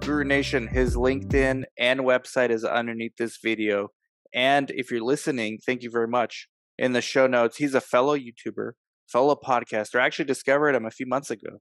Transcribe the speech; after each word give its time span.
Guru 0.00 0.24
Nation, 0.24 0.66
his 0.66 0.96
LinkedIn 0.96 1.64
and 1.78 2.00
website 2.00 2.50
is 2.50 2.64
underneath 2.64 3.16
this 3.18 3.38
video. 3.42 3.88
And 4.34 4.70
if 4.70 4.90
you're 4.90 5.02
listening, 5.02 5.58
thank 5.64 5.82
you 5.82 5.90
very 5.90 6.08
much. 6.08 6.48
In 6.78 6.92
the 6.94 7.02
show 7.02 7.26
notes, 7.26 7.58
he's 7.58 7.74
a 7.74 7.80
fellow 7.80 8.16
YouTuber, 8.16 8.72
fellow 9.06 9.36
podcaster. 9.36 10.00
I 10.00 10.06
actually 10.06 10.24
discovered 10.24 10.74
him 10.74 10.86
a 10.86 10.90
few 10.90 11.06
months 11.06 11.30
ago. 11.30 11.58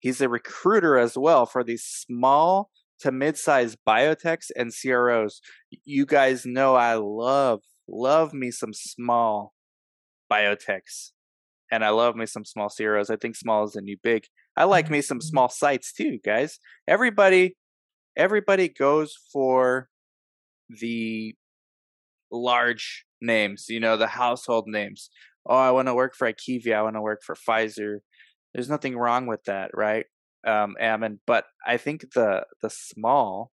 He's 0.00 0.20
a 0.20 0.28
recruiter 0.28 0.98
as 0.98 1.16
well 1.16 1.46
for 1.46 1.64
these 1.64 1.84
small 1.84 2.70
to 3.00 3.10
mid-sized 3.10 3.78
biotechs 3.88 4.50
and 4.54 4.72
CROs. 4.72 5.40
You 5.84 6.04
guys 6.06 6.44
know 6.44 6.74
I 6.76 6.94
love 6.94 7.60
love 7.88 8.32
me 8.32 8.50
some 8.50 8.72
small 8.72 9.54
biotechs 10.30 11.12
and 11.70 11.84
I 11.84 11.88
love 11.88 12.16
me 12.16 12.26
some 12.26 12.44
small 12.44 12.68
CROs. 12.68 13.10
I 13.10 13.16
think 13.16 13.34
small 13.34 13.64
is 13.64 13.72
the 13.72 13.80
new 13.80 13.96
big. 14.02 14.24
I 14.56 14.64
like 14.64 14.90
me 14.90 15.00
some 15.00 15.20
small 15.22 15.48
sites 15.48 15.92
too, 15.92 16.18
guys. 16.24 16.58
Everybody, 16.86 17.56
everybody 18.16 18.68
goes 18.68 19.16
for 19.32 19.88
the 20.68 21.34
large 22.30 23.04
names, 23.20 23.66
you 23.68 23.80
know, 23.80 23.96
the 23.96 24.06
household 24.06 24.64
names. 24.66 25.10
Oh, 25.46 25.56
I 25.56 25.70
want 25.70 25.88
to 25.88 25.94
work 25.94 26.14
for 26.14 26.30
IQVIA. 26.30 26.74
I 26.74 26.82
want 26.82 26.96
to 26.96 27.00
work 27.00 27.22
for 27.24 27.34
Pfizer. 27.34 27.98
There's 28.54 28.68
nothing 28.68 28.96
wrong 28.96 29.26
with 29.26 29.44
that, 29.44 29.70
right? 29.74 30.06
Um, 30.46 30.74
Ammon, 30.80 31.20
but 31.26 31.44
I 31.66 31.76
think 31.76 32.12
the 32.14 32.44
the 32.62 32.70
small 32.70 33.52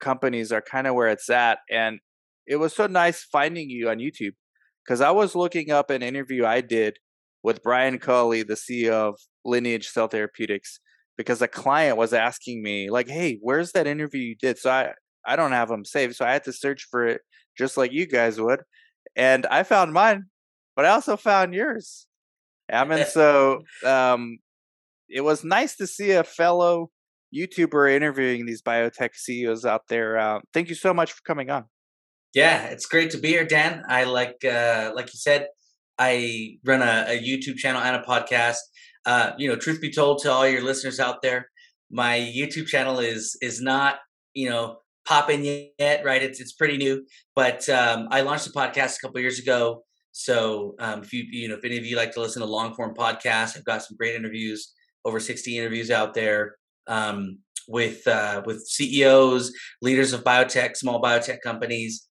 companies 0.00 0.52
are 0.52 0.62
kind 0.62 0.86
of 0.86 0.94
where 0.94 1.08
it's 1.08 1.28
at, 1.28 1.58
and 1.70 2.00
it 2.46 2.56
was 2.56 2.74
so 2.74 2.86
nice 2.86 3.22
finding 3.22 3.68
you 3.68 3.90
on 3.90 3.98
YouTube 3.98 4.32
because 4.84 5.00
I 5.00 5.10
was 5.10 5.34
looking 5.34 5.70
up 5.70 5.90
an 5.90 6.02
interview 6.02 6.46
I 6.46 6.62
did 6.62 6.98
with 7.42 7.62
Brian 7.62 7.98
Culley, 7.98 8.42
the 8.42 8.54
CEO 8.54 8.92
of 8.92 9.20
Lineage 9.44 9.88
Cell 9.88 10.08
Therapeutics, 10.08 10.80
because 11.20 11.42
a 11.42 11.48
client 11.48 11.98
was 11.98 12.14
asking 12.14 12.62
me, 12.62 12.88
like, 12.88 13.06
"Hey, 13.06 13.38
where's 13.42 13.72
that 13.72 13.86
interview 13.86 14.22
you 14.22 14.36
did?" 14.40 14.56
So 14.56 14.70
I 14.70 14.94
I 15.26 15.36
don't 15.36 15.52
have 15.52 15.68
them 15.68 15.84
saved, 15.84 16.16
so 16.16 16.24
I 16.24 16.32
had 16.32 16.44
to 16.44 16.52
search 16.52 16.86
for 16.90 17.06
it 17.06 17.20
just 17.58 17.76
like 17.76 17.92
you 17.92 18.06
guys 18.06 18.40
would, 18.40 18.60
and 19.14 19.44
I 19.46 19.64
found 19.64 19.92
mine, 19.92 20.24
but 20.76 20.86
I 20.86 20.88
also 20.88 21.18
found 21.18 21.52
yours. 21.52 22.06
I 22.72 22.84
mean, 22.84 23.04
so 23.10 23.60
um, 23.84 24.38
it 25.10 25.20
was 25.20 25.44
nice 25.44 25.76
to 25.76 25.86
see 25.86 26.12
a 26.12 26.24
fellow 26.24 26.90
YouTuber 27.36 27.94
interviewing 27.94 28.46
these 28.46 28.62
biotech 28.62 29.10
CEOs 29.14 29.66
out 29.66 29.82
there. 29.90 30.18
Uh, 30.18 30.40
thank 30.54 30.70
you 30.70 30.74
so 30.74 30.94
much 30.94 31.12
for 31.12 31.20
coming 31.26 31.50
on. 31.50 31.66
Yeah, 32.32 32.64
it's 32.68 32.86
great 32.86 33.10
to 33.10 33.18
be 33.18 33.28
here, 33.28 33.44
Dan. 33.44 33.82
I 33.88 34.04
like, 34.04 34.42
uh, 34.42 34.92
like 34.94 35.12
you 35.12 35.18
said, 35.18 35.48
I 35.98 36.56
run 36.64 36.80
a, 36.80 37.04
a 37.08 37.22
YouTube 37.22 37.56
channel 37.56 37.82
and 37.82 37.94
a 37.94 38.02
podcast. 38.02 38.56
Uh, 39.06 39.32
you 39.38 39.48
know, 39.48 39.56
truth 39.56 39.80
be 39.80 39.90
told, 39.90 40.18
to 40.22 40.30
all 40.30 40.46
your 40.46 40.62
listeners 40.62 41.00
out 41.00 41.22
there, 41.22 41.48
my 41.90 42.18
YouTube 42.18 42.66
channel 42.66 42.98
is 42.98 43.36
is 43.42 43.60
not 43.60 43.96
you 44.34 44.48
know 44.48 44.78
popping 45.06 45.44
yet, 45.78 46.04
right? 46.04 46.22
It's 46.22 46.40
it's 46.40 46.52
pretty 46.52 46.76
new, 46.76 47.04
but 47.34 47.68
um, 47.68 48.08
I 48.10 48.20
launched 48.20 48.46
a 48.46 48.50
podcast 48.50 48.96
a 48.98 49.00
couple 49.06 49.20
years 49.20 49.38
ago. 49.38 49.84
So 50.12 50.74
um, 50.80 51.02
if 51.02 51.12
you 51.12 51.24
you 51.30 51.48
know 51.48 51.56
if 51.56 51.64
any 51.64 51.78
of 51.78 51.84
you 51.84 51.96
like 51.96 52.12
to 52.12 52.20
listen 52.20 52.42
to 52.42 52.46
long 52.46 52.74
form 52.74 52.94
podcasts, 52.94 53.56
I've 53.56 53.64
got 53.64 53.82
some 53.82 53.96
great 53.96 54.14
interviews, 54.14 54.72
over 55.04 55.20
sixty 55.20 55.58
interviews 55.58 55.90
out 55.90 56.14
there. 56.14 56.56
Um, 56.86 57.38
with 57.68 58.06
uh, 58.08 58.42
with 58.44 58.66
CEOs, 58.66 59.52
leaders 59.80 60.12
of 60.12 60.24
biotech, 60.24 60.76
small 60.76 61.00
biotech 61.00 61.40
companies, 61.42 62.08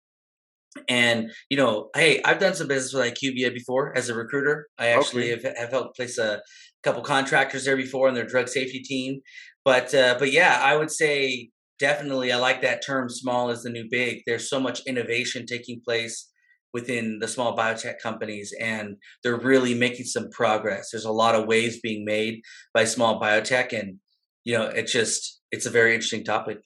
and 0.87 1.31
you 1.49 1.57
know, 1.57 1.89
hey, 1.95 2.21
I've 2.23 2.39
done 2.39 2.53
some 2.53 2.67
business 2.67 2.93
with 2.93 3.13
IQVIA 3.13 3.53
before 3.53 3.97
as 3.97 4.09
a 4.09 4.15
recruiter. 4.15 4.67
I 4.77 4.87
actually 4.87 5.33
okay. 5.33 5.47
have, 5.47 5.57
have 5.57 5.69
helped 5.71 5.95
place 5.95 6.17
a 6.17 6.41
couple 6.87 7.03
contractors 7.03 7.65
there 7.65 7.77
before 7.77 8.07
in 8.07 8.15
their 8.15 8.25
drug 8.25 8.47
safety 8.47 8.79
team. 8.79 9.21
But 9.65 9.93
uh, 9.93 10.15
but 10.17 10.31
yeah, 10.31 10.61
I 10.63 10.77
would 10.77 10.91
say 10.91 11.49
definitely 11.79 12.31
I 12.31 12.37
like 12.37 12.61
that 12.61 12.85
term. 12.85 13.09
Small 13.09 13.49
is 13.49 13.63
the 13.63 13.69
new 13.69 13.87
big. 13.89 14.21
There's 14.25 14.49
so 14.49 14.59
much 14.59 14.81
innovation 14.87 15.45
taking 15.45 15.81
place 15.85 16.29
within 16.73 17.19
the 17.19 17.27
small 17.27 17.55
biotech 17.55 17.95
companies 18.01 18.53
and 18.59 18.97
they're 19.23 19.39
really 19.39 19.73
making 19.73 20.05
some 20.05 20.29
progress 20.29 20.89
there's 20.91 21.05
a 21.05 21.11
lot 21.11 21.33
of 21.33 21.47
waves 21.47 21.79
being 21.79 22.03
made 22.05 22.41
by 22.73 22.83
small 22.83 23.19
biotech 23.19 23.71
and 23.71 23.97
you 24.43 24.55
know 24.55 24.65
it's 24.65 24.91
just 24.91 25.41
it's 25.49 25.65
a 25.65 25.71
very 25.71 25.93
interesting 25.93 26.23
topic 26.23 26.59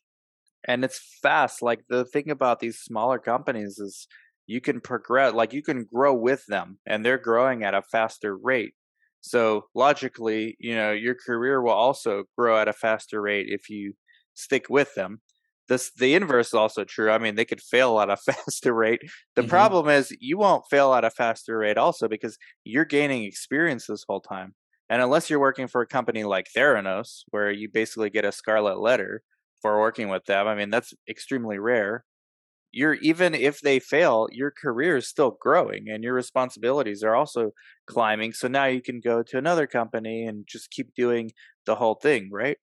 and 0.67 0.83
it's 0.83 0.99
fast 1.21 1.61
like 1.61 1.81
the 1.87 2.03
thing 2.03 2.29
about 2.29 2.59
these 2.59 2.79
smaller 2.79 3.19
companies 3.19 3.77
is 3.77 4.07
you 4.47 4.59
can 4.59 4.81
progress 4.81 5.33
like 5.33 5.53
you 5.53 5.61
can 5.61 5.85
grow 5.85 6.13
with 6.13 6.45
them 6.47 6.79
and 6.85 7.05
they're 7.05 7.17
growing 7.17 7.63
at 7.63 7.75
a 7.75 7.81
faster 7.81 8.35
rate 8.35 8.73
so 9.21 9.65
logically 9.75 10.55
you 10.59 10.75
know 10.75 10.91
your 10.91 11.15
career 11.15 11.61
will 11.61 11.71
also 11.71 12.23
grow 12.37 12.57
at 12.59 12.67
a 12.67 12.73
faster 12.73 13.21
rate 13.21 13.47
if 13.49 13.69
you 13.69 13.93
stick 14.33 14.69
with 14.69 14.93
them 14.95 15.21
this 15.67 15.91
the 15.97 16.15
inverse 16.15 16.47
is 16.47 16.53
also 16.53 16.83
true 16.83 17.09
i 17.11 17.17
mean 17.17 17.35
they 17.35 17.45
could 17.45 17.61
fail 17.61 17.99
at 17.99 18.09
a 18.09 18.17
faster 18.31 18.73
rate 18.73 19.01
the 19.35 19.41
mm-hmm. 19.41 19.49
problem 19.49 19.87
is 19.89 20.15
you 20.19 20.37
won't 20.37 20.65
fail 20.69 20.93
at 20.93 21.05
a 21.05 21.09
faster 21.09 21.57
rate 21.57 21.77
also 21.77 22.07
because 22.07 22.37
you're 22.63 22.85
gaining 22.85 23.23
experience 23.23 23.85
this 23.87 24.05
whole 24.07 24.21
time 24.21 24.53
and 24.89 25.01
unless 25.01 25.29
you're 25.29 25.39
working 25.39 25.67
for 25.67 25.81
a 25.81 25.87
company 25.87 26.23
like 26.23 26.47
theranos 26.55 27.21
where 27.29 27.49
you 27.49 27.69
basically 27.69 28.09
get 28.09 28.25
a 28.25 28.31
scarlet 28.31 28.79
letter 28.79 29.23
for 29.61 29.79
working 29.79 30.09
with 30.09 30.25
them. 30.25 30.47
I 30.47 30.55
mean, 30.55 30.69
that's 30.69 30.93
extremely 31.07 31.59
rare. 31.59 32.03
You're 32.71 32.93
even 32.95 33.33
if 33.35 33.59
they 33.61 33.79
fail, 33.79 34.27
your 34.31 34.51
career 34.51 34.97
is 34.97 35.07
still 35.07 35.37
growing 35.41 35.89
and 35.89 36.03
your 36.03 36.13
responsibilities 36.13 37.03
are 37.03 37.15
also 37.15 37.51
climbing. 37.87 38.33
So 38.33 38.47
now 38.47 38.65
you 38.65 38.81
can 38.81 38.99
go 39.01 39.23
to 39.23 39.37
another 39.37 39.67
company 39.67 40.25
and 40.25 40.45
just 40.47 40.71
keep 40.71 40.93
doing 40.95 41.31
the 41.65 41.75
whole 41.75 41.95
thing, 41.95 42.29
right? 42.31 42.57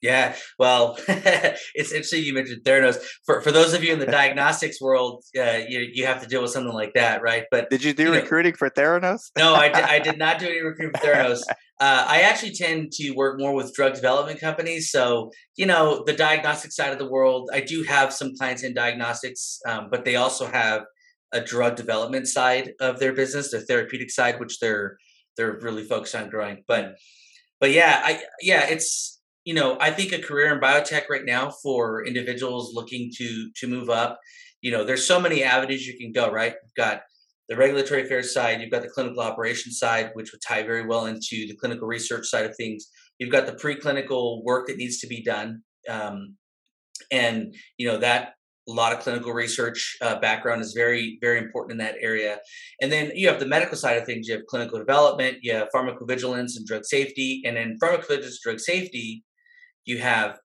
Yeah, 0.00 0.36
well, 0.58 0.96
it's 1.08 1.90
interesting 1.90 2.22
you 2.22 2.32
mentioned 2.32 2.62
Theranos. 2.62 2.98
For 3.26 3.40
for 3.40 3.50
those 3.50 3.74
of 3.74 3.82
you 3.82 3.92
in 3.92 3.98
the 3.98 4.06
diagnostics 4.20 4.80
world, 4.80 5.24
uh, 5.36 5.60
you 5.68 5.88
you 5.92 6.06
have 6.06 6.22
to 6.22 6.28
deal 6.28 6.40
with 6.40 6.52
something 6.52 6.72
like 6.72 6.94
that, 6.94 7.20
right? 7.20 7.44
But 7.50 7.68
did 7.68 7.82
you 7.82 7.92
do 7.92 8.04
you 8.04 8.12
recruiting 8.12 8.52
know, 8.52 8.56
for 8.56 8.70
Theranos? 8.70 9.30
no, 9.36 9.54
I 9.54 9.68
did, 9.68 9.84
I 9.84 9.98
did 9.98 10.18
not 10.26 10.38
do 10.38 10.46
any 10.46 10.60
recruiting 10.60 10.92
for 11.00 11.06
Theranos. 11.06 11.42
Uh, 11.80 12.04
I 12.08 12.22
actually 12.22 12.52
tend 12.52 12.92
to 12.92 13.10
work 13.12 13.40
more 13.40 13.54
with 13.54 13.74
drug 13.74 13.94
development 13.94 14.40
companies. 14.40 14.90
So 14.90 15.30
you 15.56 15.66
know, 15.66 16.04
the 16.06 16.12
diagnostic 16.12 16.70
side 16.70 16.92
of 16.92 16.98
the 16.98 17.08
world, 17.08 17.50
I 17.52 17.60
do 17.60 17.82
have 17.82 18.12
some 18.12 18.36
clients 18.36 18.62
in 18.62 18.74
diagnostics, 18.74 19.58
um, 19.66 19.88
but 19.90 20.04
they 20.04 20.14
also 20.14 20.46
have 20.46 20.82
a 21.32 21.40
drug 21.40 21.76
development 21.76 22.26
side 22.28 22.72
of 22.80 22.98
their 23.00 23.12
business, 23.12 23.50
the 23.50 23.60
therapeutic 23.60 24.10
side, 24.10 24.38
which 24.38 24.60
they're 24.60 24.96
they're 25.36 25.58
really 25.60 25.84
focused 25.84 26.14
on 26.14 26.30
growing. 26.30 26.62
But 26.68 26.94
but 27.60 27.72
yeah, 27.72 28.00
I 28.04 28.22
yeah, 28.40 28.66
it's 28.68 29.17
you 29.48 29.54
know, 29.54 29.78
I 29.80 29.90
think 29.90 30.12
a 30.12 30.18
career 30.18 30.52
in 30.52 30.60
biotech 30.60 31.08
right 31.08 31.24
now 31.24 31.50
for 31.62 32.04
individuals 32.04 32.74
looking 32.74 33.10
to 33.16 33.50
to 33.56 33.66
move 33.66 33.88
up, 33.88 34.20
you 34.60 34.70
know, 34.70 34.84
there's 34.84 35.06
so 35.06 35.18
many 35.18 35.42
avenues 35.42 35.86
you 35.86 35.96
can 35.96 36.12
go, 36.12 36.30
right? 36.30 36.52
You've 36.62 36.74
got 36.74 37.00
the 37.48 37.56
regulatory 37.56 38.02
affairs 38.02 38.34
side, 38.34 38.60
you've 38.60 38.70
got 38.70 38.82
the 38.82 38.90
clinical 38.90 39.22
operations 39.22 39.78
side, 39.78 40.10
which 40.12 40.32
would 40.32 40.42
tie 40.42 40.64
very 40.64 40.84
well 40.86 41.06
into 41.06 41.46
the 41.48 41.56
clinical 41.56 41.88
research 41.88 42.26
side 42.26 42.44
of 42.44 42.54
things. 42.56 42.88
You've 43.18 43.32
got 43.32 43.46
the 43.46 43.52
preclinical 43.52 44.44
work 44.44 44.66
that 44.66 44.76
needs 44.76 44.98
to 44.98 45.06
be 45.06 45.22
done, 45.22 45.62
um, 45.88 46.36
and 47.10 47.54
you 47.78 47.88
know 47.88 47.96
that 47.96 48.34
a 48.68 48.72
lot 48.72 48.92
of 48.92 48.98
clinical 48.98 49.32
research 49.32 49.96
uh, 50.02 50.20
background 50.20 50.60
is 50.60 50.74
very 50.74 51.16
very 51.22 51.38
important 51.38 51.72
in 51.72 51.78
that 51.78 51.96
area 52.02 52.38
and 52.82 52.92
then 52.92 53.10
you 53.14 53.26
have 53.26 53.40
the 53.40 53.46
medical 53.46 53.78
side 53.78 53.96
of 53.96 54.04
things 54.04 54.28
you 54.28 54.34
have 54.34 54.44
clinical 54.44 54.78
development 54.78 55.38
you 55.40 55.54
have 55.54 55.68
pharmacovigilance 55.74 56.56
and 56.56 56.66
drug 56.66 56.84
safety 56.84 57.40
and 57.46 57.56
in 57.56 57.78
pharmacovigilance 57.78 58.42
drug 58.42 58.60
safety 58.60 59.24
you 59.88 59.98
have 59.98 60.38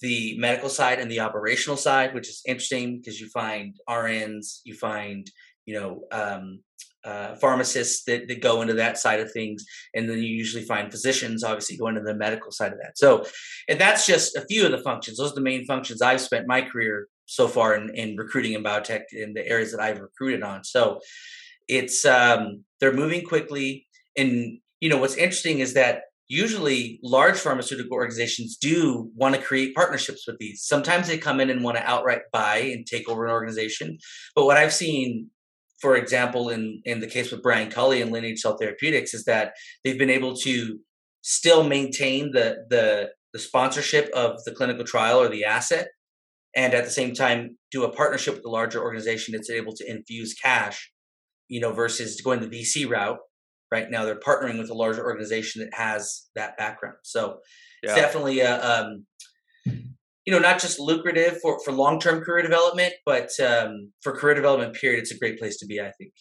the 0.00 0.36
medical 0.38 0.68
side 0.68 0.98
and 0.98 1.10
the 1.10 1.20
operational 1.20 1.76
side, 1.76 2.14
which 2.14 2.28
is 2.28 2.42
interesting 2.46 2.98
because 2.98 3.20
you 3.20 3.28
find 3.28 3.74
RNs, 3.88 4.60
you 4.64 4.74
find 4.74 5.30
you 5.66 5.74
know 5.74 6.02
um, 6.12 6.60
uh, 7.04 7.34
pharmacists 7.36 8.04
that, 8.04 8.28
that 8.28 8.42
go 8.42 8.62
into 8.62 8.74
that 8.74 8.98
side 8.98 9.20
of 9.20 9.32
things, 9.32 9.64
and 9.94 10.08
then 10.08 10.18
you 10.18 10.28
usually 10.28 10.64
find 10.64 10.90
physicians, 10.90 11.42
obviously, 11.42 11.76
go 11.76 11.88
into 11.88 12.02
the 12.02 12.14
medical 12.14 12.50
side 12.50 12.72
of 12.72 12.78
that. 12.78 12.98
So, 12.98 13.24
and 13.68 13.80
that's 13.80 14.06
just 14.06 14.36
a 14.36 14.44
few 14.46 14.64
of 14.66 14.72
the 14.72 14.82
functions. 14.82 15.16
Those 15.16 15.32
are 15.32 15.36
the 15.36 15.40
main 15.40 15.64
functions 15.64 16.02
I've 16.02 16.20
spent 16.20 16.46
my 16.46 16.62
career 16.62 17.08
so 17.26 17.48
far 17.48 17.74
in, 17.74 17.94
in 17.94 18.16
recruiting 18.16 18.52
in 18.52 18.62
biotech 18.62 19.02
in 19.12 19.32
the 19.34 19.46
areas 19.46 19.70
that 19.72 19.80
I've 19.80 20.00
recruited 20.00 20.42
on. 20.42 20.64
So, 20.64 21.00
it's 21.68 22.04
um, 22.04 22.64
they're 22.80 22.92
moving 22.92 23.24
quickly, 23.24 23.86
and 24.16 24.58
you 24.80 24.88
know 24.88 24.98
what's 24.98 25.16
interesting 25.16 25.60
is 25.60 25.74
that 25.74 26.02
usually 26.30 27.00
large 27.02 27.36
pharmaceutical 27.36 27.94
organizations 27.94 28.56
do 28.56 29.10
want 29.16 29.34
to 29.34 29.42
create 29.42 29.74
partnerships 29.74 30.26
with 30.28 30.38
these. 30.38 30.62
Sometimes 30.62 31.08
they 31.08 31.18
come 31.18 31.40
in 31.40 31.50
and 31.50 31.64
want 31.64 31.76
to 31.76 31.82
outright 31.82 32.22
buy 32.32 32.58
and 32.58 32.86
take 32.86 33.08
over 33.08 33.26
an 33.26 33.32
organization. 33.32 33.98
But 34.36 34.44
what 34.44 34.56
I've 34.56 34.72
seen, 34.72 35.28
for 35.80 35.96
example, 35.96 36.48
in, 36.48 36.82
in 36.84 37.00
the 37.00 37.08
case 37.08 37.32
with 37.32 37.42
Brian 37.42 37.68
Culley 37.68 38.00
and 38.00 38.12
Lineage 38.12 38.38
Cell 38.38 38.56
Therapeutics, 38.56 39.12
is 39.12 39.24
that 39.24 39.54
they've 39.84 39.98
been 39.98 40.08
able 40.08 40.36
to 40.36 40.78
still 41.22 41.64
maintain 41.64 42.30
the 42.32 42.64
the 42.70 43.10
the 43.32 43.38
sponsorship 43.38 44.08
of 44.14 44.42
the 44.44 44.52
clinical 44.52 44.84
trial 44.84 45.20
or 45.20 45.28
the 45.28 45.44
asset 45.44 45.88
and 46.56 46.74
at 46.74 46.84
the 46.84 46.90
same 46.90 47.14
time 47.14 47.56
do 47.70 47.84
a 47.84 47.92
partnership 47.92 48.34
with 48.34 48.44
a 48.44 48.50
larger 48.50 48.82
organization 48.82 49.32
that's 49.32 49.50
able 49.50 49.72
to 49.72 49.88
infuse 49.88 50.34
cash 50.34 50.90
you 51.48 51.60
know 51.60 51.72
versus 51.72 52.20
going 52.22 52.40
the 52.40 52.48
vc 52.48 52.88
route 52.88 53.18
right 53.70 53.90
now 53.90 54.04
they're 54.04 54.18
partnering 54.18 54.58
with 54.58 54.70
a 54.70 54.74
larger 54.74 55.04
organization 55.04 55.62
that 55.62 55.74
has 55.74 56.28
that 56.34 56.56
background. 56.56 56.96
So 57.02 57.38
yeah. 57.82 57.90
it's 57.90 58.00
definitely 58.00 58.40
a 58.40 58.62
um, 58.62 59.06
you 59.66 60.32
know 60.32 60.38
not 60.38 60.60
just 60.60 60.78
lucrative 60.78 61.40
for 61.40 61.58
for 61.64 61.72
long-term 61.72 62.22
career 62.22 62.42
development 62.42 62.92
but 63.04 63.30
um, 63.40 63.92
for 64.02 64.12
career 64.12 64.34
development 64.34 64.74
period 64.74 65.00
it's 65.00 65.12
a 65.12 65.18
great 65.18 65.38
place 65.38 65.56
to 65.58 65.66
be 65.66 65.80
i 65.80 65.90
think. 65.98 66.12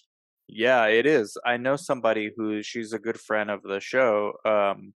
Yeah 0.47 0.85
it 0.87 1.05
is. 1.05 1.37
I 1.45 1.57
know 1.57 1.75
somebody 1.75 2.31
who 2.35 2.63
she's 2.63 2.93
a 2.93 2.99
good 2.99 3.19
friend 3.19 3.51
of 3.51 3.61
the 3.61 3.79
show 3.79 4.33
um, 4.45 4.93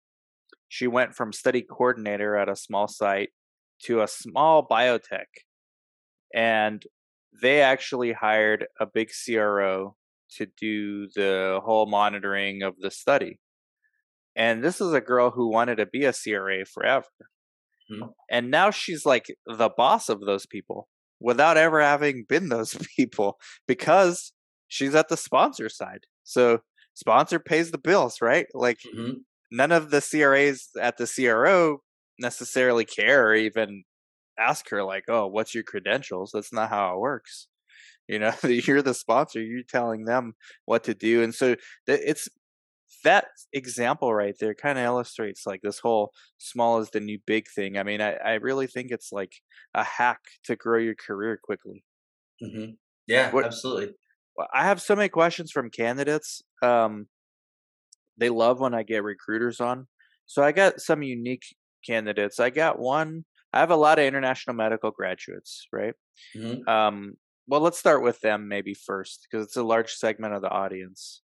she 0.68 0.86
went 0.86 1.14
from 1.14 1.32
study 1.32 1.62
coordinator 1.62 2.36
at 2.36 2.48
a 2.48 2.56
small 2.56 2.88
site 2.88 3.30
to 3.84 4.02
a 4.02 4.08
small 4.08 4.66
biotech 4.66 5.30
and 6.34 6.84
they 7.42 7.60
actually 7.60 8.12
hired 8.12 8.66
a 8.80 8.86
big 8.86 9.10
cro 9.10 9.96
to 10.36 10.46
do 10.58 11.08
the 11.14 11.60
whole 11.64 11.86
monitoring 11.86 12.62
of 12.62 12.74
the 12.78 12.90
study. 12.90 13.38
And 14.36 14.62
this 14.62 14.80
is 14.80 14.92
a 14.92 15.00
girl 15.00 15.30
who 15.30 15.50
wanted 15.50 15.76
to 15.76 15.86
be 15.86 16.04
a 16.04 16.12
CRA 16.12 16.64
forever. 16.64 17.06
Mm-hmm. 17.90 18.08
And 18.30 18.50
now 18.50 18.70
she's 18.70 19.06
like 19.06 19.26
the 19.46 19.70
boss 19.76 20.08
of 20.08 20.20
those 20.20 20.46
people 20.46 20.88
without 21.20 21.56
ever 21.56 21.80
having 21.80 22.24
been 22.28 22.48
those 22.48 22.76
people 22.96 23.38
because 23.66 24.32
she's 24.68 24.94
at 24.94 25.08
the 25.08 25.16
sponsor 25.16 25.68
side. 25.68 26.00
So 26.24 26.60
sponsor 26.94 27.38
pays 27.38 27.70
the 27.70 27.78
bills, 27.78 28.18
right? 28.20 28.46
Like 28.54 28.80
mm-hmm. 28.94 29.18
none 29.52 29.72
of 29.72 29.90
the 29.90 30.00
CRAs 30.00 30.70
at 30.80 30.96
the 30.96 31.06
CRO 31.06 31.82
necessarily 32.18 32.84
care 32.84 33.28
or 33.28 33.34
even 33.34 33.84
ask 34.38 34.68
her 34.70 34.82
like, 34.82 35.04
"Oh, 35.08 35.26
what's 35.26 35.54
your 35.54 35.64
credentials?" 35.64 36.30
That's 36.32 36.52
not 36.52 36.70
how 36.70 36.94
it 36.94 37.00
works. 37.00 37.48
You 38.08 38.18
know, 38.18 38.32
you're 38.44 38.82
the 38.82 38.94
sponsor. 38.94 39.40
You're 39.40 39.62
telling 39.62 40.04
them 40.04 40.34
what 40.64 40.84
to 40.84 40.94
do, 40.94 41.22
and 41.22 41.34
so 41.34 41.56
it's 41.86 42.28
that 43.02 43.26
example 43.52 44.12
right 44.14 44.34
there 44.40 44.54
kind 44.54 44.78
of 44.78 44.84
illustrates 44.84 45.46
like 45.46 45.60
this 45.62 45.78
whole 45.78 46.12
small 46.38 46.78
is 46.78 46.90
the 46.90 47.00
new 47.00 47.18
big 47.26 47.46
thing. 47.54 47.76
I 47.78 47.82
mean, 47.82 48.00
I, 48.00 48.14
I 48.14 48.32
really 48.34 48.66
think 48.66 48.90
it's 48.90 49.12
like 49.12 49.32
a 49.74 49.84
hack 49.84 50.20
to 50.44 50.56
grow 50.56 50.78
your 50.78 50.94
career 50.94 51.38
quickly. 51.42 51.84
Mm-hmm. 52.42 52.72
Yeah, 53.06 53.30
what, 53.30 53.44
absolutely. 53.44 53.94
I 54.52 54.64
have 54.64 54.80
so 54.80 54.96
many 54.96 55.08
questions 55.08 55.50
from 55.50 55.70
candidates. 55.70 56.42
Um, 56.62 57.06
they 58.16 58.30
love 58.30 58.60
when 58.60 58.74
I 58.74 58.82
get 58.82 59.02
recruiters 59.02 59.60
on. 59.60 59.86
So 60.26 60.42
I 60.42 60.52
got 60.52 60.80
some 60.80 61.02
unique 61.02 61.44
candidates. 61.86 62.40
I 62.40 62.50
got 62.50 62.78
one. 62.78 63.24
I 63.52 63.60
have 63.60 63.70
a 63.70 63.76
lot 63.76 63.98
of 63.98 64.04
international 64.04 64.56
medical 64.56 64.90
graduates, 64.90 65.66
right? 65.72 65.94
Mm-hmm. 66.36 66.68
Um, 66.68 67.14
well, 67.46 67.60
let's 67.60 67.78
start 67.78 68.02
with 68.02 68.20
them 68.20 68.48
maybe 68.48 68.74
first 68.74 69.26
because 69.30 69.46
it's 69.46 69.56
a 69.56 69.62
large 69.62 69.92
segment 69.92 70.34
of 70.34 70.42
the 70.42 70.50
audience. 70.50 71.22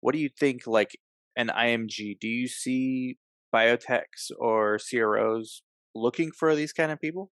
What 0.00 0.12
do 0.12 0.20
you 0.20 0.28
think, 0.28 0.66
like 0.66 0.96
an 1.36 1.48
IMG? 1.48 2.18
Do 2.20 2.28
you 2.28 2.48
see 2.48 3.18
biotechs 3.54 4.30
or 4.38 4.78
CROs 4.78 5.62
looking 5.94 6.30
for 6.30 6.54
these 6.54 6.72
kind 6.72 6.92
of 6.92 7.00
people? 7.00 7.30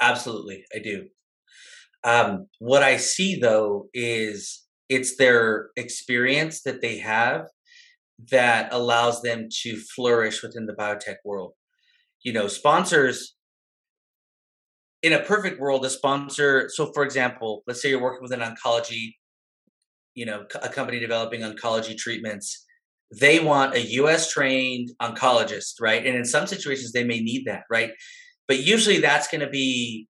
Absolutely, 0.00 0.64
I 0.74 0.80
do. 0.80 1.06
Um, 2.04 2.48
what 2.58 2.82
I 2.82 2.98
see 2.98 3.38
though 3.38 3.88
is 3.94 4.64
it's 4.90 5.16
their 5.16 5.70
experience 5.76 6.62
that 6.62 6.82
they 6.82 6.98
have 6.98 7.46
that 8.30 8.72
allows 8.72 9.22
them 9.22 9.48
to 9.62 9.76
flourish 9.76 10.42
within 10.42 10.66
the 10.66 10.74
biotech 10.74 11.16
world. 11.24 11.52
You 12.22 12.32
know, 12.32 12.48
sponsors 12.48 13.34
in 15.04 15.12
a 15.12 15.20
perfect 15.20 15.60
world, 15.60 15.84
a 15.84 15.90
sponsor. 15.90 16.70
So, 16.72 16.90
for 16.94 17.04
example, 17.04 17.62
let's 17.66 17.82
say 17.82 17.90
you're 17.90 18.00
working 18.00 18.22
with 18.22 18.32
an 18.32 18.40
oncology, 18.40 19.12
you 20.14 20.24
know, 20.24 20.46
a 20.62 20.70
company 20.70 20.98
developing 20.98 21.42
oncology 21.42 21.94
treatments. 21.94 22.64
They 23.20 23.38
want 23.38 23.74
a 23.74 23.82
U.S. 23.82 24.32
trained 24.32 24.92
oncologist, 25.02 25.74
right? 25.78 26.04
And 26.04 26.16
in 26.16 26.24
some 26.24 26.46
situations, 26.46 26.92
they 26.92 27.04
may 27.04 27.20
need 27.20 27.44
that, 27.44 27.64
right? 27.70 27.90
But 28.48 28.60
usually, 28.60 28.98
that's 28.98 29.28
going 29.28 29.42
to 29.42 29.50
be, 29.50 30.08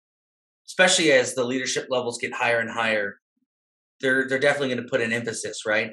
especially 0.68 1.10
as 1.10 1.34
the 1.34 1.42
leadership 1.42 1.88
levels 1.90 2.18
get 2.18 2.32
higher 2.32 2.60
and 2.60 2.70
higher. 2.70 3.16
They're 4.00 4.28
they're 4.28 4.38
definitely 4.38 4.68
going 4.68 4.84
to 4.84 4.88
put 4.88 5.00
an 5.00 5.12
emphasis, 5.12 5.62
right? 5.66 5.90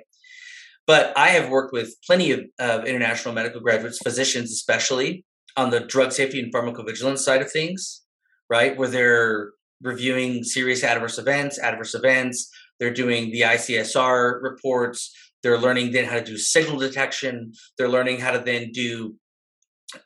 But 0.85 1.17
I 1.17 1.29
have 1.29 1.49
worked 1.49 1.73
with 1.73 1.95
plenty 2.05 2.33
of, 2.33 2.41
of 2.59 2.85
international 2.85 3.33
medical 3.33 3.61
graduates, 3.61 3.97
physicians 3.97 4.51
especially, 4.51 5.25
on 5.57 5.71
the 5.71 5.79
drug 5.79 6.11
safety 6.11 6.39
and 6.39 6.53
pharmacovigilance 6.53 7.19
side 7.19 7.41
of 7.41 7.51
things 7.51 8.00
right? 8.51 8.77
Where 8.77 8.89
they're 8.89 9.51
reviewing 9.81 10.43
serious 10.43 10.83
adverse 10.83 11.17
events, 11.17 11.57
adverse 11.57 11.95
events. 11.95 12.51
They're 12.79 12.93
doing 12.93 13.31
the 13.31 13.41
ICSR 13.41 14.43
reports. 14.43 15.15
They're 15.41 15.57
learning 15.57 15.93
then 15.93 16.05
how 16.05 16.15
to 16.15 16.23
do 16.23 16.37
signal 16.37 16.77
detection. 16.77 17.53
They're 17.77 17.89
learning 17.89 18.19
how 18.19 18.31
to 18.31 18.39
then 18.39 18.71
do 18.71 19.15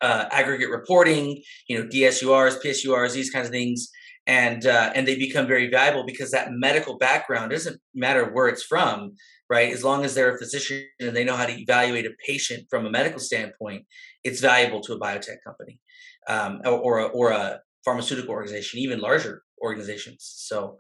uh, 0.02 0.26
aggregate 0.32 0.70
reporting, 0.70 1.42
you 1.68 1.78
know, 1.78 1.88
DSURs, 1.88 2.62
PSURs, 2.64 3.14
these 3.14 3.32
kinds 3.32 3.48
of 3.48 3.52
things, 3.52 3.90
and 4.28 4.66
uh, 4.66 4.92
and 4.96 5.08
they 5.08 5.16
become 5.16 5.48
very 5.48 5.70
valuable 5.70 6.06
because 6.06 6.32
that 6.32 6.52
medical 6.52 6.98
background 6.98 7.52
doesn't 7.52 7.80
matter 7.94 8.32
where 8.32 8.48
it's 8.48 8.64
from, 8.64 9.14
right? 9.50 9.72
As 9.72 9.84
long 9.84 10.04
as 10.06 10.16
they're 10.16 10.36
a 10.36 10.40
physician 10.40 10.84
and 11.00 11.16
they 11.16 11.24
know 11.24 11.36
how 11.36 11.46
to 11.46 11.60
evaluate 11.60 12.06
a 12.06 12.12
patient 12.26 12.66
from 12.70 12.86
a 12.86 12.90
medical 12.90 13.20
standpoint, 13.20 13.86
it's 14.24 14.40
valuable 14.40 14.82
to 14.82 14.94
a 14.94 15.00
biotech 15.00 15.38
company 15.46 15.80
um, 16.28 16.62
or, 16.66 16.80
or 16.80 17.00
a, 17.00 17.06
or 17.06 17.32
a 17.32 17.60
pharmaceutical 17.86 18.32
organization, 18.32 18.80
even 18.80 19.00
larger 19.00 19.44
organizations. 19.62 20.34
So 20.38 20.78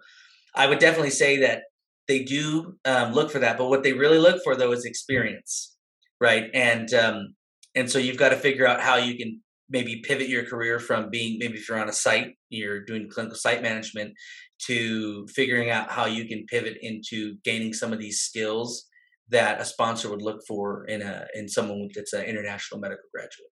I 0.55 0.67
would 0.67 0.79
definitely 0.79 1.11
say 1.11 1.37
that 1.37 1.63
they 2.07 2.23
do 2.23 2.75
um, 2.85 3.13
look 3.13 3.31
for 3.31 3.39
that, 3.39 3.57
but 3.57 3.69
what 3.69 3.83
they 3.83 3.93
really 3.93 4.19
look 4.19 4.43
for 4.43 4.55
though 4.55 4.73
is 4.73 4.85
experience, 4.85 5.77
right? 6.19 6.49
And 6.53 6.93
um, 6.93 7.35
and 7.75 7.89
so 7.89 7.99
you've 7.99 8.17
got 8.17 8.29
to 8.29 8.37
figure 8.37 8.67
out 8.67 8.81
how 8.81 8.95
you 8.95 9.17
can 9.17 9.41
maybe 9.69 10.01
pivot 10.05 10.29
your 10.29 10.45
career 10.45 10.79
from 10.79 11.09
being 11.09 11.37
maybe 11.39 11.55
if 11.55 11.67
you're 11.67 11.79
on 11.79 11.89
a 11.89 11.93
site 11.93 12.35
you're 12.49 12.83
doing 12.83 13.09
clinical 13.09 13.35
site 13.35 13.61
management 13.61 14.13
to 14.59 15.27
figuring 15.27 15.69
out 15.69 15.89
how 15.89 16.05
you 16.05 16.25
can 16.25 16.45
pivot 16.45 16.77
into 16.81 17.35
gaining 17.43 17.73
some 17.73 17.91
of 17.91 17.99
these 17.99 18.21
skills 18.21 18.85
that 19.29 19.59
a 19.59 19.65
sponsor 19.65 20.09
would 20.09 20.21
look 20.21 20.41
for 20.47 20.85
in 20.85 21.01
a 21.01 21.25
in 21.33 21.49
someone 21.49 21.89
that's 21.95 22.13
an 22.13 22.25
international 22.25 22.79
medical 22.79 23.05
graduate 23.13 23.49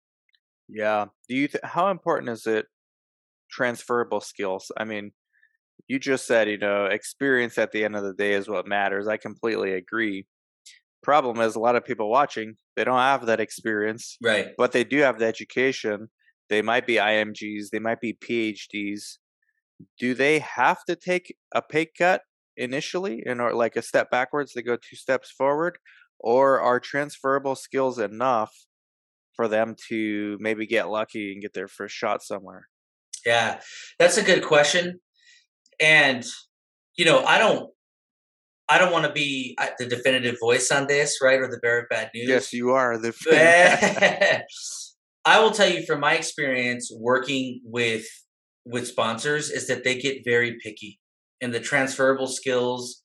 yeah 0.69 1.07
do 1.29 1.37
you 1.37 1.47
th- 1.47 1.63
how 1.65 1.91
important 1.91 2.29
is 2.29 2.47
it 2.47 2.67
transferable 3.51 4.21
skills 4.21 4.71
i 4.77 4.85
mean 4.85 5.11
you 5.89 5.99
just 5.99 6.27
said 6.27 6.49
you 6.49 6.59
know 6.59 6.87
experience 6.87 7.59
at 7.59 7.73
the 7.73 7.85
end 7.85 7.97
of 7.97 8.05
the 8.05 8.15
day 8.15 8.33
is 8.33 8.49
what 8.49 8.67
matters 8.67 9.09
i 9.09 9.17
completely 9.17 9.73
agree. 9.75 10.27
Problem 11.03 11.41
is 11.41 11.57
a 11.57 11.61
lot 11.61 11.77
of 11.77 11.85
people 11.85 12.11
watching 12.11 12.57
they 12.77 12.85
don't 12.85 12.99
have 12.99 13.25
that 13.27 13.41
experience 13.41 14.19
right. 14.23 14.49
but 14.59 14.73
they 14.73 14.85
do 14.85 14.99
have 14.99 15.19
the 15.19 15.27
education 15.27 16.09
they 16.51 16.61
might 16.61 16.87
be 16.87 16.97
imgs 16.97 17.71
they 17.73 17.79
might 17.79 18.01
be 18.03 18.13
phds 18.13 19.17
do 19.99 20.15
they 20.15 20.41
have 20.41 20.85
to 20.85 20.95
take 20.95 21.35
a 21.55 21.63
pay 21.63 21.87
cut 21.87 22.21
initially 22.57 23.23
in 23.25 23.41
or 23.41 23.55
like 23.55 23.77
a 23.77 23.83
step 23.83 24.11
backwards 24.11 24.53
they 24.53 24.63
go 24.63 24.77
two 24.77 24.97
steps 24.97 25.31
forward 25.31 25.79
or 26.19 26.61
are 26.61 26.79
transferable 26.79 27.55
skills 27.55 27.99
enough 27.99 28.53
for 29.35 29.49
them 29.49 29.75
to 29.89 30.37
maybe 30.39 30.67
get 30.67 30.91
lucky 30.91 31.33
and 31.33 31.41
get 31.41 31.55
their 31.55 31.69
first 31.69 31.95
shot 31.95 32.23
somewhere 32.23 32.69
yeah 33.25 33.61
that's 33.99 34.17
a 34.17 34.23
good 34.23 34.45
question 34.45 35.01
and 35.81 36.25
you 36.97 37.05
know 37.05 37.25
i 37.25 37.39
don't 37.39 37.71
I 38.73 38.79
don't 38.79 38.93
want 38.93 39.05
to 39.05 39.13
be 39.13 39.57
uh, 39.59 39.67
the 39.81 39.87
definitive 39.87 40.37
voice 40.39 40.71
on 40.71 40.87
this, 40.87 41.19
right, 41.21 41.41
or 41.41 41.49
the 41.49 41.59
very 41.61 41.87
bad 41.91 42.09
news. 42.15 42.29
Yes, 42.29 42.53
you 42.53 42.71
are 42.71 42.97
the. 42.97 43.13
I 45.25 45.41
will 45.41 45.51
tell 45.51 45.69
you 45.69 45.85
from 45.85 45.99
my 45.99 46.15
experience 46.15 46.89
working 46.97 47.63
with 47.65 48.07
with 48.65 48.87
sponsors 48.87 49.51
is 49.51 49.67
that 49.67 49.83
they 49.83 49.99
get 49.99 50.23
very 50.25 50.57
picky, 50.63 51.01
and 51.41 51.53
the 51.53 51.59
transferable 51.59 52.29
skills 52.29 53.03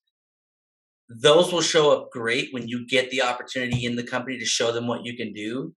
those 1.10 1.52
will 1.52 1.62
show 1.62 1.92
up 1.92 2.10
great 2.12 2.50
when 2.52 2.68
you 2.68 2.86
get 2.88 3.12
the 3.12 3.22
opportunity 3.22 3.86
in 3.86 3.96
the 3.96 4.04
company 4.04 4.40
to 4.40 4.46
show 4.46 4.72
them 4.72 4.88
what 4.88 5.06
you 5.06 5.16
can 5.16 5.34
do. 5.34 5.74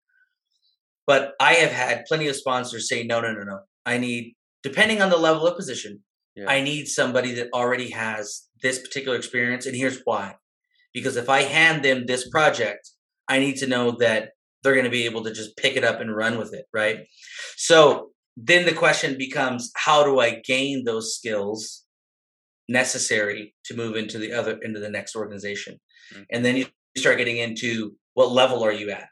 But 1.07 1.33
I 1.41 1.55
have 1.55 1.73
had 1.73 2.05
plenty 2.07 2.29
of 2.29 2.37
sponsors 2.37 2.89
say, 2.89 3.05
no, 3.05 3.21
no, 3.21 3.33
no, 3.33 3.43
no. 3.43 3.61
I 3.89 3.99
need, 3.99 4.35
depending 4.63 5.01
on 5.01 5.11
the 5.11 5.17
level 5.17 5.47
of 5.47 5.57
position, 5.57 6.03
yeah. 6.37 6.45
I 6.49 6.61
need 6.63 6.87
somebody 6.87 7.33
that 7.35 7.49
already 7.55 7.91
has 7.91 8.43
this 8.63 8.79
particular 8.79 9.17
experience. 9.17 9.67
And 9.67 9.75
here's 9.75 10.01
why. 10.05 10.35
Because 10.93 11.17
if 11.17 11.29
I 11.29 11.43
hand 11.43 11.85
them 11.85 12.07
this 12.07 12.29
project, 12.29 12.91
I 13.29 13.39
need 13.39 13.57
to 13.57 13.67
know 13.67 13.93
that 13.99 14.31
they're 14.63 14.75
going 14.75 14.85
to 14.85 14.91
be 14.91 15.07
able 15.07 15.25
to 15.25 15.33
just 15.33 15.57
pick 15.57 15.77
it 15.77 15.85
up 15.85 16.01
and 16.01 16.15
run 16.15 16.39
with 16.39 16.53
it. 16.53 16.67
Right. 16.73 17.07
So 17.57 18.11
then 18.37 18.67
the 18.67 18.75
question 18.75 19.17
becomes 19.19 19.71
how 19.75 20.05
do 20.05 20.21
I 20.21 20.41
gain 20.45 20.85
those 20.85 21.17
skills 21.17 21.85
necessary 22.69 23.55
to 23.65 23.77
move 23.77 23.97
into 23.97 24.19
the 24.19 24.33
other, 24.33 24.59
into 24.63 24.81
the 24.81 24.91
next 24.91 25.17
organization? 25.17 25.79
Mm-hmm. 26.13 26.23
And 26.31 26.45
then 26.45 26.57
you 26.57 26.67
start 26.97 27.19
getting 27.19 27.39
into 27.39 27.93
what 28.15 28.33
level 28.33 28.63
are 28.63 28.73
you 28.73 28.91
at? 28.91 29.09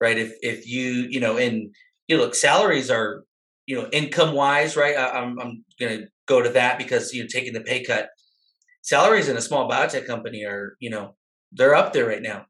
Right. 0.00 0.18
If, 0.18 0.32
if 0.42 0.66
you, 0.68 1.06
you 1.08 1.20
know, 1.20 1.38
and 1.38 1.74
you 2.06 2.18
look, 2.18 2.34
salaries 2.34 2.90
are, 2.90 3.24
you 3.68 3.76
know, 3.76 3.86
income 3.92 4.34
wise, 4.34 4.78
right? 4.78 4.96
I, 4.96 5.10
I'm, 5.10 5.38
I'm 5.38 5.62
going 5.78 5.98
to 5.98 6.06
go 6.26 6.40
to 6.40 6.48
that 6.50 6.78
because 6.78 7.12
you're 7.12 7.26
taking 7.26 7.52
the 7.52 7.60
pay 7.60 7.84
cut. 7.84 8.08
Salaries 8.80 9.28
in 9.28 9.36
a 9.36 9.42
small 9.42 9.68
biotech 9.68 10.06
company 10.06 10.42
are, 10.44 10.74
you 10.80 10.88
know, 10.88 11.16
they're 11.52 11.74
up 11.74 11.92
there 11.92 12.06
right 12.06 12.22
now. 12.22 12.46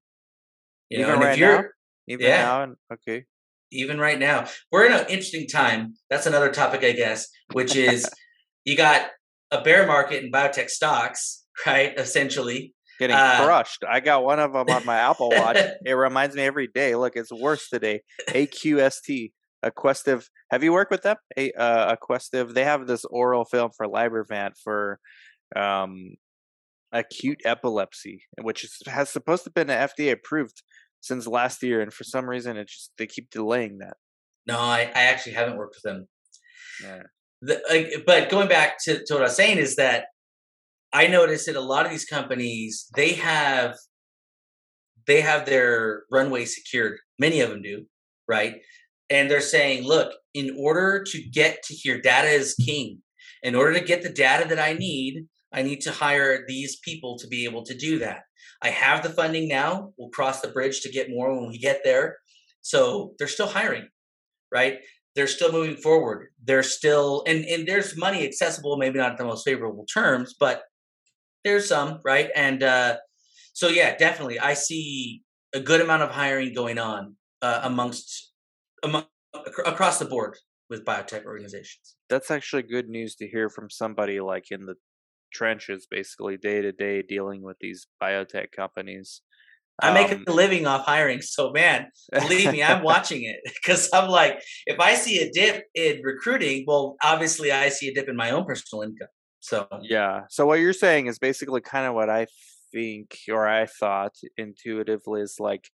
You 0.88 1.00
Even 1.00 1.18
know, 1.18 1.26
right 1.26 1.38
now? 1.40 1.64
Even 2.06 2.24
yeah, 2.24 2.42
now? 2.42 2.74
Okay. 2.92 3.24
Even 3.72 3.98
right 3.98 4.18
now. 4.18 4.46
We're 4.70 4.86
in 4.86 4.92
an 4.92 5.06
interesting 5.08 5.48
time. 5.48 5.94
That's 6.08 6.26
another 6.26 6.52
topic, 6.52 6.84
I 6.84 6.92
guess, 6.92 7.26
which 7.52 7.74
is 7.74 8.08
you 8.64 8.76
got 8.76 9.08
a 9.50 9.60
bear 9.60 9.88
market 9.88 10.22
in 10.22 10.30
biotech 10.30 10.70
stocks, 10.70 11.44
right? 11.66 11.98
Essentially. 11.98 12.74
Getting 13.00 13.16
uh, 13.16 13.42
crushed. 13.44 13.82
I 13.88 13.98
got 13.98 14.22
one 14.22 14.38
of 14.38 14.52
them 14.52 14.68
on 14.68 14.86
my 14.86 14.98
Apple 14.98 15.30
Watch. 15.30 15.58
it 15.84 15.94
reminds 15.94 16.36
me 16.36 16.42
every 16.42 16.68
day. 16.68 16.94
Look, 16.94 17.16
it's 17.16 17.32
worse 17.32 17.68
today. 17.68 18.02
AQST. 18.28 19.32
Aquestive. 19.64 20.26
Have 20.50 20.62
you 20.62 20.72
worked 20.72 20.90
with 20.90 21.02
them? 21.02 21.16
A 21.36 21.52
uh. 21.52 21.96
They 22.30 22.64
have 22.64 22.86
this 22.86 23.04
oral 23.06 23.44
film 23.44 23.70
for 23.76 23.86
Libervant 23.86 24.52
for 24.62 25.00
um, 25.56 26.14
acute 26.92 27.40
epilepsy, 27.44 28.22
which 28.40 28.64
is, 28.64 28.78
has 28.86 29.10
supposed 29.10 29.44
to 29.44 29.52
have 29.54 29.66
been 29.66 29.76
FDA 29.76 30.12
approved 30.12 30.62
since 31.00 31.26
last 31.26 31.62
year, 31.62 31.80
and 31.80 31.92
for 31.92 32.04
some 32.04 32.28
reason, 32.28 32.56
it 32.56 32.68
just 32.68 32.92
they 32.98 33.06
keep 33.06 33.30
delaying 33.30 33.78
that. 33.78 33.96
No, 34.46 34.58
I, 34.58 34.90
I 34.94 35.02
actually 35.04 35.32
haven't 35.32 35.56
worked 35.56 35.76
with 35.76 35.92
them. 35.92 36.08
Yeah. 36.82 37.02
The, 37.40 37.96
uh, 37.96 38.00
but 38.06 38.30
going 38.30 38.48
back 38.48 38.78
to, 38.84 39.04
to 39.04 39.14
what 39.14 39.22
I 39.22 39.26
was 39.26 39.36
saying 39.36 39.58
is 39.58 39.76
that 39.76 40.06
I 40.92 41.06
noticed 41.06 41.46
that 41.46 41.56
a 41.56 41.60
lot 41.60 41.84
of 41.84 41.92
these 41.92 42.04
companies 42.04 42.88
they 42.96 43.12
have 43.12 43.76
they 45.06 45.20
have 45.20 45.46
their 45.46 46.04
runway 46.10 46.44
secured. 46.44 46.98
Many 47.18 47.40
of 47.40 47.50
them 47.50 47.62
do, 47.62 47.86
right? 48.26 48.56
And 49.10 49.30
they're 49.30 49.40
saying, 49.40 49.84
look, 49.84 50.12
in 50.34 50.56
order 50.58 51.02
to 51.02 51.22
get 51.22 51.62
to 51.64 51.74
here, 51.74 52.00
data 52.00 52.28
is 52.28 52.54
king. 52.54 53.00
In 53.42 53.54
order 53.54 53.74
to 53.74 53.84
get 53.84 54.02
the 54.02 54.08
data 54.08 54.48
that 54.48 54.58
I 54.58 54.74
need, 54.74 55.26
I 55.52 55.62
need 55.62 55.80
to 55.82 55.92
hire 55.92 56.44
these 56.46 56.76
people 56.76 57.18
to 57.18 57.26
be 57.26 57.44
able 57.44 57.64
to 57.64 57.76
do 57.76 57.98
that. 58.00 58.22
I 58.62 58.70
have 58.70 59.02
the 59.02 59.10
funding 59.10 59.48
now. 59.48 59.92
We'll 59.96 60.10
cross 60.10 60.40
the 60.40 60.48
bridge 60.48 60.80
to 60.80 60.90
get 60.90 61.10
more 61.10 61.34
when 61.34 61.48
we 61.48 61.58
get 61.58 61.80
there. 61.84 62.18
So 62.60 63.14
they're 63.18 63.28
still 63.28 63.46
hiring, 63.46 63.88
right? 64.52 64.78
They're 65.14 65.26
still 65.26 65.52
moving 65.52 65.76
forward. 65.76 66.28
They're 66.44 66.62
still 66.62 67.24
and 67.26 67.44
and 67.44 67.66
there's 67.66 67.96
money 67.96 68.26
accessible, 68.26 68.76
maybe 68.76 68.98
not 68.98 69.12
at 69.12 69.18
the 69.18 69.24
most 69.24 69.44
favorable 69.44 69.86
terms, 69.86 70.34
but 70.38 70.62
there's 71.44 71.68
some, 71.68 72.00
right? 72.04 72.30
And 72.34 72.62
uh, 72.62 72.96
so 73.52 73.68
yeah, 73.68 73.96
definitely, 73.96 74.38
I 74.38 74.54
see 74.54 75.22
a 75.54 75.60
good 75.60 75.80
amount 75.80 76.02
of 76.02 76.10
hiring 76.10 76.52
going 76.52 76.78
on 76.78 77.16
uh, 77.42 77.60
amongst 77.62 78.32
among, 78.82 79.04
across 79.64 79.98
the 79.98 80.04
board 80.04 80.36
with 80.70 80.84
biotech 80.84 81.24
organizations. 81.24 81.96
That's 82.08 82.30
actually 82.30 82.62
good 82.62 82.88
news 82.88 83.14
to 83.16 83.28
hear 83.28 83.48
from 83.48 83.70
somebody 83.70 84.20
like 84.20 84.50
in 84.50 84.66
the 84.66 84.74
trenches, 85.32 85.86
basically 85.90 86.36
day 86.36 86.62
to 86.62 86.72
day 86.72 87.02
dealing 87.02 87.42
with 87.42 87.56
these 87.60 87.86
biotech 88.02 88.52
companies. 88.54 89.22
I 89.80 89.92
make 89.94 90.10
um, 90.10 90.24
a 90.26 90.32
living 90.32 90.66
off 90.66 90.84
hiring, 90.86 91.22
so 91.22 91.52
man, 91.52 91.86
believe 92.12 92.50
me, 92.50 92.64
I'm 92.64 92.82
watching 92.94 93.22
it 93.22 93.36
because 93.44 93.88
I'm 93.92 94.08
like, 94.08 94.42
if 94.66 94.80
I 94.80 94.94
see 94.94 95.20
a 95.20 95.30
dip 95.30 95.64
in 95.74 96.00
recruiting, 96.02 96.64
well, 96.66 96.96
obviously 97.02 97.52
I 97.52 97.68
see 97.68 97.88
a 97.88 97.94
dip 97.94 98.08
in 98.08 98.16
my 98.16 98.32
own 98.32 98.44
personal 98.44 98.82
income. 98.82 99.08
So 99.38 99.68
yeah, 99.82 100.22
so 100.30 100.46
what 100.46 100.58
you're 100.58 100.72
saying 100.72 101.06
is 101.06 101.20
basically 101.20 101.60
kind 101.60 101.86
of 101.86 101.94
what 101.94 102.10
I 102.10 102.26
think 102.72 103.16
or 103.30 103.46
I 103.46 103.66
thought 103.66 104.14
intuitively 104.36 105.20
is 105.20 105.36
like 105.38 105.70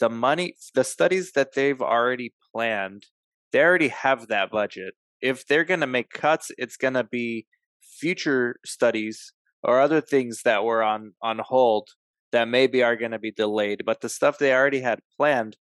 the 0.00 0.10
money, 0.10 0.56
the 0.74 0.84
studies 0.84 1.32
that 1.32 1.54
they've 1.54 1.80
already 1.80 2.34
planned, 2.52 3.06
they 3.52 3.60
already 3.60 3.88
have 3.88 4.28
that 4.28 4.50
budget. 4.50 4.94
If 5.20 5.46
they're 5.46 5.64
going 5.64 5.80
to 5.80 5.86
make 5.86 6.10
cuts, 6.10 6.50
it's 6.58 6.76
going 6.76 6.94
to 6.94 7.04
be 7.04 7.46
future 7.80 8.56
studies 8.64 9.32
or 9.62 9.80
other 9.80 10.00
things 10.00 10.42
that 10.44 10.64
were 10.64 10.82
on 10.82 11.14
on 11.22 11.38
hold 11.38 11.88
that 12.32 12.48
maybe 12.48 12.82
are 12.82 12.96
going 12.96 13.12
to 13.12 13.18
be 13.18 13.30
delayed. 13.30 13.84
But 13.86 14.00
the 14.00 14.08
stuff 14.08 14.38
they 14.38 14.52
already 14.52 14.80
had 14.80 15.00
planned, 15.16 15.56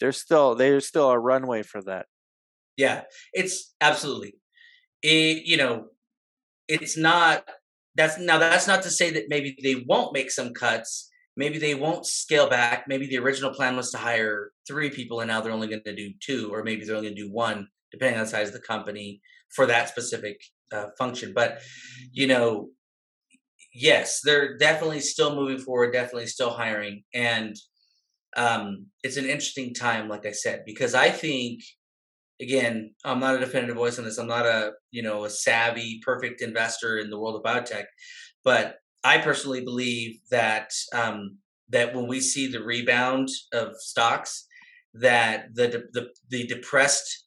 there's 0.00 0.16
still 0.16 0.54
there's 0.54 0.88
still 0.88 1.10
a 1.10 1.18
runway 1.18 1.62
for 1.62 1.82
that. 1.82 2.06
Yeah, 2.76 3.02
it's 3.32 3.74
absolutely. 3.80 4.34
It, 5.02 5.44
you 5.44 5.56
know, 5.56 5.88
it's 6.66 6.96
not. 6.96 7.44
That's 7.94 8.18
now. 8.18 8.38
That's 8.38 8.66
not 8.66 8.82
to 8.82 8.90
say 8.90 9.10
that 9.10 9.26
maybe 9.28 9.56
they 9.62 9.84
won't 9.86 10.12
make 10.12 10.30
some 10.30 10.52
cuts 10.52 11.10
maybe 11.36 11.58
they 11.58 11.74
won't 11.74 12.06
scale 12.06 12.48
back. 12.48 12.84
Maybe 12.86 13.06
the 13.06 13.18
original 13.18 13.52
plan 13.52 13.76
was 13.76 13.90
to 13.90 13.98
hire 13.98 14.52
three 14.66 14.90
people 14.90 15.20
and 15.20 15.28
now 15.28 15.40
they're 15.40 15.52
only 15.52 15.68
going 15.68 15.82
to 15.84 15.94
do 15.94 16.12
two, 16.20 16.50
or 16.52 16.62
maybe 16.62 16.84
they're 16.84 16.96
only 16.96 17.08
going 17.08 17.16
to 17.16 17.22
do 17.24 17.32
one, 17.32 17.68
depending 17.90 18.18
on 18.18 18.24
the 18.24 18.30
size 18.30 18.48
of 18.48 18.54
the 18.54 18.60
company 18.60 19.20
for 19.54 19.66
that 19.66 19.88
specific 19.88 20.40
uh, 20.72 20.86
function. 20.98 21.32
But, 21.34 21.60
you 22.12 22.26
know, 22.26 22.70
yes, 23.72 24.20
they're 24.22 24.56
definitely 24.56 25.00
still 25.00 25.34
moving 25.34 25.58
forward, 25.58 25.92
definitely 25.92 26.26
still 26.26 26.50
hiring. 26.50 27.02
And 27.12 27.56
um, 28.36 28.86
it's 29.02 29.16
an 29.16 29.24
interesting 29.24 29.74
time, 29.74 30.08
like 30.08 30.26
I 30.26 30.32
said, 30.32 30.62
because 30.64 30.94
I 30.94 31.10
think, 31.10 31.60
again, 32.40 32.94
I'm 33.04 33.20
not 33.20 33.36
a 33.36 33.38
definitive 33.38 33.76
voice 33.76 33.98
on 33.98 34.04
this. 34.04 34.18
I'm 34.18 34.26
not 34.26 34.46
a, 34.46 34.72
you 34.90 35.02
know, 35.02 35.24
a 35.24 35.30
savvy, 35.30 36.00
perfect 36.04 36.40
investor 36.42 36.98
in 36.98 37.10
the 37.10 37.18
world 37.18 37.36
of 37.36 37.42
biotech, 37.42 37.84
but 38.44 38.76
I 39.04 39.18
personally 39.18 39.62
believe 39.62 40.18
that 40.30 40.72
um, 40.94 41.38
that 41.68 41.94
when 41.94 42.06
we 42.06 42.20
see 42.20 42.46
the 42.46 42.62
rebound 42.62 43.28
of 43.52 43.76
stocks, 43.76 44.46
that 44.94 45.54
the 45.54 45.84
the, 45.92 46.08
the 46.30 46.46
depressed 46.46 47.26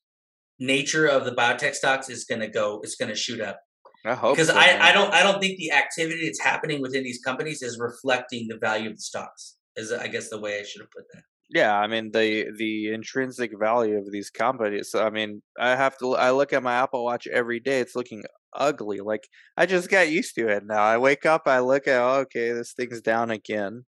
nature 0.60 1.06
of 1.06 1.26
the 1.26 1.32
biotech 1.32 1.76
stocks 1.76 2.10
is 2.10 2.26
going 2.26 2.42
to 2.42 2.48
go, 2.48 2.82
it's 2.84 2.96
going 2.96 3.10
to 3.10 3.16
shoot 3.16 3.40
up. 3.40 3.60
I 4.06 4.16
hope 4.16 4.36
because 4.36 4.48
so, 4.48 4.58
I, 4.58 4.90
I 4.90 4.92
don't 4.92 5.14
I 5.14 5.22
don't 5.22 5.40
think 5.40 5.58
the 5.58 5.72
activity 5.72 6.26
that's 6.26 6.42
happening 6.42 6.82
within 6.82 7.04
these 7.04 7.20
companies 7.24 7.62
is 7.62 7.78
reflecting 7.80 8.48
the 8.48 8.58
value 8.58 8.90
of 8.90 8.96
the 8.96 9.02
stocks. 9.02 9.58
Is 9.76 9.92
I 9.92 10.08
guess 10.08 10.30
the 10.30 10.40
way 10.40 10.60
I 10.60 10.64
should 10.64 10.82
have 10.82 10.92
put 10.92 11.06
that. 11.14 11.24
Yeah, 11.50 11.78
I 11.78 11.88
mean 11.88 12.12
the 12.12 12.48
the 12.58 12.94
intrinsic 12.94 13.58
value 13.58 13.98
of 13.98 14.12
these 14.12 14.30
companies. 14.30 14.96
I 14.96 15.10
mean, 15.10 15.42
I 15.60 15.76
have 15.76 15.98
to. 16.00 16.16
I 16.16 16.32
look 16.32 16.54
at 16.54 16.64
my 16.64 16.74
Apple 16.74 17.04
Watch 17.04 17.28
every 17.28 17.60
day. 17.60 17.80
It's 17.80 17.96
looking 17.96 18.24
ugly. 18.54 19.00
Like 19.00 19.28
I 19.56 19.66
just 19.66 19.90
got 19.90 20.10
used 20.10 20.36
to 20.36 20.48
it 20.48 20.64
now. 20.66 20.84
I 20.84 20.98
wake 20.98 21.26
up, 21.26 21.44
I 21.46 21.60
look 21.60 21.88
at, 21.88 22.02
oh, 22.02 22.20
okay, 22.22 22.52
this 22.52 22.74
thing's 22.74 23.02
down 23.02 23.32
again. 23.32 23.86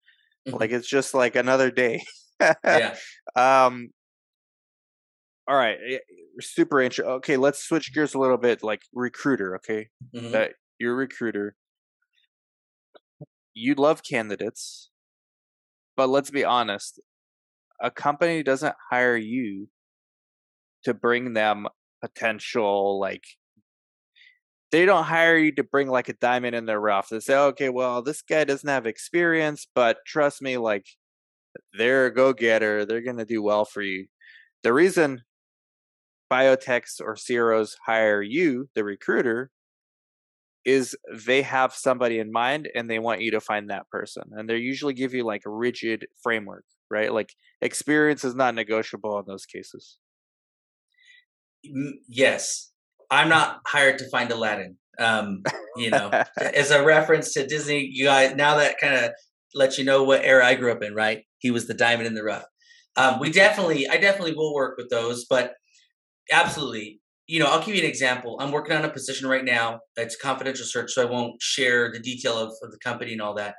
Mm-hmm. 0.47 0.57
Like 0.57 0.71
it's 0.71 0.87
just 0.87 1.13
like 1.13 1.35
another 1.35 1.71
day. 1.71 2.03
yeah. 2.39 2.95
Um. 3.35 3.89
All 5.47 5.55
right. 5.55 5.77
Eh, 5.89 5.97
super 6.39 6.81
interesting. 6.81 7.13
Okay, 7.15 7.37
let's 7.37 7.63
switch 7.63 7.93
gears 7.93 8.13
a 8.13 8.19
little 8.19 8.37
bit. 8.37 8.63
Like 8.63 8.81
recruiter. 8.93 9.55
Okay, 9.57 9.87
mm-hmm. 10.15 10.31
that 10.31 10.53
you're 10.79 10.93
a 10.93 10.95
recruiter. 10.95 11.55
You 13.53 13.75
love 13.75 14.01
candidates, 14.03 14.89
but 15.95 16.09
let's 16.09 16.31
be 16.31 16.43
honest 16.43 16.99
a 17.83 17.91
company 17.91 18.41
doesn't 18.41 18.75
hire 18.89 19.17
you 19.17 19.67
to 20.85 20.93
bring 20.93 21.33
them 21.33 21.67
potential 22.01 22.99
like 22.99 23.23
they 24.73 24.85
don't 24.85 25.05
hire 25.05 25.37
you 25.37 25.53
to 25.53 25.63
bring 25.63 25.87
like 25.87 26.09
a 26.09 26.13
diamond 26.13 26.55
in 26.55 26.65
their 26.65 26.81
rough. 26.81 27.07
They 27.09 27.21
say, 27.21 27.37
okay, 27.37 27.69
well, 27.69 28.01
this 28.01 28.21
guy 28.21 28.43
doesn't 28.43 28.67
have 28.67 28.85
experience, 28.85 29.67
but 29.73 29.99
trust 30.05 30.41
me, 30.41 30.57
like 30.57 30.87
they're 31.77 32.07
a 32.07 32.13
go 32.13 32.33
getter. 32.33 32.85
They're 32.85 33.01
going 33.01 33.17
to 33.17 33.25
do 33.25 33.41
well 33.41 33.63
for 33.63 33.81
you. 33.81 34.07
The 34.63 34.73
reason 34.73 35.21
biotechs 36.31 36.99
or 36.99 37.15
CROs 37.15 37.77
hire 37.85 38.21
you, 38.21 38.67
the 38.75 38.83
recruiter, 38.83 39.51
is 40.65 40.97
they 41.13 41.43
have 41.43 41.73
somebody 41.73 42.19
in 42.19 42.31
mind 42.31 42.67
and 42.73 42.89
they 42.89 42.99
want 42.99 43.21
you 43.21 43.31
to 43.31 43.39
find 43.39 43.69
that 43.69 43.87
person. 43.89 44.23
And 44.31 44.49
they 44.49 44.57
usually 44.57 44.93
give 44.93 45.13
you 45.13 45.23
like 45.23 45.43
a 45.45 45.51
rigid 45.51 46.07
framework 46.21 46.65
right? 46.93 47.11
Like 47.11 47.33
experience 47.61 48.23
is 48.23 48.35
not 48.35 48.55
negotiable 48.55 49.17
in 49.19 49.25
those 49.25 49.45
cases. 49.45 49.97
Yes, 52.07 52.71
I'm 53.11 53.29
not 53.29 53.59
hired 53.67 53.99
to 53.99 54.09
find 54.09 54.31
Aladdin. 54.31 54.77
Um, 54.99 55.43
you 55.75 55.89
know, 55.89 56.09
as 56.37 56.71
a 56.71 56.83
reference 56.83 57.33
to 57.33 57.47
Disney, 57.47 57.89
you 57.91 58.05
guys 58.05 58.35
now 58.35 58.57
that 58.57 58.79
kind 58.79 58.95
of 58.95 59.11
lets 59.55 59.77
you 59.77 59.85
know 59.85 60.03
what 60.03 60.23
era 60.23 60.45
I 60.45 60.55
grew 60.55 60.71
up 60.71 60.83
in, 60.83 60.93
right? 60.93 61.23
He 61.39 61.51
was 61.51 61.67
the 61.67 61.73
diamond 61.73 62.07
in 62.07 62.15
the 62.15 62.23
rough. 62.23 62.45
Um, 62.95 63.19
we 63.19 63.31
definitely, 63.31 63.87
I 63.87 63.97
definitely 63.97 64.35
will 64.35 64.53
work 64.53 64.77
with 64.77 64.89
those, 64.89 65.25
but 65.25 65.53
absolutely, 66.31 67.01
you 67.27 67.39
know, 67.39 67.47
I'll 67.47 67.63
give 67.63 67.75
you 67.75 67.81
an 67.81 67.89
example. 67.89 68.37
I'm 68.39 68.51
working 68.51 68.75
on 68.75 68.85
a 68.85 68.89
position 68.89 69.27
right 69.27 69.45
now 69.45 69.79
that's 69.95 70.15
confidential 70.15 70.65
search, 70.65 70.91
so 70.91 71.01
I 71.01 71.09
won't 71.09 71.41
share 71.41 71.91
the 71.91 71.99
detail 71.99 72.37
of, 72.37 72.53
of 72.61 72.71
the 72.71 72.77
company 72.83 73.13
and 73.13 73.21
all 73.21 73.33
that. 73.35 73.55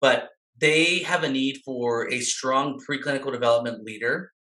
But 0.00 0.28
they 0.58 1.00
have 1.00 1.22
a 1.22 1.30
need 1.30 1.60
for 1.64 2.10
a 2.10 2.20
strong 2.20 2.80
preclinical 2.88 3.32
development 3.32 3.84
leader 3.84 4.32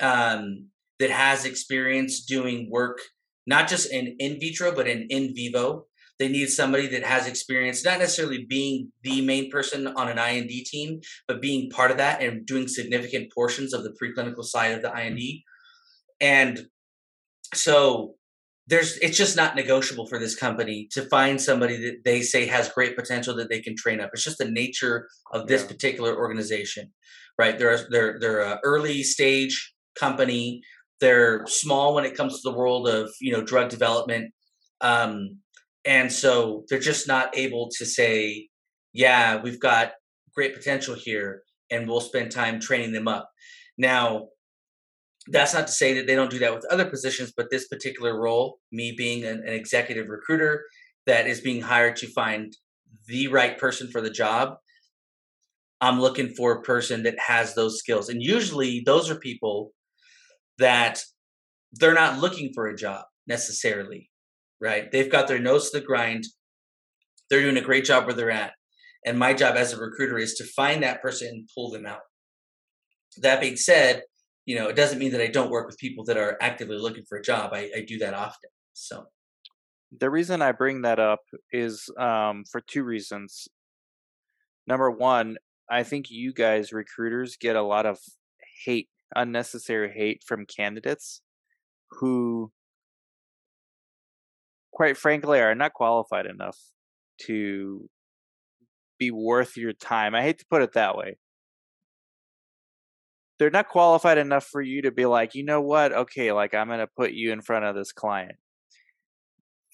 um, 0.00 0.68
that 0.98 1.10
has 1.10 1.44
experience 1.44 2.24
doing 2.24 2.68
work 2.70 2.98
not 3.48 3.68
just 3.68 3.90
in 3.92 4.16
in 4.18 4.38
vitro 4.38 4.74
but 4.74 4.86
in 4.86 5.06
in 5.10 5.34
vivo 5.34 5.86
they 6.18 6.28
need 6.28 6.48
somebody 6.48 6.86
that 6.88 7.04
has 7.04 7.26
experience 7.26 7.84
not 7.84 7.98
necessarily 7.98 8.44
being 8.48 8.92
the 9.02 9.20
main 9.22 9.50
person 9.50 9.86
on 9.86 10.08
an 10.08 10.18
ind 10.18 10.50
team 10.66 11.00
but 11.26 11.40
being 11.40 11.70
part 11.70 11.90
of 11.90 11.96
that 11.96 12.22
and 12.22 12.46
doing 12.46 12.68
significant 12.68 13.32
portions 13.32 13.72
of 13.72 13.82
the 13.82 13.94
preclinical 14.00 14.44
side 14.44 14.72
of 14.72 14.82
the 14.82 14.92
ind 15.00 15.20
and 16.20 16.66
so 17.54 18.14
there's 18.68 18.98
it's 18.98 19.16
just 19.16 19.36
not 19.36 19.56
negotiable 19.56 20.06
for 20.06 20.18
this 20.18 20.36
company 20.36 20.88
to 20.92 21.02
find 21.02 21.40
somebody 21.40 21.76
that 21.78 22.04
they 22.04 22.20
say 22.20 22.46
has 22.46 22.68
great 22.68 22.96
potential 22.96 23.34
that 23.36 23.48
they 23.48 23.60
can 23.60 23.74
train 23.74 24.00
up. 24.00 24.10
It's 24.12 24.24
just 24.24 24.38
the 24.38 24.50
nature 24.50 25.08
of 25.32 25.46
this 25.46 25.62
yeah. 25.62 25.68
particular 25.68 26.14
organization, 26.14 26.92
right? 27.38 27.58
They're 27.58 27.86
they're 27.90 28.18
they're 28.20 28.40
a 28.40 28.60
early 28.62 29.02
stage 29.02 29.74
company. 29.98 30.60
They're 31.00 31.46
small 31.46 31.94
when 31.94 32.04
it 32.04 32.16
comes 32.16 32.40
to 32.40 32.50
the 32.50 32.56
world 32.56 32.88
of 32.88 33.10
you 33.20 33.32
know 33.32 33.42
drug 33.42 33.68
development, 33.68 34.32
um, 34.80 35.38
and 35.84 36.12
so 36.12 36.64
they're 36.68 36.78
just 36.78 37.08
not 37.08 37.36
able 37.36 37.68
to 37.78 37.86
say, 37.86 38.48
yeah, 38.92 39.40
we've 39.40 39.60
got 39.60 39.92
great 40.34 40.54
potential 40.54 40.94
here, 40.94 41.42
and 41.70 41.88
we'll 41.88 42.00
spend 42.00 42.30
time 42.30 42.60
training 42.60 42.92
them 42.92 43.08
up. 43.08 43.30
Now, 43.76 44.28
that's 45.28 45.54
not 45.54 45.66
to 45.66 45.72
say 45.72 45.94
that 45.94 46.06
they 46.06 46.14
don't 46.14 46.30
do 46.30 46.38
that 46.40 46.54
with 46.54 46.64
other 46.70 46.86
positions, 46.86 47.32
but 47.36 47.50
this 47.50 47.68
particular 47.68 48.20
role, 48.20 48.58
me 48.72 48.94
being 48.96 49.24
an, 49.24 49.40
an 49.46 49.52
executive 49.52 50.08
recruiter 50.08 50.64
that 51.06 51.26
is 51.26 51.40
being 51.40 51.60
hired 51.60 51.96
to 51.96 52.06
find 52.08 52.56
the 53.06 53.28
right 53.28 53.58
person 53.58 53.88
for 53.88 54.00
the 54.00 54.10
job, 54.10 54.56
I'm 55.80 56.00
looking 56.00 56.30
for 56.30 56.52
a 56.52 56.62
person 56.62 57.02
that 57.04 57.18
has 57.18 57.54
those 57.54 57.78
skills. 57.78 58.08
And 58.08 58.22
usually 58.22 58.80
those 58.80 59.10
are 59.10 59.14
people 59.14 59.72
that 60.58 61.00
they're 61.72 61.94
not 61.94 62.18
looking 62.18 62.52
for 62.54 62.66
a 62.66 62.76
job 62.76 63.04
necessarily, 63.26 64.10
right? 64.60 64.90
They've 64.90 65.10
got 65.10 65.28
their 65.28 65.38
nose 65.38 65.70
to 65.70 65.80
the 65.80 65.86
grind. 65.86 66.24
They're 67.30 67.42
doing 67.42 67.56
a 67.56 67.62
great 67.62 67.84
job 67.84 68.06
where 68.06 68.14
they're 68.14 68.30
at. 68.30 68.52
And 69.04 69.18
my 69.18 69.32
job 69.32 69.56
as 69.56 69.72
a 69.72 69.80
recruiter 69.80 70.18
is 70.18 70.34
to 70.34 70.44
find 70.44 70.82
that 70.82 71.02
person 71.02 71.28
and 71.28 71.48
pull 71.54 71.70
them 71.70 71.86
out. 71.86 72.00
That 73.18 73.40
being 73.40 73.56
said, 73.56 74.02
you 74.46 74.56
know, 74.56 74.68
it 74.68 74.76
doesn't 74.76 74.98
mean 74.98 75.12
that 75.12 75.20
I 75.20 75.28
don't 75.28 75.50
work 75.50 75.66
with 75.66 75.78
people 75.78 76.04
that 76.04 76.16
are 76.16 76.36
actively 76.40 76.78
looking 76.78 77.04
for 77.08 77.18
a 77.18 77.22
job. 77.22 77.50
I, 77.52 77.70
I 77.76 77.84
do 77.86 77.98
that 77.98 78.14
often. 78.14 78.50
So 78.72 79.04
the 79.96 80.10
reason 80.10 80.42
I 80.42 80.52
bring 80.52 80.82
that 80.82 80.98
up 80.98 81.20
is 81.52 81.88
um, 81.98 82.44
for 82.50 82.60
two 82.60 82.82
reasons. 82.82 83.48
Number 84.66 84.90
one, 84.90 85.36
I 85.70 85.82
think 85.82 86.10
you 86.10 86.32
guys, 86.32 86.72
recruiters, 86.72 87.36
get 87.36 87.56
a 87.56 87.62
lot 87.62 87.86
of 87.86 87.98
hate, 88.64 88.88
unnecessary 89.14 89.92
hate 89.94 90.22
from 90.24 90.46
candidates 90.46 91.22
who, 91.90 92.52
quite 94.72 94.96
frankly, 94.96 95.40
are 95.40 95.54
not 95.54 95.72
qualified 95.72 96.26
enough 96.26 96.58
to 97.26 97.88
be 98.98 99.10
worth 99.10 99.56
your 99.56 99.72
time. 99.72 100.14
I 100.14 100.22
hate 100.22 100.38
to 100.38 100.46
put 100.50 100.62
it 100.62 100.72
that 100.72 100.96
way 100.96 101.18
they're 103.38 103.50
not 103.50 103.68
qualified 103.68 104.18
enough 104.18 104.44
for 104.44 104.60
you 104.60 104.82
to 104.82 104.90
be 104.90 105.06
like, 105.06 105.34
you 105.34 105.44
know 105.44 105.60
what? 105.60 105.92
Okay, 105.92 106.32
like 106.32 106.54
I'm 106.54 106.66
going 106.66 106.80
to 106.80 106.86
put 106.88 107.12
you 107.12 107.32
in 107.32 107.40
front 107.40 107.64
of 107.64 107.74
this 107.74 107.92
client. 107.92 108.36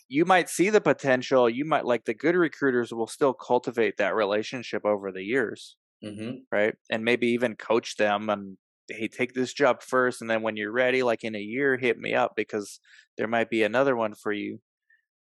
You 0.09 0.27
might 0.27 0.51
see 0.51 0.69
the 0.69 0.83
potential. 0.83 1.49
You 1.49 1.65
might 1.65 1.87
like 1.87 2.05
the 2.05 2.15
good 2.15 2.37
recruiters 2.37 2.93
will 2.93 3.07
still 3.07 3.33
cultivate 3.33 3.97
that 3.97 4.15
relationship 4.15 4.85
over 4.85 5.11
the 5.11 5.23
years, 5.23 5.77
mm-hmm. 6.05 6.37
right? 6.53 6.75
And 6.91 7.05
maybe 7.05 7.29
even 7.29 7.57
coach 7.57 7.97
them 7.97 8.29
and 8.29 8.59
hey, 8.89 9.09
take 9.09 9.35
this 9.35 9.53
job 9.53 9.83
first, 9.83 10.21
and 10.21 10.31
then 10.31 10.43
when 10.43 10.57
you're 10.57 10.73
ready, 10.73 11.03
like 11.03 11.25
in 11.25 11.35
a 11.35 11.41
year, 11.41 11.77
hit 11.77 11.99
me 11.99 12.15
up 12.15 12.33
because 12.37 12.81
there 13.17 13.29
might 13.29 13.51
be 13.51 13.63
another 13.63 13.97
one 13.97 14.15
for 14.15 14.33
you. 14.33 14.61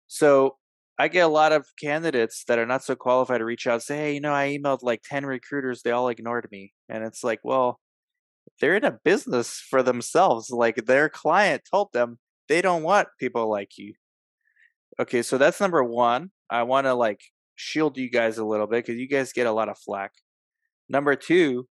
So 0.08 0.58
I 0.98 1.08
get 1.08 1.26
a 1.26 1.30
lot 1.30 1.52
of 1.52 1.68
candidates 1.82 2.44
that 2.48 2.60
are 2.60 2.66
not 2.66 2.84
so 2.84 2.96
qualified 2.96 3.40
to 3.40 3.46
reach 3.46 3.68
out, 3.68 3.84
say, 3.84 3.98
hey, 3.98 4.14
you 4.16 4.22
know, 4.22 4.34
I 4.34 4.58
emailed 4.58 4.80
like 4.84 5.02
ten 5.04 5.26
recruiters, 5.26 5.82
they 5.82 5.92
all 5.92 6.10
ignored 6.10 6.48
me, 6.52 6.74
and 6.90 7.04
it's 7.04 7.24
like, 7.24 7.40
well 7.44 7.80
they're 8.60 8.76
in 8.76 8.86
a 8.86 9.00
business 9.04 9.64
for 9.70 9.84
themselves. 9.84 10.50
Like 10.50 10.86
their 10.86 11.10
client 11.10 11.64
told 11.70 11.90
them 11.94 12.20
they 12.48 12.62
don't 12.62 12.84
want 12.84 13.08
people 13.20 13.50
like 13.50 13.78
you. 13.78 13.94
Okay, 15.00 15.22
so 15.22 15.38
that's 15.38 15.62
number 15.62 15.84
one. 15.84 16.32
I 16.50 16.64
want 16.64 16.86
to 16.86 16.94
like 16.94 17.22
shield 17.56 17.98
you 17.98 18.10
guys 18.10 18.38
a 18.38 18.46
little 18.46 18.68
bit 18.68 18.86
because 18.86 19.00
you 19.00 19.08
guys 19.08 19.34
get 19.34 19.48
a 19.48 19.52
lot 19.52 19.70
of 19.70 19.78
flack. 19.78 20.12
Number 20.90 21.16
two, 21.16 21.68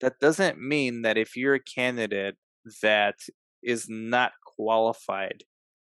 that 0.00 0.18
doesn't 0.20 0.60
mean 0.60 1.02
that 1.02 1.18
if 1.18 1.36
you're 1.36 1.54
a 1.54 1.62
candidate 1.62 2.36
that 2.82 3.16
is 3.62 3.86
not 3.88 4.32
qualified, 4.56 5.44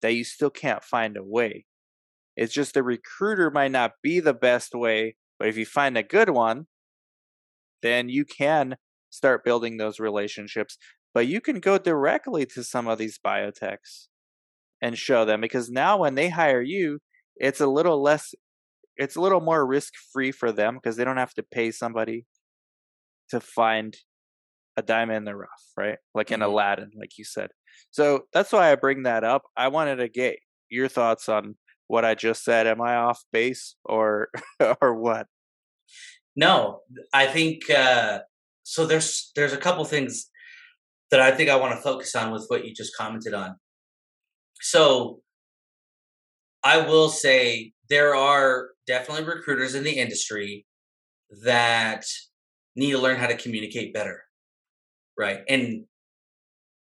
that 0.03 0.15
you 0.15 0.25
still 0.25 0.51
can't 0.51 0.83
find 0.83 1.17
a 1.17 1.25
way. 1.25 1.67
It's 2.37 2.55
just 2.55 2.75
the 2.75 2.83
recruiter 2.83 3.51
might 3.51 3.73
not 3.73 3.93
be 4.03 4.21
the 4.21 4.35
best 4.35 4.75
way, 4.75 5.17
but 5.39 5.49
if 5.49 5.57
you 5.57 5.67
find 5.67 5.99
a 5.99 6.03
good 6.03 6.31
one, 6.31 6.67
then 7.83 8.09
you 8.09 8.25
can 8.25 8.77
start 9.11 9.45
building 9.45 9.77
those 9.77 10.01
relationships. 10.01 10.79
But 11.15 11.27
you 11.27 11.41
can 11.41 11.61
go 11.61 11.79
directly 11.79 12.47
to 12.47 12.63
some 12.63 12.87
of 12.87 12.99
these 12.99 13.19
biotechs 13.19 14.07
and 14.81 14.97
show 14.97 15.25
them 15.25 15.41
because 15.41 15.69
now 15.69 15.99
when 15.99 16.15
they 16.15 16.29
hire 16.29 16.63
you, 16.63 17.01
it's 17.37 17.61
a 17.61 17.67
little 17.67 18.01
less, 18.01 18.35
it's 18.97 19.17
a 19.17 19.21
little 19.21 19.41
more 19.41 19.67
risk 19.67 19.95
free 20.13 20.31
for 20.31 20.53
them 20.53 20.75
because 20.75 20.97
they 20.97 21.05
don't 21.05 21.17
have 21.17 21.35
to 21.35 21.43
pay 21.43 21.71
somebody 21.71 22.25
to 23.31 23.41
find 23.41 23.97
a 24.77 24.83
diamond 24.83 25.19
in 25.19 25.25
the 25.25 25.37
rough, 25.37 25.65
right? 25.77 25.99
Like 26.15 26.31
in 26.31 26.41
mm-hmm. 26.41 26.51
Aladdin, 26.51 26.91
like 26.99 27.19
you 27.19 27.25
said. 27.25 27.51
So 27.91 28.23
that's 28.33 28.53
why 28.53 28.71
I 28.71 28.77
bring 28.77 29.03
that 29.05 29.25
up. 29.25 29.43
I 29.57 29.69
wanted 29.69 29.97
to 29.97 30.09
get 30.09 30.39
your 30.69 30.89
thoughts 30.89 31.29
on 31.29 31.57
what 31.87 32.05
I 32.05 32.15
just 32.15 32.45
said. 32.45 32.67
Am 32.67 32.81
I 32.81 32.97
off 32.97 33.23
base 33.33 33.75
or 33.85 34.29
or 34.81 34.95
what? 34.95 35.27
No, 36.37 36.81
I 37.13 37.27
think 37.27 37.69
uh, 37.71 38.21
so 38.63 38.87
there's 38.87 39.33
there's 39.35 39.53
a 39.53 39.59
couple 39.59 39.85
things 39.85 40.31
that 41.11 41.21
I 41.21 41.33
think 41.33 41.51
I 41.51 41.57
want 41.57 41.75
to 41.75 41.83
focus 41.83 42.15
on 42.15 42.31
with 42.31 42.45
what 42.49 42.65
you 42.65 42.75
just 42.75 42.97
commented 42.97 43.35
on. 43.35 43.57
So 44.61 45.21
I 46.63 46.79
will 46.79 47.09
say 47.09 47.73
there 47.89 48.15
are 48.15 48.69
definitely 48.87 49.25
recruiters 49.25 49.75
in 49.75 49.85
the 49.85 49.99
industry 49.99 50.67
that 51.45 52.05
need 52.79 52.93
to 52.93 52.99
learn 52.99 53.19
how 53.19 53.27
to 53.27 53.37
communicate 53.37 53.93
better. 53.95 54.23
right? 55.19 55.41
And 55.49 55.85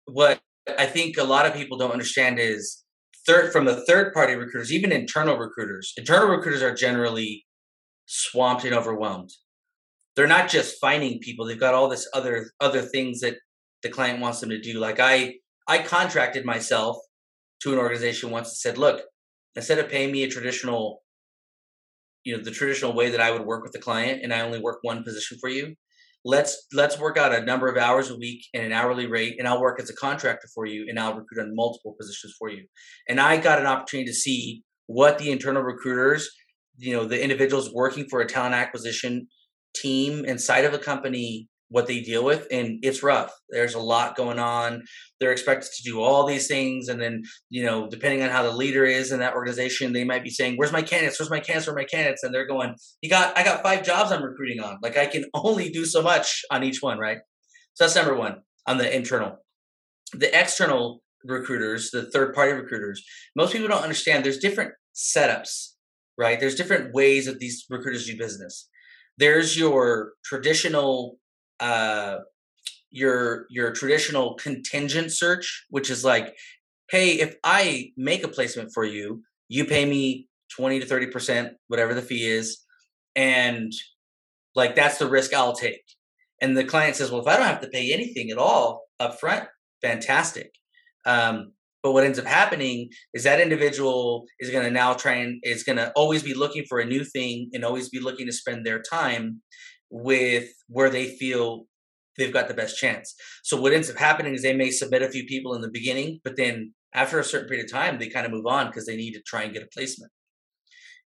what 0.05 0.39
I 0.77 0.85
think 0.85 1.17
a 1.17 1.23
lot 1.23 1.45
of 1.45 1.53
people 1.53 1.77
don't 1.77 1.91
understand 1.91 2.39
is 2.39 2.83
third 3.25 3.51
from 3.51 3.65
the 3.65 3.85
third 3.85 4.13
party 4.13 4.35
recruiters, 4.35 4.71
even 4.73 4.91
internal 4.91 5.37
recruiters. 5.37 5.93
Internal 5.97 6.29
recruiters 6.29 6.61
are 6.63 6.73
generally 6.75 7.45
swamped 8.05 8.65
and 8.65 8.73
overwhelmed. 8.75 9.31
They're 10.15 10.27
not 10.27 10.49
just 10.49 10.79
finding 10.81 11.19
people; 11.19 11.45
they've 11.45 11.59
got 11.59 11.73
all 11.73 11.89
this 11.89 12.07
other 12.13 12.51
other 12.59 12.81
things 12.81 13.21
that 13.21 13.37
the 13.83 13.89
client 13.89 14.19
wants 14.21 14.39
them 14.41 14.49
to 14.49 14.59
do. 14.61 14.79
Like 14.79 14.99
I, 14.99 15.35
I 15.67 15.79
contracted 15.79 16.45
myself 16.45 16.97
to 17.61 17.73
an 17.73 17.79
organization 17.79 18.31
once 18.31 18.49
and 18.49 18.57
said, 18.57 18.77
"Look, 18.77 19.03
instead 19.55 19.79
of 19.79 19.89
paying 19.89 20.11
me 20.11 20.23
a 20.23 20.29
traditional, 20.29 21.03
you 22.27 22.35
know, 22.35 22.43
the 22.43 22.51
traditional 22.51 22.93
way 22.93 23.09
that 23.09 23.21
I 23.21 23.31
would 23.31 23.45
work 23.45 23.63
with 23.63 23.71
the 23.71 23.79
client, 23.79 24.21
and 24.21 24.33
I 24.33 24.41
only 24.41 24.59
work 24.59 24.79
one 24.81 25.03
position 25.03 25.37
for 25.39 25.49
you, 25.49 25.75
let's 26.25 26.67
let's 26.73 26.99
work 26.99 27.17
out 27.17 27.33
a 27.33 27.45
number 27.45 27.69
of 27.69 27.77
hours 27.77 28.09
a 28.09 28.17
week 28.17 28.45
and 28.53 28.65
an 28.65 28.73
hourly 28.73 29.07
rate 29.07 29.35
and 29.37 29.47
i'll 29.47 29.61
work 29.61 29.79
as 29.79 29.89
a 29.89 29.95
contractor 29.95 30.47
for 30.53 30.65
you 30.65 30.85
and 30.89 30.99
i'll 30.99 31.15
recruit 31.15 31.41
on 31.41 31.55
multiple 31.55 31.95
positions 31.97 32.35
for 32.37 32.49
you. 32.49 32.65
And 33.07 33.19
i 33.19 33.37
got 33.37 33.59
an 33.59 33.65
opportunity 33.65 34.09
to 34.09 34.13
see 34.13 34.63
what 34.87 35.19
the 35.19 35.31
internal 35.31 35.61
recruiters 35.61 36.29
you 36.77 36.93
know 36.93 37.05
the 37.05 37.21
individuals 37.21 37.73
working 37.73 38.07
for 38.09 38.19
a 38.19 38.27
talent 38.27 38.55
acquisition 38.55 39.27
team 39.73 40.25
inside 40.25 40.65
of 40.65 40.73
a 40.73 40.79
company 40.79 41.47
what 41.69 41.87
they 41.87 42.01
deal 42.01 42.23
with 42.23 42.47
and 42.51 42.79
it's 42.81 43.03
rough. 43.03 43.31
There's 43.49 43.73
a 43.73 43.79
lot 43.79 44.15
going 44.15 44.39
on. 44.39 44.83
They're 45.19 45.31
expected 45.31 45.69
to 45.75 45.83
do 45.83 46.01
all 46.01 46.25
these 46.25 46.47
things 46.47 46.87
and 46.87 47.01
then 47.01 47.23
you 47.49 47.65
know 47.65 47.89
depending 47.89 48.23
on 48.23 48.29
how 48.29 48.43
the 48.43 48.51
leader 48.51 48.85
is 48.85 49.11
in 49.11 49.19
that 49.19 49.33
organization 49.33 49.93
they 49.93 50.03
might 50.03 50.23
be 50.23 50.29
saying 50.29 50.55
where's 50.55 50.71
my 50.71 50.81
candidates? 50.81 51.19
Where's 51.19 51.29
my 51.29 51.39
candidates? 51.39 51.67
Where's 51.67 51.75
my 51.75 51.85
candidates? 51.85 52.23
And 52.23 52.33
they're 52.33 52.47
going 52.47 52.75
you 53.01 53.09
got 53.09 53.37
i 53.37 53.43
got 53.43 53.63
five 53.63 53.83
jobs 53.83 54.11
i'm 54.11 54.23
recruiting 54.23 54.61
on. 54.61 54.77
Like 54.81 54.97
i 54.97 55.05
can 55.05 55.25
only 55.33 55.69
do 55.69 55.85
so 55.85 56.01
much 56.01 56.43
on 56.51 56.63
each 56.63 56.81
one 56.81 56.99
right? 56.99 57.19
So 57.73 57.83
that's 57.83 57.95
number 57.95 58.15
one 58.15 58.37
on 58.65 58.77
the 58.77 58.95
internal. 58.95 59.37
The 60.13 60.37
external 60.37 61.01
recruiters 61.23 61.91
the 61.91 62.09
third 62.11 62.33
party 62.33 62.53
recruiters 62.53 63.03
most 63.35 63.51
people 63.51 63.67
don't 63.67 63.83
understand 63.83 64.23
there's 64.23 64.37
different 64.37 64.71
setups 64.95 65.71
right? 66.17 66.39
There's 66.39 66.55
different 66.55 66.93
ways 66.93 67.25
that 67.25 67.39
these 67.39 67.65
recruiters 67.69 68.05
do 68.05 68.17
business. 68.17 68.67
There's 69.17 69.57
your 69.57 70.13
traditional 70.25 71.17
uh, 71.59 72.17
your 72.89 73.45
your 73.49 73.71
traditional 73.71 74.35
contingent 74.35 75.11
search, 75.11 75.65
which 75.69 75.89
is 75.89 76.05
like, 76.05 76.35
hey, 76.89 77.19
if 77.19 77.35
I 77.43 77.91
make 77.97 78.23
a 78.23 78.27
placement 78.29 78.71
for 78.73 78.85
you, 78.85 79.23
you 79.49 79.65
pay 79.65 79.85
me 79.85 80.27
twenty 80.55 80.79
to 80.79 80.85
thirty 80.85 81.07
percent, 81.07 81.53
whatever 81.67 81.93
the 81.93 82.01
fee 82.01 82.25
is, 82.25 82.63
and 83.15 83.71
like 84.55 84.75
that's 84.75 84.97
the 84.97 85.09
risk 85.09 85.33
I'll 85.33 85.53
take. 85.53 85.83
And 86.41 86.55
the 86.55 86.63
client 86.63 86.95
says, 86.95 87.11
well, 87.11 87.21
if 87.21 87.27
I 87.27 87.35
don't 87.37 87.47
have 87.47 87.61
to 87.61 87.67
pay 87.67 87.91
anything 87.91 88.29
at 88.29 88.37
all 88.37 88.83
up 88.99 89.19
front, 89.19 89.45
fantastic. 89.81 90.51
Um, 91.05 91.53
but 91.83 91.93
what 91.93 92.03
ends 92.03 92.19
up 92.19 92.25
happening 92.25 92.89
is 93.13 93.23
that 93.23 93.39
individual 93.39 94.25
is 94.39 94.49
going 94.49 94.65
to 94.65 94.71
now 94.71 94.93
try 94.93 95.13
and 95.13 95.39
is 95.43 95.63
going 95.63 95.77
to 95.77 95.91
always 95.95 96.21
be 96.21 96.33
looking 96.33 96.65
for 96.67 96.79
a 96.79 96.85
new 96.85 97.03
thing 97.03 97.49
and 97.53 97.63
always 97.63 97.89
be 97.89 97.99
looking 97.99 98.25
to 98.25 98.33
spend 98.33 98.65
their 98.65 98.81
time 98.81 99.41
with 99.89 100.49
where 100.67 100.89
they 100.89 101.17
feel 101.17 101.65
they've 102.17 102.33
got 102.33 102.47
the 102.47 102.53
best 102.53 102.77
chance. 102.77 103.13
So 103.43 103.59
what 103.59 103.73
ends 103.73 103.89
up 103.89 103.97
happening 103.97 104.33
is 104.33 104.41
they 104.41 104.55
may 104.55 104.71
submit 104.71 105.03
a 105.03 105.09
few 105.09 105.25
people 105.25 105.53
in 105.53 105.61
the 105.61 105.69
beginning, 105.69 106.19
but 106.23 106.35
then 106.35 106.73
after 106.93 107.19
a 107.19 107.23
certain 107.23 107.47
period 107.47 107.65
of 107.65 107.71
time, 107.71 107.99
they 107.99 108.09
kind 108.09 108.25
of 108.25 108.31
move 108.31 108.47
on 108.47 108.67
because 108.67 108.85
they 108.85 108.95
need 108.95 109.13
to 109.13 109.21
try 109.21 109.43
and 109.43 109.53
get 109.53 109.63
a 109.63 109.67
placement. 109.67 110.11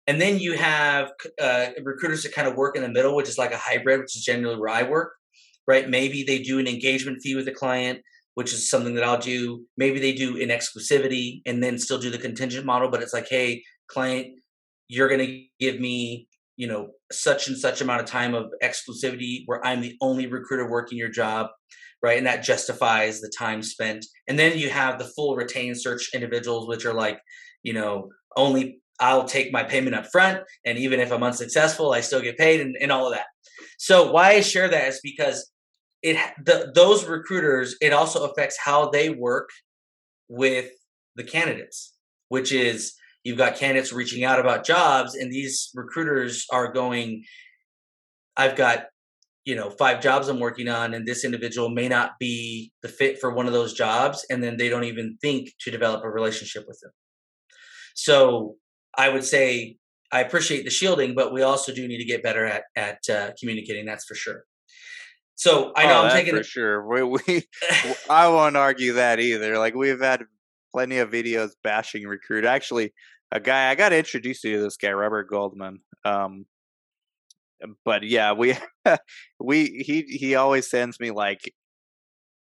And 0.06 0.22
then 0.22 0.40
you 0.40 0.58
have 0.58 1.12
uh, 1.42 1.68
recruiters 1.84 2.24
that 2.24 2.34
kind 2.34 2.48
of 2.48 2.56
work 2.56 2.76
in 2.76 2.82
the 2.82 2.90
middle, 2.90 3.16
which 3.16 3.30
is 3.30 3.38
like 3.38 3.52
a 3.52 3.58
hybrid, 3.58 4.00
which 4.00 4.16
is 4.16 4.24
generally 4.24 4.58
where 4.58 4.70
I 4.70 4.84
work, 4.84 5.14
right? 5.68 5.90
Maybe 5.90 6.24
they 6.24 6.40
do 6.40 6.60
an 6.60 6.68
engagement 6.68 7.20
fee 7.22 7.36
with 7.36 7.48
a 7.48 7.54
client, 7.54 8.00
which 8.36 8.54
is 8.54 8.70
something 8.70 8.96
that 8.96 9.04
I'll 9.04 9.18
do. 9.18 9.66
Maybe 9.76 10.00
they 10.00 10.14
do 10.14 10.42
an 10.42 10.50
exclusivity 10.50 11.42
and 11.46 11.62
then 11.62 11.78
still 11.78 12.00
do 12.00 12.10
the 12.10 12.18
contingent 12.18 12.66
model, 12.66 12.90
but 12.90 13.02
it's 13.02 13.14
like, 13.14 13.28
hey, 13.30 13.64
client, 13.88 14.28
you're 14.88 15.10
going 15.10 15.26
to 15.26 15.44
give 15.60 15.80
me 15.80 16.28
you 16.58 16.68
know 16.68 16.90
such 17.12 17.48
and 17.48 17.58
such 17.58 17.80
amount 17.80 18.02
of 18.02 18.08
time 18.08 18.34
of 18.34 18.52
exclusivity 18.62 19.44
where 19.46 19.66
i'm 19.66 19.82
the 19.82 19.96
only 20.02 20.28
recruiter 20.28 20.70
working 20.70 20.98
your 20.98 21.10
job 21.10 21.48
right? 22.04 22.18
And 22.18 22.28
that 22.28 22.44
justifies 22.44 23.22
the 23.22 23.32
time 23.38 23.62
spent. 23.64 24.06
And 24.28 24.38
then 24.38 24.58
you 24.58 24.70
have 24.70 25.00
the 25.00 25.06
full 25.16 25.36
retained 25.36 25.80
search 25.80 26.12
individuals 26.14 26.68
which 26.68 26.86
are 26.86 26.94
like 26.94 27.20
you 27.64 27.74
know 27.74 28.10
only 28.36 28.80
i'll 29.00 29.26
take 29.26 29.52
my 29.52 29.64
payment 29.64 29.96
up 29.96 30.06
front 30.12 30.42
and 30.66 30.78
even 30.78 31.00
if 31.00 31.12
i'm 31.12 31.24
unsuccessful 31.24 31.92
i 31.92 32.02
still 32.02 32.22
get 32.22 32.38
paid 32.38 32.62
and, 32.62 32.76
and 32.80 32.92
all 32.92 33.08
of 33.08 33.14
that. 33.14 33.26
So 33.78 34.12
why 34.12 34.30
i 34.30 34.42
share 34.42 34.68
that 34.68 34.88
is 34.88 35.00
because 35.04 35.52
it 36.04 36.18
the, 36.46 36.72
those 36.74 37.06
recruiters 37.06 37.76
it 37.82 37.94
also 37.94 38.26
affects 38.26 38.58
how 38.64 38.90
they 38.90 39.10
work 39.10 39.50
with 40.30 40.70
the 41.16 41.24
candidates 41.24 41.94
which 42.30 42.52
is 42.52 42.94
you've 43.24 43.38
got 43.38 43.56
candidates 43.56 43.92
reaching 43.92 44.24
out 44.24 44.40
about 44.40 44.66
jobs 44.66 45.16
and 45.16 45.32
these 45.32 45.70
recruiters 45.76 46.46
are 46.52 46.72
going 46.72 47.24
i've 48.38 48.56
got 48.56 48.86
you 49.48 49.56
know 49.56 49.70
five 49.70 50.02
jobs 50.02 50.28
i'm 50.28 50.40
working 50.40 50.68
on 50.68 50.94
and 50.94 51.08
this 51.08 51.24
individual 51.24 51.70
may 51.70 51.88
not 51.88 52.12
be 52.20 52.72
the 52.82 52.90
fit 52.90 53.20
for 53.20 53.34
one 53.34 53.48
of 53.48 53.54
those 53.54 53.74
jobs 53.74 54.26
and 54.30 54.44
then 54.44 54.58
they 54.58 54.70
don't 54.70 54.84
even 54.84 55.18
think 55.22 55.50
to 55.60 55.72
develop 55.72 56.04
a 56.04 56.10
relationship 56.10 56.66
with 56.68 56.80
them. 56.82 56.92
So 57.96 58.56
i 58.98 59.10
would 59.10 59.24
say 59.24 59.78
i 60.12 60.20
appreciate 60.20 60.64
the 60.66 60.70
shielding 60.70 61.16
but 61.16 61.34
we 61.34 61.42
also 61.42 61.74
do 61.74 61.88
need 61.88 62.00
to 62.00 62.06
get 62.06 62.22
better 62.22 62.46
at 62.46 62.64
at 62.76 63.00
uh, 63.10 63.32
communicating 63.40 63.86
that's 63.86 64.06
for 64.06 64.16
sure. 64.16 64.44
So 65.36 65.72
i 65.76 65.86
know 65.86 66.02
oh, 66.02 66.06
i'm 66.06 66.12
taking 66.12 66.36
for 66.36 66.44
sure. 66.44 66.86
We, 66.86 67.04
we 67.04 67.48
i 68.10 68.28
won't 68.28 68.58
argue 68.58 68.94
that 68.94 69.20
either. 69.20 69.58
Like 69.58 69.76
we've 69.76 70.02
had 70.02 70.26
plenty 70.72 70.98
of 70.98 71.10
videos 71.10 71.52
bashing 71.64 72.06
recruit 72.06 72.46
actually 72.46 72.94
a 73.32 73.40
guy 73.40 73.70
I 73.70 73.76
got 73.76 73.90
to 73.90 73.98
introduce 73.98 74.44
you 74.44 74.58
to 74.58 74.64
this 74.64 74.78
guy, 74.78 74.92
Robert 74.92 75.30
Goldman. 75.30 75.80
Um, 76.06 76.46
but 77.84 78.04
yeah, 78.04 78.34
we 78.34 78.56
we 79.40 79.66
he 79.86 80.04
he 80.04 80.36
always 80.36 80.70
sends 80.70 81.00
me 81.00 81.12
like 81.12 81.52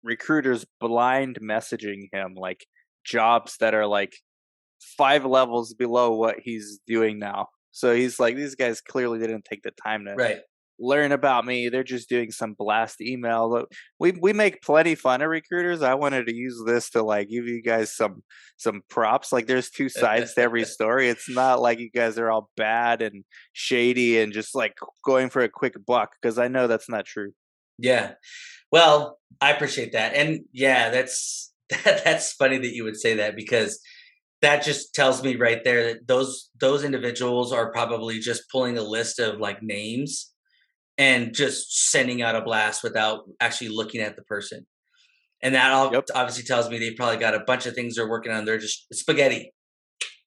recruiters 0.03 0.65
blind 0.79 1.39
messaging 1.41 2.09
him 2.11 2.35
like 2.35 2.65
jobs 3.05 3.57
that 3.59 3.73
are 3.73 3.87
like 3.87 4.13
five 4.97 5.25
levels 5.25 5.73
below 5.73 6.15
what 6.15 6.35
he's 6.43 6.79
doing 6.85 7.19
now. 7.19 7.47
So 7.71 7.95
he's 7.95 8.19
like, 8.19 8.35
these 8.35 8.55
guys 8.55 8.81
clearly 8.81 9.19
didn't 9.19 9.45
take 9.45 9.63
the 9.63 9.71
time 9.83 10.05
to 10.05 10.13
right 10.15 10.39
learn 10.79 11.11
about 11.11 11.45
me. 11.45 11.69
They're 11.69 11.83
just 11.83 12.09
doing 12.09 12.31
some 12.31 12.53
blast 12.53 13.01
email. 13.01 13.65
We 13.99 14.11
we 14.11 14.33
make 14.33 14.61
plenty 14.61 14.95
fun 14.95 15.21
of 15.21 15.29
recruiters. 15.29 15.81
I 15.81 15.95
wanted 15.95 16.27
to 16.27 16.35
use 16.35 16.61
this 16.65 16.89
to 16.91 17.03
like 17.03 17.29
give 17.29 17.47
you 17.47 17.61
guys 17.61 17.93
some 17.93 18.23
some 18.57 18.81
props. 18.89 19.31
Like 19.31 19.47
there's 19.47 19.69
two 19.69 19.89
sides 19.89 20.33
to 20.33 20.41
every 20.41 20.65
story. 20.65 21.09
It's 21.09 21.29
not 21.29 21.61
like 21.61 21.79
you 21.79 21.89
guys 21.89 22.17
are 22.17 22.31
all 22.31 22.49
bad 22.57 23.01
and 23.01 23.23
shady 23.53 24.19
and 24.19 24.33
just 24.33 24.55
like 24.55 24.75
going 25.03 25.29
for 25.29 25.41
a 25.41 25.49
quick 25.49 25.73
buck 25.85 26.11
because 26.21 26.37
I 26.37 26.47
know 26.47 26.67
that's 26.67 26.89
not 26.89 27.05
true. 27.05 27.33
Yeah. 27.77 28.13
Well, 28.71 29.19
I 29.39 29.51
appreciate 29.51 29.93
that. 29.93 30.13
And 30.13 30.41
yeah, 30.51 30.89
that's 30.89 31.53
that, 31.69 32.03
that's 32.03 32.33
funny 32.33 32.57
that 32.57 32.73
you 32.73 32.83
would 32.83 32.97
say 32.97 33.15
that 33.15 33.35
because 33.35 33.79
that 34.41 34.63
just 34.63 34.93
tells 34.93 35.23
me 35.23 35.35
right 35.35 35.63
there 35.63 35.93
that 35.93 36.07
those 36.07 36.49
those 36.59 36.83
individuals 36.83 37.51
are 37.51 37.71
probably 37.71 38.19
just 38.19 38.49
pulling 38.51 38.77
a 38.77 38.83
list 38.83 39.19
of 39.19 39.39
like 39.39 39.63
names 39.63 40.31
and 40.97 41.33
just 41.33 41.89
sending 41.91 42.21
out 42.21 42.35
a 42.35 42.41
blast 42.41 42.83
without 42.83 43.21
actually 43.39 43.69
looking 43.69 44.01
at 44.01 44.15
the 44.15 44.23
person. 44.23 44.65
And 45.41 45.53
that 45.53 45.71
all 45.71 45.91
yep. 45.93 46.05
obviously 46.15 46.43
tells 46.43 46.69
me 46.69 46.79
they 46.79 46.93
probably 46.93 47.17
got 47.17 47.35
a 47.35 47.41
bunch 47.41 47.67
of 47.67 47.75
things 47.75 47.95
they're 47.95 48.09
working 48.09 48.31
on. 48.31 48.45
They're 48.45 48.57
just 48.57 48.87
spaghetti. 48.93 49.51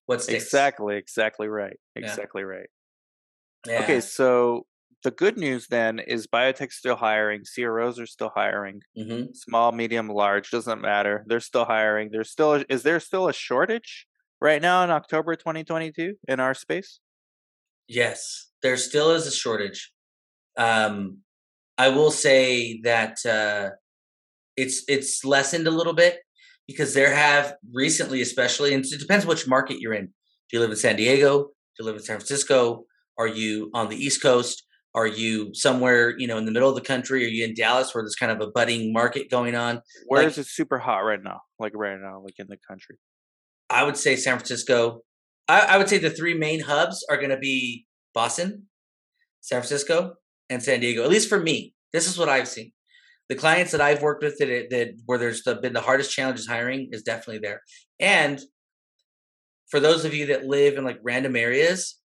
What's 0.06 0.28
exactly, 0.28 0.96
exactly 0.96 1.48
right, 1.48 1.76
exactly 1.94 2.42
yeah. 2.42 2.48
right. 2.48 2.68
Yeah. 3.66 3.82
Okay, 3.82 4.00
so 4.00 4.66
the 5.02 5.10
good 5.10 5.36
news 5.36 5.66
then 5.68 5.98
is 5.98 6.26
biotech 6.26 6.72
still 6.72 6.96
hiring, 6.96 7.42
CROs 7.54 7.98
are 7.98 8.06
still 8.06 8.30
hiring, 8.34 8.80
mm-hmm. 8.98 9.32
small, 9.34 9.72
medium, 9.72 10.08
large 10.08 10.50
doesn't 10.50 10.80
matter. 10.80 11.24
They're 11.26 11.40
still 11.40 11.64
hiring. 11.64 12.10
There's 12.12 12.30
still 12.30 12.62
is 12.68 12.82
there 12.82 13.00
still 13.00 13.28
a 13.28 13.32
shortage 13.32 14.06
right 14.40 14.60
now 14.60 14.84
in 14.84 14.90
October 14.90 15.34
2022 15.36 16.14
in 16.28 16.40
our 16.40 16.54
space? 16.54 17.00
Yes, 17.88 18.50
there 18.62 18.76
still 18.76 19.10
is 19.10 19.26
a 19.26 19.32
shortage. 19.32 19.92
Um, 20.60 21.22
I 21.78 21.88
will 21.88 22.10
say 22.10 22.80
that 22.84 23.16
uh, 23.24 23.70
it's 24.56 24.84
it's 24.86 25.24
lessened 25.24 25.66
a 25.66 25.70
little 25.70 25.94
bit 25.94 26.18
because 26.68 26.92
there 26.92 27.14
have 27.14 27.54
recently, 27.72 28.20
especially, 28.20 28.74
and 28.74 28.84
it 28.84 29.00
depends 29.00 29.24
which 29.24 29.48
market 29.48 29.80
you're 29.80 29.94
in. 29.94 30.06
Do 30.06 30.56
you 30.56 30.60
live 30.60 30.70
in 30.70 30.76
San 30.76 30.96
Diego? 30.96 31.44
Do 31.44 31.50
you 31.80 31.86
live 31.86 31.96
in 31.96 32.02
San 32.02 32.18
Francisco? 32.18 32.84
Are 33.18 33.26
you 33.26 33.70
on 33.72 33.88
the 33.88 33.96
East 33.96 34.22
Coast? 34.22 34.64
Are 34.94 35.06
you 35.06 35.54
somewhere, 35.54 36.18
you 36.18 36.26
know, 36.26 36.36
in 36.36 36.44
the 36.44 36.52
middle 36.52 36.68
of 36.68 36.74
the 36.74 36.82
country? 36.82 37.24
Are 37.24 37.28
you 37.28 37.44
in 37.44 37.54
Dallas 37.54 37.94
where 37.94 38.02
there's 38.02 38.16
kind 38.16 38.32
of 38.32 38.40
a 38.40 38.50
budding 38.50 38.92
market 38.92 39.30
going 39.30 39.54
on? 39.54 39.80
Where 40.06 40.22
like, 40.22 40.32
is 40.32 40.38
it 40.38 40.46
super 40.46 40.78
hot 40.78 40.98
right 40.98 41.22
now? 41.22 41.40
Like 41.58 41.72
right 41.74 41.98
now, 41.98 42.20
like 42.22 42.34
in 42.38 42.48
the 42.48 42.58
country? 42.68 42.98
I 43.70 43.84
would 43.84 43.96
say 43.96 44.16
San 44.16 44.36
Francisco. 44.36 45.02
I, 45.48 45.60
I 45.60 45.78
would 45.78 45.88
say 45.88 45.98
the 45.98 46.10
three 46.10 46.34
main 46.34 46.60
hubs 46.60 47.04
are 47.08 47.16
going 47.16 47.30
to 47.30 47.38
be 47.38 47.86
Boston, 48.12 48.66
San 49.40 49.60
Francisco, 49.60 50.14
and 50.50 50.62
San 50.62 50.80
Diego. 50.80 51.02
At 51.02 51.08
least 51.08 51.28
for 51.30 51.40
me, 51.40 51.72
this 51.92 52.06
is 52.06 52.18
what 52.18 52.28
I've 52.28 52.48
seen. 52.48 52.72
the 53.30 53.36
clients 53.36 53.70
that 53.70 53.80
I've 53.80 54.02
worked 54.02 54.24
with 54.24 54.38
that, 54.38 54.66
that 54.70 54.88
where 55.06 55.16
there's 55.16 55.44
the, 55.44 55.54
been 55.54 55.72
the 55.72 55.80
hardest 55.80 56.12
challenges 56.12 56.48
hiring 56.48 56.88
is 56.90 57.04
definitely 57.04 57.38
there. 57.38 57.62
And 58.00 58.40
for 59.70 59.78
those 59.78 60.04
of 60.04 60.12
you 60.12 60.26
that 60.26 60.46
live 60.46 60.76
in 60.76 60.84
like 60.84 60.98
random 61.04 61.36
areas, 61.36 62.00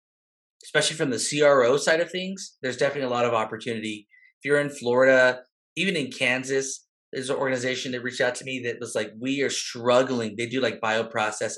especially 0.64 0.98
from 0.98 1.12
the 1.12 1.24
CRO 1.24 1.78
side 1.78 2.00
of 2.00 2.10
things, 2.10 2.58
there's 2.64 2.76
definitely 2.76 3.06
a 3.08 3.14
lot 3.14 3.26
of 3.26 3.36
opportunity. 3.36 4.08
If 4.40 4.46
you're 4.46 4.60
in 4.60 4.72
Florida, 4.72 5.42
even 5.76 5.96
in 5.96 6.12
Kansas, 6.12 6.88
there's 7.14 7.30
an 7.30 7.36
organization 7.36 7.92
that 7.92 8.02
reached 8.02 8.20
out 8.20 8.34
to 8.36 8.44
me 8.44 8.64
that 8.64 8.80
was 8.80 8.96
like, 8.96 9.12
we 9.20 9.44
are 9.44 9.50
struggling. 9.52 10.36
They 10.36 10.48
do 10.48 10.60
like 10.60 10.82
bioprocess 10.82 11.54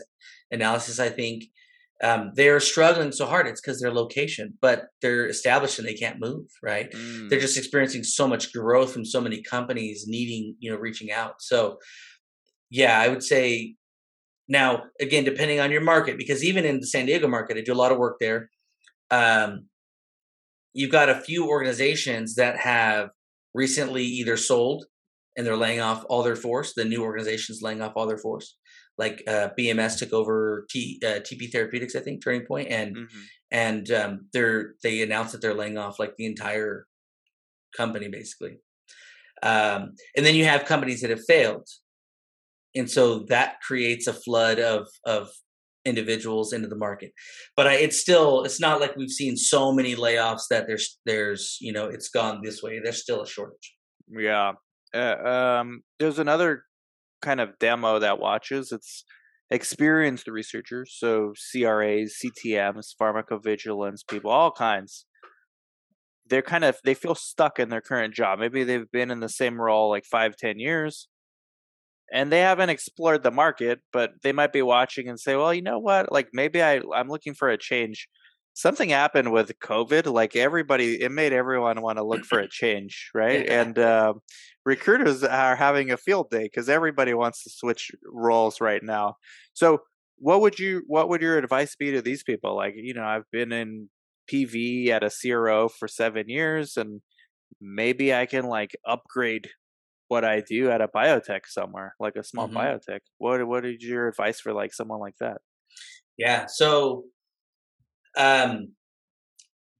analysis, 0.51 0.99
I 0.99 1.07
think. 1.07 1.45
Um, 2.03 2.31
they're 2.35 2.59
struggling 2.59 3.13
so 3.13 3.25
hard. 3.25 3.47
It's 3.47 3.61
because 3.61 3.79
their 3.79 3.93
location, 3.93 4.57
but 4.61 4.87
they're 5.01 5.27
established 5.27 5.79
and 5.79 5.87
they 5.87 5.93
can't 5.93 6.19
move, 6.19 6.47
right? 6.61 6.91
Mm. 6.91 7.29
They're 7.29 7.39
just 7.39 7.57
experiencing 7.57 8.03
so 8.03 8.27
much 8.27 8.51
growth 8.51 8.91
from 8.91 9.05
so 9.05 9.21
many 9.21 9.41
companies 9.41 10.03
needing, 10.05 10.55
you 10.59 10.69
know, 10.69 10.77
reaching 10.77 11.11
out. 11.11 11.35
So, 11.39 11.77
yeah, 12.69 12.99
I 12.99 13.07
would 13.07 13.23
say 13.23 13.75
now, 14.49 14.83
again, 14.99 15.23
depending 15.23 15.61
on 15.61 15.71
your 15.71 15.81
market, 15.81 16.17
because 16.17 16.43
even 16.43 16.65
in 16.65 16.81
the 16.81 16.87
San 16.87 17.05
Diego 17.05 17.27
market, 17.27 17.57
I 17.57 17.61
do 17.61 17.71
a 17.71 17.75
lot 17.75 17.93
of 17.93 17.97
work 17.97 18.17
there. 18.19 18.49
Um, 19.09 19.67
you've 20.73 20.91
got 20.91 21.09
a 21.09 21.21
few 21.21 21.47
organizations 21.47 22.35
that 22.35 22.57
have 22.57 23.11
recently 23.53 24.03
either 24.03 24.35
sold 24.35 24.85
and 25.37 25.45
they're 25.45 25.55
laying 25.55 25.79
off 25.79 26.03
all 26.09 26.23
their 26.23 26.35
force. 26.35 26.73
The 26.75 26.85
new 26.85 27.03
organization's 27.03 27.61
laying 27.61 27.81
off 27.81 27.93
all 27.95 28.07
their 28.07 28.17
force. 28.17 28.57
Like 28.97 29.23
uh, 29.27 29.49
BMS 29.57 29.97
took 29.97 30.13
over 30.13 30.65
T, 30.69 31.01
uh, 31.03 31.19
TP 31.19 31.51
Therapeutics, 31.51 31.95
I 31.95 31.99
think, 31.99 32.23
Turning 32.23 32.45
Point, 32.45 32.69
and 32.69 32.95
mm-hmm. 32.95 33.19
and 33.51 33.91
um, 33.91 34.27
they're 34.33 34.75
they 34.83 35.01
announced 35.01 35.31
that 35.31 35.41
they're 35.41 35.53
laying 35.53 35.77
off 35.77 35.99
like 35.99 36.15
the 36.15 36.25
entire 36.25 36.85
company 37.75 38.07
basically. 38.07 38.57
Um, 39.41 39.95
and 40.15 40.25
then 40.25 40.35
you 40.35 40.45
have 40.45 40.65
companies 40.65 41.01
that 41.01 41.09
have 41.09 41.25
failed, 41.25 41.67
and 42.75 42.89
so 42.89 43.25
that 43.29 43.61
creates 43.61 44.07
a 44.07 44.13
flood 44.13 44.59
of 44.59 44.87
of 45.05 45.29
individuals 45.85 46.53
into 46.53 46.67
the 46.67 46.77
market. 46.77 47.11
But 47.55 47.67
I, 47.67 47.73
it's 47.75 47.99
still 47.99 48.43
it's 48.43 48.59
not 48.59 48.79
like 48.79 48.95
we've 48.95 49.09
seen 49.09 49.35
so 49.35 49.73
many 49.73 49.95
layoffs 49.95 50.43
that 50.49 50.67
there's 50.67 50.99
there's 51.05 51.57
you 51.59 51.73
know 51.73 51.87
it's 51.87 52.09
gone 52.09 52.41
this 52.43 52.61
way. 52.63 52.79
There's 52.81 53.01
still 53.01 53.21
a 53.21 53.27
shortage. 53.27 53.75
Yeah, 54.09 54.53
uh, 54.93 55.59
um, 55.59 55.83
there's 55.99 56.19
another 56.19 56.63
kind 57.23 57.41
of 57.41 57.57
demo 57.59 57.97
that 57.99 58.19
watches. 58.19 58.71
It's 58.71 59.03
experienced 59.49 60.27
researchers, 60.27 60.95
so 60.97 61.33
CRAs, 61.51 62.19
CTMs, 62.23 62.93
pharmacovigilance 62.99 64.01
people, 64.07 64.29
all 64.29 64.51
kinds. 64.51 65.05
They're 66.27 66.41
kind 66.41 66.63
of 66.63 66.77
they 66.83 66.93
feel 66.93 67.15
stuck 67.15 67.59
in 67.59 67.69
their 67.69 67.81
current 67.81 68.13
job. 68.13 68.39
Maybe 68.39 68.63
they've 68.63 68.89
been 68.91 69.11
in 69.11 69.19
the 69.19 69.29
same 69.29 69.59
role 69.59 69.89
like 69.89 70.05
five, 70.05 70.35
ten 70.37 70.59
years, 70.59 71.07
and 72.13 72.31
they 72.31 72.39
haven't 72.39 72.69
explored 72.69 73.23
the 73.23 73.31
market, 73.31 73.79
but 73.91 74.11
they 74.23 74.31
might 74.31 74.53
be 74.53 74.61
watching 74.61 75.09
and 75.09 75.19
say, 75.19 75.35
"Well, 75.35 75.53
you 75.53 75.61
know 75.61 75.79
what? 75.79 76.11
Like 76.11 76.29
maybe 76.33 76.61
I 76.61 76.81
I'm 76.95 77.09
looking 77.09 77.33
for 77.33 77.49
a 77.49 77.57
change." 77.57 78.07
Something 78.53 78.89
happened 78.89 79.31
with 79.31 79.57
COVID. 79.59 80.11
Like 80.11 80.35
everybody, 80.35 81.01
it 81.01 81.11
made 81.11 81.33
everyone 81.33 81.81
want 81.81 81.97
to 81.97 82.03
look 82.03 82.25
for 82.25 82.39
a 82.39 82.47
change, 82.47 83.09
right? 83.15 83.45
Yeah. 83.45 83.61
And 83.61 83.79
uh, 83.79 84.13
recruiters 84.65 85.23
are 85.23 85.55
having 85.55 85.91
a 85.91 85.97
field 85.97 86.29
day 86.29 86.43
because 86.43 86.69
everybody 86.69 87.13
wants 87.13 87.43
to 87.43 87.49
switch 87.49 87.91
roles 88.05 88.61
right 88.61 88.81
now. 88.83 89.15
So, 89.53 89.79
what 90.17 90.41
would 90.41 90.59
you, 90.59 90.83
what 90.87 91.09
would 91.09 91.21
your 91.21 91.37
advice 91.37 91.75
be 91.75 91.91
to 91.91 92.01
these 92.01 92.23
people? 92.23 92.55
Like, 92.55 92.75
you 92.77 92.93
know, 92.93 93.03
I've 93.03 93.29
been 93.31 93.51
in 93.51 93.89
PV 94.31 94.87
at 94.89 95.03
a 95.03 95.09
CRO 95.09 95.67
for 95.67 95.87
seven 95.87 96.29
years, 96.29 96.77
and 96.77 97.01
maybe 97.59 98.13
I 98.13 98.25
can 98.25 98.45
like 98.45 98.77
upgrade 98.87 99.49
what 100.07 100.23
I 100.23 100.41
do 100.41 100.69
at 100.69 100.79
a 100.79 100.87
biotech 100.87 101.41
somewhere, 101.47 101.95
like 101.99 102.15
a 102.15 102.23
small 102.23 102.47
mm-hmm. 102.47 102.57
biotech. 102.57 102.99
What 103.17 103.45
what 103.47 103.65
is 103.65 103.83
your 103.83 104.07
advice 104.07 104.39
for 104.39 104.53
like 104.53 104.73
someone 104.73 104.99
like 104.99 105.15
that? 105.19 105.37
Yeah. 106.17 106.45
So 106.47 107.05
um, 108.17 108.69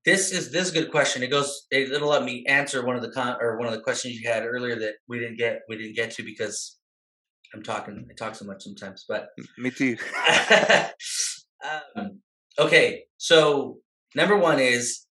this 0.05 0.31
is 0.31 0.51
this 0.51 0.67
is 0.67 0.75
a 0.75 0.79
good 0.79 0.91
question. 0.91 1.23
It 1.23 1.31
goes. 1.31 1.65
It, 1.71 1.89
will 1.89 2.09
let 2.09 2.23
me 2.23 2.45
answer 2.47 2.85
one 2.85 2.95
of 2.95 3.01
the 3.01 3.11
con 3.11 3.37
or 3.39 3.57
one 3.57 3.67
of 3.67 3.73
the 3.73 3.81
questions 3.81 4.15
you 4.15 4.29
had 4.29 4.45
earlier 4.45 4.77
that 4.77 4.95
we 5.07 5.19
didn't 5.19 5.37
get 5.37 5.61
we 5.69 5.77
didn't 5.77 5.95
get 5.95 6.11
to 6.11 6.23
because 6.23 6.77
I'm 7.53 7.63
talking. 7.63 8.05
I 8.09 8.13
talk 8.13 8.35
so 8.35 8.45
much 8.45 8.63
sometimes, 8.63 9.05
but 9.07 9.29
me 9.57 9.71
too. 9.71 9.95
um, 11.95 12.19
okay, 12.59 13.03
so 13.17 13.77
number 14.15 14.37
one 14.37 14.59
is 14.59 15.05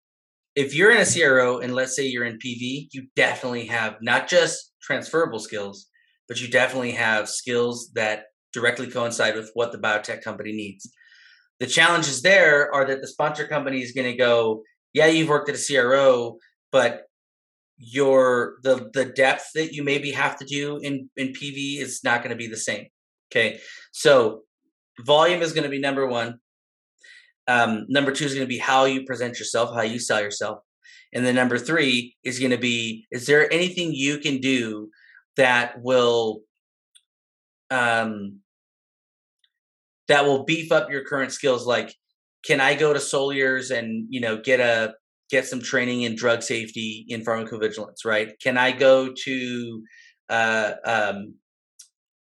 if 0.55 0.75
you're 0.75 0.91
in 0.91 1.01
a 1.01 1.07
CRO 1.07 1.61
and 1.61 1.75
let's 1.75 1.97
say 1.97 2.07
you're 2.07 2.25
in 2.25 2.39
PV, 2.39 2.89
you 2.93 3.07
definitely 3.17 3.67
have 3.67 3.97
not 4.03 4.29
just 4.29 4.73
transferable 4.83 5.39
skills, 5.39 5.89
but 6.29 6.41
you 6.41 6.49
definitely 6.49 6.93
have 6.93 7.29
skills 7.29 7.91
that 7.95 8.25
directly 8.53 8.89
coincide 8.89 9.35
with 9.35 9.51
what 9.55 9.73
the 9.73 9.79
biotech 9.79 10.23
company 10.23 10.53
needs. 10.53 10.93
The 11.63 11.69
challenges 11.69 12.23
there 12.23 12.75
are 12.75 12.85
that 12.87 13.03
the 13.03 13.07
sponsor 13.07 13.47
company 13.47 13.83
is 13.83 13.93
going 13.93 14.11
to 14.11 14.19
go, 14.19 14.65
yeah, 14.95 15.07
you've 15.07 15.29
worked 15.29 15.49
at 15.49 15.55
a 15.55 15.65
CRO, 15.65 16.39
but 16.73 17.05
your 17.79 18.57
the 18.65 18.91
the 18.93 19.05
depth 19.05 19.51
that 19.55 19.73
you 19.73 19.85
maybe 19.85 20.11
have 20.11 20.37
to 20.39 20.45
do 20.45 20.79
in 20.79 21.09
in 21.17 21.29
PV 21.29 21.79
is 21.79 22.01
not 22.03 22.21
going 22.25 22.31
to 22.31 22.37
be 22.37 22.49
the 22.49 22.57
same. 22.57 22.87
Okay, 23.31 23.61
so 23.93 24.41
volume 25.07 25.41
is 25.41 25.53
going 25.53 25.63
to 25.63 25.71
be 25.71 25.79
number 25.79 26.05
one. 26.05 26.41
Um, 27.47 27.87
number 27.89 28.11
two 28.11 28.25
is 28.25 28.35
going 28.35 28.45
to 28.45 28.53
be 28.53 28.59
how 28.59 28.87
you 28.87 29.05
present 29.05 29.39
yourself, 29.39 29.73
how 29.73 29.83
you 29.83 30.01
sell 30.01 30.21
yourself, 30.21 30.59
and 31.15 31.25
then 31.25 31.37
number 31.37 31.59
three 31.59 32.17
is 32.25 32.41
going 32.41 32.51
to 32.51 32.59
be: 32.59 33.07
is 33.13 33.27
there 33.27 33.53
anything 33.53 33.93
you 33.93 34.19
can 34.19 34.39
do 34.39 34.91
that 35.37 35.81
will 35.81 36.41
um, 37.71 38.42
that 40.09 40.25
will 40.25 40.45
beef 40.45 40.73
up 40.73 40.91
your 40.91 41.05
current 41.05 41.33
skills 41.33 41.67
like 41.67 41.95
can 42.45 42.61
i 42.61 42.75
go 42.75 42.93
to 42.93 42.99
Sollers 42.99 43.71
and 43.71 44.07
you 44.11 44.21
know 44.21 44.37
get 44.37 44.61
a 44.61 44.95
get 45.33 45.47
some 45.47 45.61
training 45.63 46.03
in 46.03 46.15
drug 46.15 46.43
safety 46.43 47.07
in 47.09 47.25
pharmacovigilance 47.25 48.05
right? 48.05 48.39
Can 48.41 48.59
i 48.59 48.71
go 48.71 49.13
to 49.25 49.83
uh 50.29 50.73
um 50.85 51.35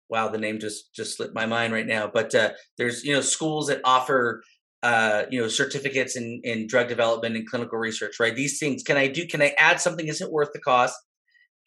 wow 0.07 0.29
the 0.29 0.37
name 0.37 0.59
just 0.59 0.93
just 0.93 1.17
slipped 1.17 1.33
my 1.33 1.45
mind 1.45 1.73
right 1.73 1.87
now 1.87 2.09
but 2.11 2.33
uh 2.35 2.51
there's 2.77 3.03
you 3.03 3.13
know 3.13 3.21
schools 3.21 3.67
that 3.67 3.81
offer 3.83 4.43
uh 4.83 5.23
you 5.29 5.41
know 5.41 5.47
certificates 5.47 6.15
in 6.15 6.41
in 6.43 6.67
drug 6.67 6.87
development 6.87 7.35
and 7.35 7.49
clinical 7.49 7.77
research 7.77 8.19
right? 8.19 8.35
These 8.35 8.59
things 8.59 8.83
can 8.83 8.97
i 8.97 9.07
do 9.07 9.27
can 9.27 9.41
i 9.41 9.53
add 9.57 9.81
something 9.81 10.07
is 10.07 10.21
it 10.21 10.31
worth 10.31 10.53
the 10.53 10.59
cost? 10.59 10.95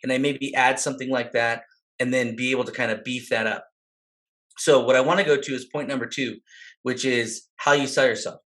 Can 0.01 0.13
i 0.13 0.19
maybe 0.19 0.55
add 0.55 0.79
something 0.79 1.11
like 1.11 1.33
that 1.33 1.63
and 1.99 2.15
then 2.15 2.37
be 2.37 2.53
able 2.53 2.65
to 2.65 2.73
kind 2.73 2.93
of 2.93 3.05
beef 3.05 3.29
that 3.31 3.47
up 3.47 3.67
so 4.57 4.85
what 4.85 4.97
I 4.97 5.01
want 5.01 5.21
to 5.21 5.27
go 5.27 5.37
to 5.37 5.53
is 5.53 5.65
point 5.65 5.89
number 5.89 6.07
two, 6.07 6.39
which 6.83 7.05
is 7.05 7.49
how 7.57 7.73
you 7.73 7.87
sell 7.87 8.07
yourself. 8.07 8.41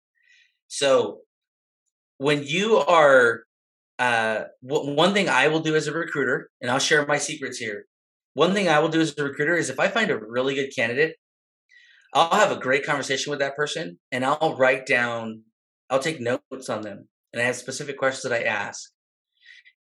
So 0.69 1.21
when 2.19 2.45
you 2.45 2.77
are, 2.77 3.43
uh, 3.99 4.45
one 4.61 5.15
thing 5.15 5.29
I 5.29 5.49
will 5.49 5.61
do 5.61 5.75
as 5.75 5.87
a 5.87 5.93
recruiter, 5.93 6.51
and 6.61 6.71
I'll 6.71 6.79
share 6.79 7.07
my 7.07 7.19
secrets 7.19 7.59
here. 7.59 7.87
One 8.35 8.53
thing 8.53 8.69
I 8.69 8.79
will 8.79 8.89
do 8.89 9.01
as 9.01 9.17
a 9.19 9.25
recruiter 9.25 9.57
is 9.57 9.71
if 9.71 9.81
I 9.81 9.89
find 9.89 10.11
a 10.11 10.19
really 10.19 10.55
good 10.55 10.71
candidate, 10.75 11.17
I'll 12.13 12.39
have 12.39 12.53
a 12.53 12.61
great 12.61 12.85
conversation 12.85 13.31
with 13.31 13.41
that 13.41 13.57
person, 13.57 13.99
and 14.13 14.25
I'll 14.25 14.57
write 14.57 14.87
down, 14.87 15.43
I'll 15.91 15.99
take 15.99 16.21
notes 16.21 16.69
on 16.69 16.83
them, 16.83 17.09
and 17.33 17.43
I 17.43 17.47
have 17.47 17.57
specific 17.57 17.99
questions 17.99 18.23
that 18.23 18.33
I 18.33 18.45
ask, 18.45 18.91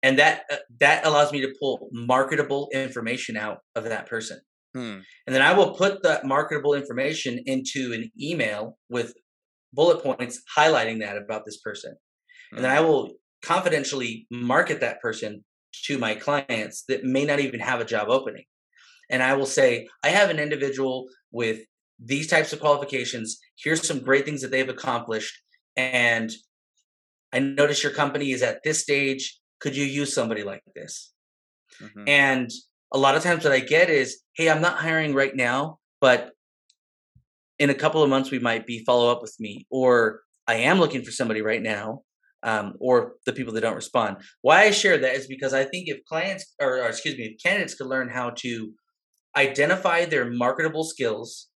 and 0.03 0.19
that 0.19 0.45
uh, 0.51 0.57
that 0.81 1.07
allows 1.07 1.33
me 1.33 1.41
to 1.41 1.55
pull 1.59 1.89
marketable 1.93 2.69
information 2.73 3.37
out 3.37 3.59
of 3.75 3.85
that 3.85 4.09
person. 4.09 4.41
Hmm. 4.75 4.99
And 5.27 5.35
then 5.35 5.43
I 5.43 5.53
will 5.53 5.75
put 5.75 6.03
that 6.03 6.25
marketable 6.25 6.75
information 6.75 7.43
into 7.47 7.93
an 7.93 8.11
email 8.21 8.79
with 8.89 9.15
bullet 9.73 10.03
points 10.03 10.43
highlighting 10.57 11.01
that 11.01 11.17
about 11.17 11.45
this 11.45 11.59
person. 11.59 11.95
Hmm. 12.51 12.57
And 12.57 12.65
then 12.65 12.73
I 12.73 12.81
hmm. 12.81 12.89
will 12.89 13.11
confidentially 13.43 14.27
market 14.31 14.81
that 14.81 15.01
person 15.01 15.45
to 15.85 15.99
my 15.99 16.15
clients 16.15 16.85
that 16.89 17.05
may 17.05 17.25
not 17.25 17.41
even 17.41 17.61
have 17.61 17.81
a 17.81 17.85
job 17.85 18.09
opening. 18.09 18.45
And 19.11 19.23
I 19.23 19.35
will 19.35 19.47
say, 19.47 19.89
I 20.03 20.09
have 20.09 20.31
an 20.31 20.39
individual 20.39 21.07
with 21.33 21.61
these 21.99 22.29
types 22.29 22.53
of 22.53 22.61
qualifications. 22.61 23.39
Here's 23.57 23.87
some 23.87 24.01
great 24.01 24.25
things 24.25 24.43
that 24.43 24.51
they've 24.51 24.69
accomplished. 24.69 25.35
And 25.77 26.31
I 27.33 27.39
notice 27.39 27.83
your 27.83 27.93
company 27.93 28.33
is 28.33 28.43
at 28.43 28.63
this 28.63 28.81
stage. 28.81 29.39
Could 29.61 29.77
you 29.77 29.85
use 29.85 30.15
somebody 30.15 30.45
like 30.45 30.63
this? 30.75 31.13
Mm-hmm. 31.81 32.05
And 32.07 32.51
a 32.93 32.99
lot 32.99 33.17
of 33.17 33.23
times 33.23 33.45
what 33.45 33.53
I 33.53 33.61
get 33.61 33.91
is, 33.91 34.21
hey, 34.35 34.51
I'm 34.51 34.61
not 34.61 34.77
hiring 34.77 35.15
right 35.15 35.35
now, 35.35 35.79
but 36.01 36.33
in 37.59 37.71
a 37.71 37.75
couple 37.75 38.03
of 38.03 38.11
months 38.11 38.31
we 38.31 38.39
might 38.39 38.67
be 38.67 38.85
follow 38.85 39.11
up 39.11 39.23
with 39.23 39.35
me, 39.41 39.67
or 39.71 40.21
I 40.47 40.55
am 40.57 40.79
looking 40.79 41.03
for 41.03 41.11
somebody 41.11 41.41
right 41.41 41.63
now, 41.63 42.03
um, 42.43 42.75
or 42.81 43.15
the 43.25 43.33
people 43.33 43.55
that 43.55 43.63
don't 43.63 43.77
respond. 43.77 44.19
Why 44.43 44.65
I 44.65 44.71
share 44.71 44.99
that 44.99 45.15
is 45.15 45.27
because 45.27 45.55
I 45.55 45.65
think 45.65 45.89
if 45.89 46.05
clients, 46.05 46.55
or, 46.61 46.83
or 46.83 46.89
excuse 46.89 47.17
me, 47.17 47.25
if 47.25 47.43
candidates 47.43 47.75
could 47.75 47.87
learn 47.87 48.09
how 48.09 48.31
to 48.39 48.73
identify 49.37 50.05
their 50.05 50.31
marketable 50.31 50.85
skills, 50.85 51.49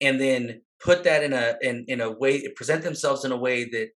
and 0.00 0.18
then 0.18 0.62
put 0.82 1.04
that 1.04 1.22
in 1.22 1.34
a 1.34 1.56
in 1.60 1.84
in 1.88 2.00
a 2.00 2.10
way, 2.10 2.46
present 2.56 2.82
themselves 2.82 3.24
in 3.24 3.32
a 3.32 3.36
way 3.36 3.64
that 3.64 3.88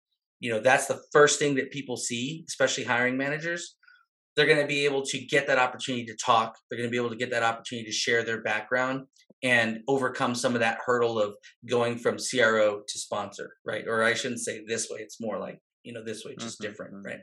you 0.42 0.52
know 0.52 0.60
that's 0.60 0.88
the 0.88 1.02
first 1.14 1.40
thing 1.40 1.56
that 1.56 1.72
people 1.72 1.96
see, 1.96 2.44
especially 2.50 2.84
hiring 2.84 3.16
managers 3.16 3.76
they're 4.36 4.48
going 4.48 4.62
to 4.62 4.68
be 4.68 4.86
able 4.86 5.04
to 5.04 5.26
get 5.26 5.48
that 5.48 5.60
opportunity 5.60 6.06
to 6.06 6.16
talk. 6.16 6.58
They're 6.70 6.78
going 6.78 6.90
to 6.90 6.92
be 6.92 6.98
able 6.98 7.10
to 7.10 7.16
get 7.16 7.32
that 7.32 7.44
opportunity 7.44 7.86
to 7.86 7.94
share 7.94 8.24
their 8.24 8.42
background 8.42 9.06
and 9.44 9.80
overcome 9.88 10.36
some 10.36 10.54
of 10.56 10.62
that 10.62 10.80
hurdle 10.86 11.20
of 11.20 11.36
going 11.70 11.98
from 11.98 12.18
CRO 12.18 12.82
to 12.88 13.00
sponsor, 13.00 13.56
right? 13.66 13.84
Or 13.88 14.04
I 14.04 14.14
shouldn't 14.14 14.40
say 14.40 14.62
this 14.66 14.88
way. 14.90 15.00
It's 15.02 15.20
more 15.20 15.40
like, 15.40 15.60
you 15.84 15.94
know, 15.94 16.04
this 16.04 16.24
way, 16.26 16.36
just 16.40 16.60
mm-hmm. 16.60 16.72
different, 16.72 16.94
mm-hmm. 16.96 17.06
right? 17.06 17.20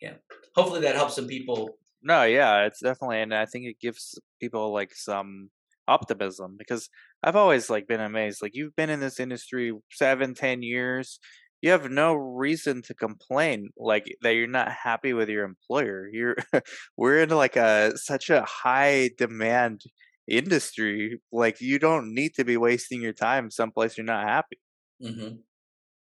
Yeah. 0.00 0.14
Hopefully 0.54 0.80
that 0.80 0.96
helps 0.96 1.14
some 1.14 1.26
people. 1.26 1.70
No, 2.02 2.24
yeah, 2.24 2.66
it's 2.66 2.80
definitely, 2.80 3.20
and 3.20 3.34
I 3.34 3.46
think 3.46 3.66
it 3.66 3.80
gives 3.80 4.18
people 4.40 4.72
like 4.72 4.94
some 4.94 5.50
optimism 5.88 6.56
because 6.58 6.88
I've 7.22 7.36
always 7.36 7.70
like 7.70 7.88
been 7.88 8.00
amazed. 8.00 8.42
Like 8.42 8.52
you've 8.54 8.76
been 8.76 8.90
in 8.90 9.00
this 9.00 9.18
industry 9.18 9.72
seven, 9.90 10.34
ten 10.34 10.62
years 10.62 11.18
you 11.60 11.70
have 11.70 11.90
no 11.90 12.14
reason 12.14 12.82
to 12.82 12.94
complain 12.94 13.70
like 13.76 14.04
that 14.22 14.34
you're 14.34 14.46
not 14.46 14.70
happy 14.70 15.12
with 15.12 15.28
your 15.28 15.44
employer. 15.44 16.08
You're 16.12 16.36
we're 16.96 17.22
in 17.22 17.30
like 17.30 17.56
a 17.56 17.96
such 17.96 18.30
a 18.30 18.42
high 18.42 19.10
demand 19.18 19.82
industry 20.28 21.20
like 21.32 21.60
you 21.60 21.78
don't 21.78 22.14
need 22.14 22.34
to 22.34 22.44
be 22.44 22.58
wasting 22.58 23.00
your 23.00 23.14
time 23.14 23.50
someplace 23.50 23.96
you're 23.96 24.04
not 24.04 24.28
happy. 24.28 24.58
Mm-hmm. 25.02 25.36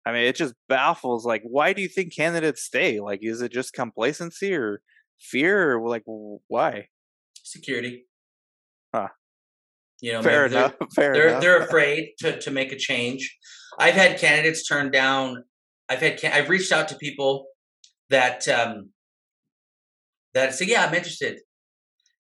i 0.06 0.14
mean 0.14 0.22
it 0.22 0.38
just 0.38 0.54
baffles 0.70 1.26
like 1.26 1.42
why 1.44 1.74
do 1.74 1.82
you 1.82 1.90
think 1.90 2.16
candidates 2.16 2.64
stay? 2.64 3.00
Like 3.00 3.20
is 3.22 3.42
it 3.42 3.52
just 3.52 3.74
complacency 3.74 4.54
or 4.54 4.82
fear 5.20 5.78
or 5.78 5.88
like 5.88 6.04
why? 6.06 6.88
Security. 7.44 8.06
Huh 8.94 9.10
you 10.06 10.12
know, 10.12 10.22
fair 10.22 10.46
enough. 10.46 10.76
They're, 10.78 10.88
fair 10.90 11.14
they're, 11.14 11.28
enough. 11.30 11.42
they're 11.42 11.62
afraid 11.64 12.10
to, 12.20 12.40
to 12.40 12.52
make 12.52 12.72
a 12.72 12.76
change. 12.76 13.36
I've 13.80 13.96
had 13.96 14.20
candidates 14.20 14.68
turn 14.68 14.92
down. 14.92 15.44
I've 15.90 16.00
had 16.00 16.24
I've 16.26 16.50
reached 16.50 16.72
out 16.72 16.90
to 16.90 16.96
people 16.96 17.48
that 18.12 18.48
um, 18.48 18.92
that 20.36 20.54
say, 20.54 20.66
"Yeah, 20.68 20.86
I'm 20.86 20.94
interested," 20.94 21.40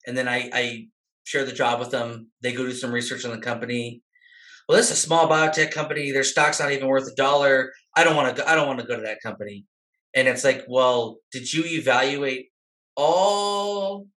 and 0.08 0.17
then 0.17 0.28
I, 0.28 0.50
I 0.52 0.88
share 1.26 1.45
the 1.45 1.52
job 1.52 1.80
with 1.80 1.91
them. 1.91 2.32
They 2.41 2.54
go 2.54 2.65
do 2.65 2.74
some 2.74 2.91
research 2.91 3.24
on 3.24 3.30
the 3.30 3.38
company. 3.38 4.02
Well, 4.67 4.80
this 4.80 4.89
is 4.89 4.98
a 4.98 5.02
small 5.02 5.30
biotech 5.30 5.71
company. 5.71 6.12
Their 6.12 6.24
stock's 6.24 6.60
not 6.60 6.71
even 6.71 6.88
worth 6.88 7.08
a 7.08 7.13
dollar. 7.13 7.71
I 7.95 8.04
don't 8.04 8.15
want 8.15 8.36
to. 8.36 8.50
I 8.50 8.56
don't 8.56 8.67
want 8.67 8.80
to 8.80 8.88
go 8.88 8.95
to 8.95 9.04
that 9.04 9.21
company. 9.21 9.65
And 10.15 10.28
it's 10.28 10.43
like, 10.43 10.65
well, 10.67 11.17
did 11.32 11.54
you 11.54 11.65
evaluate 11.65 12.48
all 12.95 14.08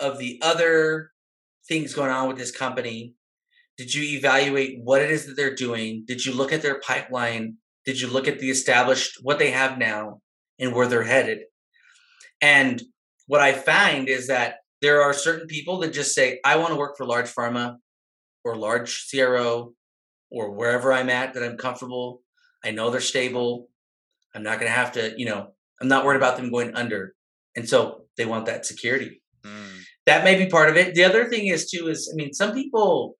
of 0.00 0.18
the 0.18 0.40
other 0.42 1.12
things 1.70 1.94
going 1.94 2.10
on 2.10 2.28
with 2.28 2.36
this 2.36 2.50
company? 2.50 3.14
Did 3.78 3.94
you 3.94 4.18
evaluate 4.18 4.80
what 4.82 5.00
it 5.00 5.10
is 5.10 5.24
that 5.24 5.36
they're 5.36 5.54
doing? 5.54 6.04
Did 6.06 6.26
you 6.26 6.34
look 6.34 6.52
at 6.52 6.60
their 6.60 6.80
pipeline? 6.80 7.56
Did 7.86 7.98
you 8.00 8.08
look 8.08 8.28
at 8.28 8.40
the 8.40 8.50
established, 8.50 9.20
what 9.22 9.38
they 9.38 9.52
have 9.52 9.78
now 9.78 10.20
and 10.58 10.74
where 10.74 10.88
they're 10.88 11.04
headed? 11.04 11.44
And 12.42 12.82
what 13.26 13.40
I 13.40 13.52
find 13.52 14.08
is 14.08 14.26
that 14.26 14.56
there 14.82 15.00
are 15.00 15.14
certain 15.14 15.46
people 15.46 15.78
that 15.78 15.92
just 15.92 16.14
say, 16.14 16.40
I 16.44 16.56
want 16.56 16.70
to 16.70 16.76
work 16.76 16.96
for 16.96 17.06
large 17.06 17.32
pharma 17.32 17.76
or 18.44 18.56
large 18.56 19.08
CRO 19.08 19.74
or 20.30 20.50
wherever 20.50 20.92
I'm 20.92 21.08
at 21.08 21.34
that 21.34 21.44
I'm 21.44 21.56
comfortable. 21.56 22.22
I 22.64 22.72
know 22.72 22.90
they're 22.90 23.00
stable. 23.00 23.68
I'm 24.34 24.42
not 24.42 24.58
going 24.58 24.70
to 24.70 24.76
have 24.76 24.92
to, 24.92 25.14
you 25.16 25.26
know, 25.26 25.52
I'm 25.80 25.88
not 25.88 26.04
worried 26.04 26.16
about 26.16 26.36
them 26.36 26.50
going 26.50 26.74
under. 26.74 27.14
And 27.54 27.68
so 27.68 28.06
they 28.16 28.26
want 28.26 28.46
that 28.46 28.66
security. 28.66 29.22
Mm 29.44 29.79
that 30.06 30.24
may 30.24 30.36
be 30.36 30.50
part 30.50 30.70
of 30.70 30.76
it. 30.76 30.94
The 30.94 31.04
other 31.04 31.28
thing 31.28 31.46
is 31.46 31.70
too 31.70 31.88
is 31.88 32.10
I 32.12 32.16
mean 32.16 32.32
some 32.32 32.52
people 32.52 33.16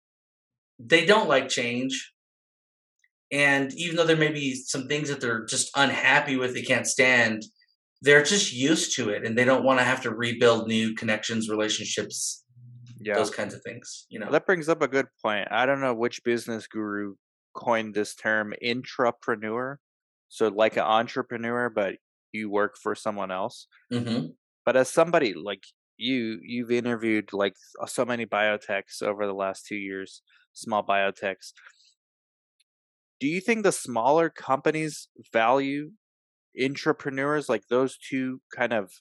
they 0.79 1.05
don't 1.05 1.29
like 1.29 1.49
change. 1.49 2.11
And 3.31 3.73
even 3.75 3.95
though 3.95 4.05
there 4.05 4.17
may 4.17 4.31
be 4.31 4.55
some 4.55 4.87
things 4.87 5.07
that 5.09 5.21
they're 5.21 5.45
just 5.45 5.71
unhappy 5.75 6.35
with, 6.35 6.53
they 6.53 6.63
can't 6.63 6.87
stand, 6.87 7.43
they're 8.01 8.23
just 8.23 8.51
used 8.51 8.95
to 8.95 9.09
it 9.09 9.25
and 9.25 9.37
they 9.37 9.45
don't 9.45 9.63
want 9.63 9.79
to 9.79 9.85
have 9.85 10.01
to 10.01 10.09
rebuild 10.11 10.67
new 10.67 10.95
connections, 10.95 11.49
relationships, 11.49 12.43
yeah. 12.99 13.13
those 13.13 13.29
kinds 13.29 13.53
of 13.53 13.61
things. 13.61 14.05
You 14.09 14.19
know. 14.19 14.29
That 14.29 14.45
brings 14.45 14.67
up 14.67 14.81
a 14.81 14.87
good 14.87 15.07
point. 15.23 15.47
I 15.49 15.65
don't 15.65 15.81
know 15.81 15.93
which 15.93 16.23
business 16.23 16.67
guru 16.67 17.15
coined 17.53 17.93
this 17.93 18.15
term 18.15 18.53
intrapreneur. 18.63 19.75
So 20.29 20.47
like 20.47 20.77
an 20.77 20.83
entrepreneur, 20.83 21.69
but 21.69 21.95
you 22.31 22.49
work 22.49 22.77
for 22.81 22.95
someone 22.95 23.31
else. 23.31 23.67
Mm-hmm. 23.93 24.27
But 24.65 24.77
as 24.77 24.89
somebody 24.89 25.33
like 25.33 25.63
you 26.01 26.39
you've 26.43 26.71
interviewed 26.71 27.31
like 27.31 27.55
so 27.85 28.03
many 28.05 28.25
biotechs 28.25 29.01
over 29.01 29.25
the 29.25 29.33
last 29.33 29.65
two 29.65 29.75
years, 29.75 30.21
small 30.53 30.83
biotechs. 30.83 31.53
Do 33.19 33.27
you 33.27 33.39
think 33.39 33.63
the 33.63 33.71
smaller 33.71 34.29
companies 34.29 35.07
value 35.31 35.91
intrapreneurs 36.59 37.47
like 37.47 37.67
those 37.69 37.97
two 37.97 38.41
kind 38.53 38.73
of 38.73 38.91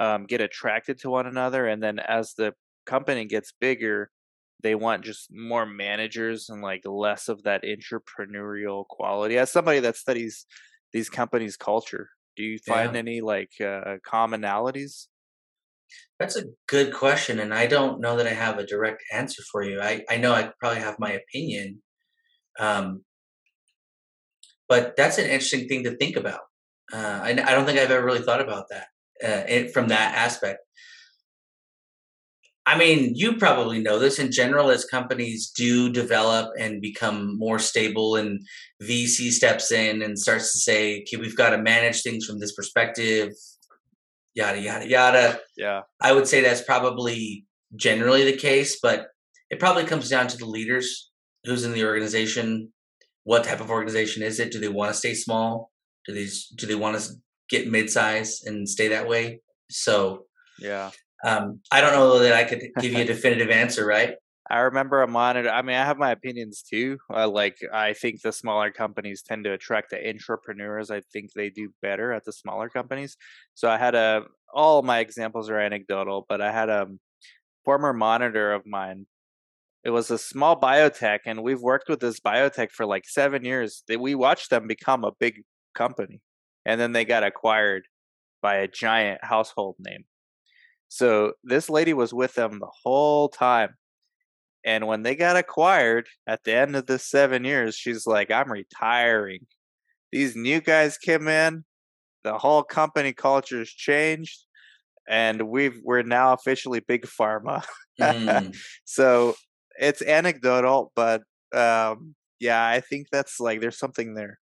um, 0.00 0.26
get 0.26 0.40
attracted 0.40 0.98
to 1.00 1.10
one 1.10 1.26
another, 1.26 1.66
and 1.66 1.82
then 1.82 1.98
as 2.00 2.34
the 2.36 2.52
company 2.84 3.24
gets 3.24 3.52
bigger, 3.60 4.10
they 4.62 4.74
want 4.74 5.04
just 5.04 5.28
more 5.30 5.66
managers 5.66 6.48
and 6.48 6.62
like 6.62 6.82
less 6.84 7.28
of 7.28 7.44
that 7.44 7.62
entrepreneurial 7.62 8.84
quality. 8.86 9.38
As 9.38 9.52
somebody 9.52 9.80
that 9.80 9.96
studies 9.96 10.46
these 10.92 11.08
companies' 11.08 11.56
culture, 11.56 12.08
do 12.36 12.42
you 12.42 12.58
find 12.58 12.94
yeah. 12.94 12.98
any 12.98 13.20
like 13.20 13.52
uh, 13.60 13.98
commonalities? 14.04 15.06
That's 16.18 16.36
a 16.36 16.44
good 16.68 16.92
question, 16.92 17.40
and 17.40 17.52
I 17.52 17.66
don't 17.66 18.00
know 18.00 18.16
that 18.16 18.26
I 18.26 18.34
have 18.34 18.58
a 18.58 18.66
direct 18.66 19.02
answer 19.12 19.42
for 19.50 19.62
you. 19.62 19.80
I, 19.80 20.04
I 20.08 20.16
know 20.16 20.32
I 20.32 20.52
probably 20.60 20.80
have 20.80 20.96
my 20.98 21.12
opinion, 21.12 21.82
um, 22.60 23.02
but 24.68 24.94
that's 24.96 25.18
an 25.18 25.24
interesting 25.24 25.66
thing 25.68 25.84
to 25.84 25.96
think 25.96 26.16
about. 26.16 26.40
Uh, 26.92 27.20
I, 27.22 27.30
I 27.30 27.54
don't 27.54 27.66
think 27.66 27.78
I've 27.78 27.90
ever 27.90 28.04
really 28.04 28.22
thought 28.22 28.40
about 28.40 28.66
that 28.70 28.86
uh, 29.24 29.44
it, 29.48 29.72
from 29.72 29.88
that 29.88 30.14
aspect. 30.14 30.60
I 32.66 32.78
mean, 32.78 33.12
you 33.14 33.36
probably 33.36 33.80
know 33.80 33.98
this 33.98 34.18
in 34.18 34.32
general 34.32 34.70
as 34.70 34.86
companies 34.86 35.52
do 35.54 35.90
develop 35.90 36.50
and 36.58 36.80
become 36.80 37.36
more 37.38 37.58
stable, 37.58 38.16
and 38.16 38.40
VC 38.82 39.30
steps 39.32 39.70
in 39.70 40.00
and 40.00 40.18
starts 40.18 40.52
to 40.52 40.58
say, 40.58 41.02
okay, 41.02 41.16
we've 41.18 41.36
got 41.36 41.50
to 41.50 41.58
manage 41.58 42.02
things 42.02 42.24
from 42.24 42.38
this 42.38 42.54
perspective 42.54 43.32
yada 44.34 44.60
yada 44.60 44.88
yada. 44.88 45.40
Yeah. 45.56 45.82
I 46.00 46.12
would 46.12 46.26
say 46.26 46.40
that's 46.40 46.62
probably 46.62 47.46
generally 47.76 48.24
the 48.24 48.36
case, 48.36 48.78
but 48.82 49.08
it 49.50 49.58
probably 49.58 49.84
comes 49.84 50.08
down 50.08 50.26
to 50.28 50.36
the 50.36 50.46
leaders 50.46 51.10
who's 51.44 51.64
in 51.64 51.72
the 51.72 51.84
organization. 51.84 52.72
What 53.24 53.44
type 53.44 53.60
of 53.60 53.70
organization 53.70 54.22
is 54.22 54.38
it? 54.40 54.52
Do 54.52 54.60
they 54.60 54.68
want 54.68 54.92
to 54.92 54.98
stay 54.98 55.14
small? 55.14 55.70
Do 56.06 56.12
they 56.12 56.28
do 56.56 56.66
they 56.66 56.74
want 56.74 56.98
to 56.98 57.12
get 57.48 57.70
mid-size 57.70 58.42
and 58.44 58.68
stay 58.68 58.88
that 58.88 59.08
way? 59.08 59.40
So 59.70 60.26
yeah. 60.58 60.90
Um, 61.24 61.60
I 61.72 61.80
don't 61.80 61.92
know 61.92 62.18
that 62.18 62.34
I 62.34 62.44
could 62.44 62.60
give 62.80 62.92
you 62.92 63.00
a 63.00 63.04
definitive 63.14 63.48
answer, 63.48 63.86
right? 63.86 64.16
I 64.50 64.60
remember 64.60 65.02
a 65.02 65.08
monitor. 65.08 65.48
I 65.48 65.62
mean, 65.62 65.76
I 65.76 65.84
have 65.86 65.96
my 65.96 66.10
opinions 66.10 66.62
too. 66.62 66.98
Uh, 67.12 67.28
like, 67.28 67.56
I 67.72 67.94
think 67.94 68.20
the 68.20 68.32
smaller 68.32 68.70
companies 68.70 69.22
tend 69.22 69.44
to 69.44 69.52
attract 69.52 69.90
the 69.90 70.08
entrepreneurs. 70.08 70.90
I 70.90 71.00
think 71.12 71.32
they 71.32 71.48
do 71.48 71.72
better 71.80 72.12
at 72.12 72.24
the 72.24 72.32
smaller 72.32 72.68
companies. 72.68 73.16
So 73.54 73.70
I 73.70 73.78
had 73.78 73.94
a. 73.94 74.24
All 74.52 74.82
my 74.82 74.98
examples 75.00 75.48
are 75.50 75.58
anecdotal, 75.58 76.26
but 76.28 76.40
I 76.40 76.52
had 76.52 76.68
a 76.68 76.86
former 77.64 77.92
monitor 77.92 78.52
of 78.52 78.66
mine. 78.66 79.06
It 79.82 79.90
was 79.90 80.10
a 80.10 80.18
small 80.18 80.60
biotech, 80.60 81.20
and 81.26 81.42
we've 81.42 81.60
worked 81.60 81.88
with 81.88 82.00
this 82.00 82.20
biotech 82.20 82.70
for 82.70 82.86
like 82.86 83.08
seven 83.08 83.44
years. 83.44 83.82
We 83.98 84.14
watched 84.14 84.50
them 84.50 84.66
become 84.66 85.04
a 85.04 85.12
big 85.18 85.42
company, 85.74 86.20
and 86.66 86.80
then 86.80 86.92
they 86.92 87.04
got 87.04 87.24
acquired 87.24 87.84
by 88.42 88.56
a 88.56 88.68
giant 88.68 89.24
household 89.24 89.76
name. 89.78 90.04
So 90.88 91.32
this 91.42 91.70
lady 91.70 91.94
was 91.94 92.14
with 92.14 92.34
them 92.34 92.58
the 92.60 92.70
whole 92.84 93.28
time 93.28 93.70
and 94.64 94.86
when 94.86 95.02
they 95.02 95.14
got 95.14 95.36
acquired 95.36 96.08
at 96.26 96.44
the 96.44 96.54
end 96.54 96.74
of 96.74 96.86
the 96.86 96.98
seven 96.98 97.44
years, 97.44 97.76
she's 97.76 98.06
like, 98.06 98.30
I'm 98.30 98.50
retiring. 98.50 99.46
These 100.10 100.36
new 100.36 100.60
guys 100.60 100.96
came 100.96 101.28
in, 101.28 101.64
the 102.22 102.38
whole 102.38 102.62
company 102.62 103.12
culture's 103.12 103.70
changed, 103.70 104.44
and 105.08 105.42
we've 105.48 105.78
we're 105.82 106.02
now 106.02 106.32
officially 106.32 106.80
big 106.80 107.06
pharma. 107.06 107.64
Mm. 108.00 108.56
so 108.84 109.36
it's 109.78 110.02
anecdotal, 110.02 110.90
but 110.96 111.22
um, 111.54 112.16
yeah, 112.40 112.66
I 112.66 112.80
think 112.80 113.06
that's 113.12 113.38
like 113.38 113.60
there's 113.60 113.78
something 113.78 114.14
there. 114.14 114.40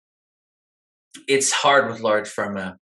It's 1.28 1.52
hard 1.52 1.88
with 1.88 2.00
large 2.00 2.28
pharma 2.28 2.74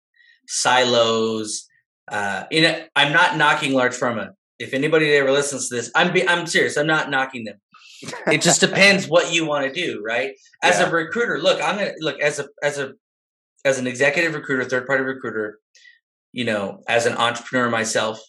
silos. 0.47 1.67
Uh, 2.09 2.45
you 2.49 2.61
know, 2.61 2.81
I'm 2.95 3.11
not 3.11 3.36
knocking 3.36 3.73
large 3.73 3.93
pharma 3.93 4.29
if 4.60 4.74
anybody 4.74 5.14
ever 5.14 5.32
listens 5.32 5.70
to 5.70 5.76
this, 5.76 5.91
I'm 5.95 6.14
be, 6.14 6.28
I'm 6.28 6.47
serious. 6.47 6.78
I'm 6.78 6.88
not 6.88 7.10
knocking 7.10 7.43
them. 7.45 7.58
it 8.28 8.41
just 8.41 8.60
depends 8.68 9.08
what 9.08 9.34
you 9.34 9.45
want 9.45 9.66
to 9.66 9.74
do, 9.74 10.01
right? 10.06 10.34
As 10.62 10.80
yeah. 10.80 10.88
a 10.88 10.91
recruiter, 10.91 11.39
look, 11.39 11.62
I'm 11.62 11.78
gonna 11.78 11.93
look 11.99 12.20
as 12.22 12.39
a 12.39 12.47
as 12.62 12.78
a 12.78 12.93
as 13.66 13.80
an 13.80 13.88
executive 13.88 14.34
recruiter, 14.34 14.64
third 14.64 14.88
party 14.88 15.04
recruiter. 15.04 15.60
You 16.32 16.45
know, 16.45 16.82
as 16.88 17.06
an 17.06 17.14
entrepreneur 17.14 17.70
myself, 17.70 18.20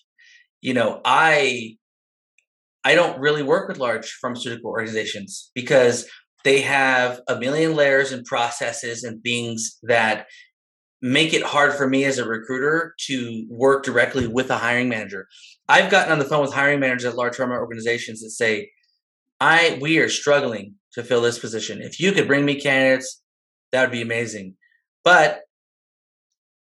you 0.61 0.75
know, 0.75 1.01
I 1.05 1.77
I 2.85 2.95
don't 2.95 3.19
really 3.19 3.43
work 3.43 3.69
with 3.69 3.79
large 3.79 4.13
pharmaceutical 4.21 4.71
organizations 4.71 5.51
because 5.55 6.07
they 6.45 6.61
have 6.61 7.21
a 7.27 7.37
million 7.37 7.75
layers 7.75 8.13
and 8.13 8.25
processes 8.27 9.05
and 9.05 9.23
things 9.23 9.79
that 9.83 10.27
make 11.05 11.35
it 11.35 11.43
hard 11.43 11.75
for 11.75 11.87
me 11.87 12.05
as 12.05 12.17
a 12.17 12.27
recruiter 12.27 12.95
to 12.99 13.47
work 13.51 13.85
directly 13.85 14.27
with 14.27 14.49
a 14.49 14.57
hiring 14.57 14.89
manager. 14.89 15.29
I've 15.69 15.91
gotten 15.91 16.11
on 16.11 16.19
the 16.19 16.25
phone 16.25 16.41
with 16.41 16.55
hiring 16.55 16.81
managers 16.81 17.05
at 17.05 17.15
large 17.15 17.37
pharma 17.37 17.59
organizations 17.59 18.23
that 18.23 18.31
say, 18.31 18.71
I 19.39 19.79
we 19.83 19.99
are 19.99 20.09
struggling 20.09 20.77
to 20.95 21.03
fill 21.03 21.21
this 21.21 21.39
position. 21.39 21.83
If 21.83 22.01
you 22.01 22.13
could 22.13 22.27
bring 22.27 22.47
me 22.47 22.59
candidates, 22.59 23.21
that 23.71 23.83
would 23.83 23.93
be 23.93 24.01
amazing. 24.01 24.55
But 25.05 25.43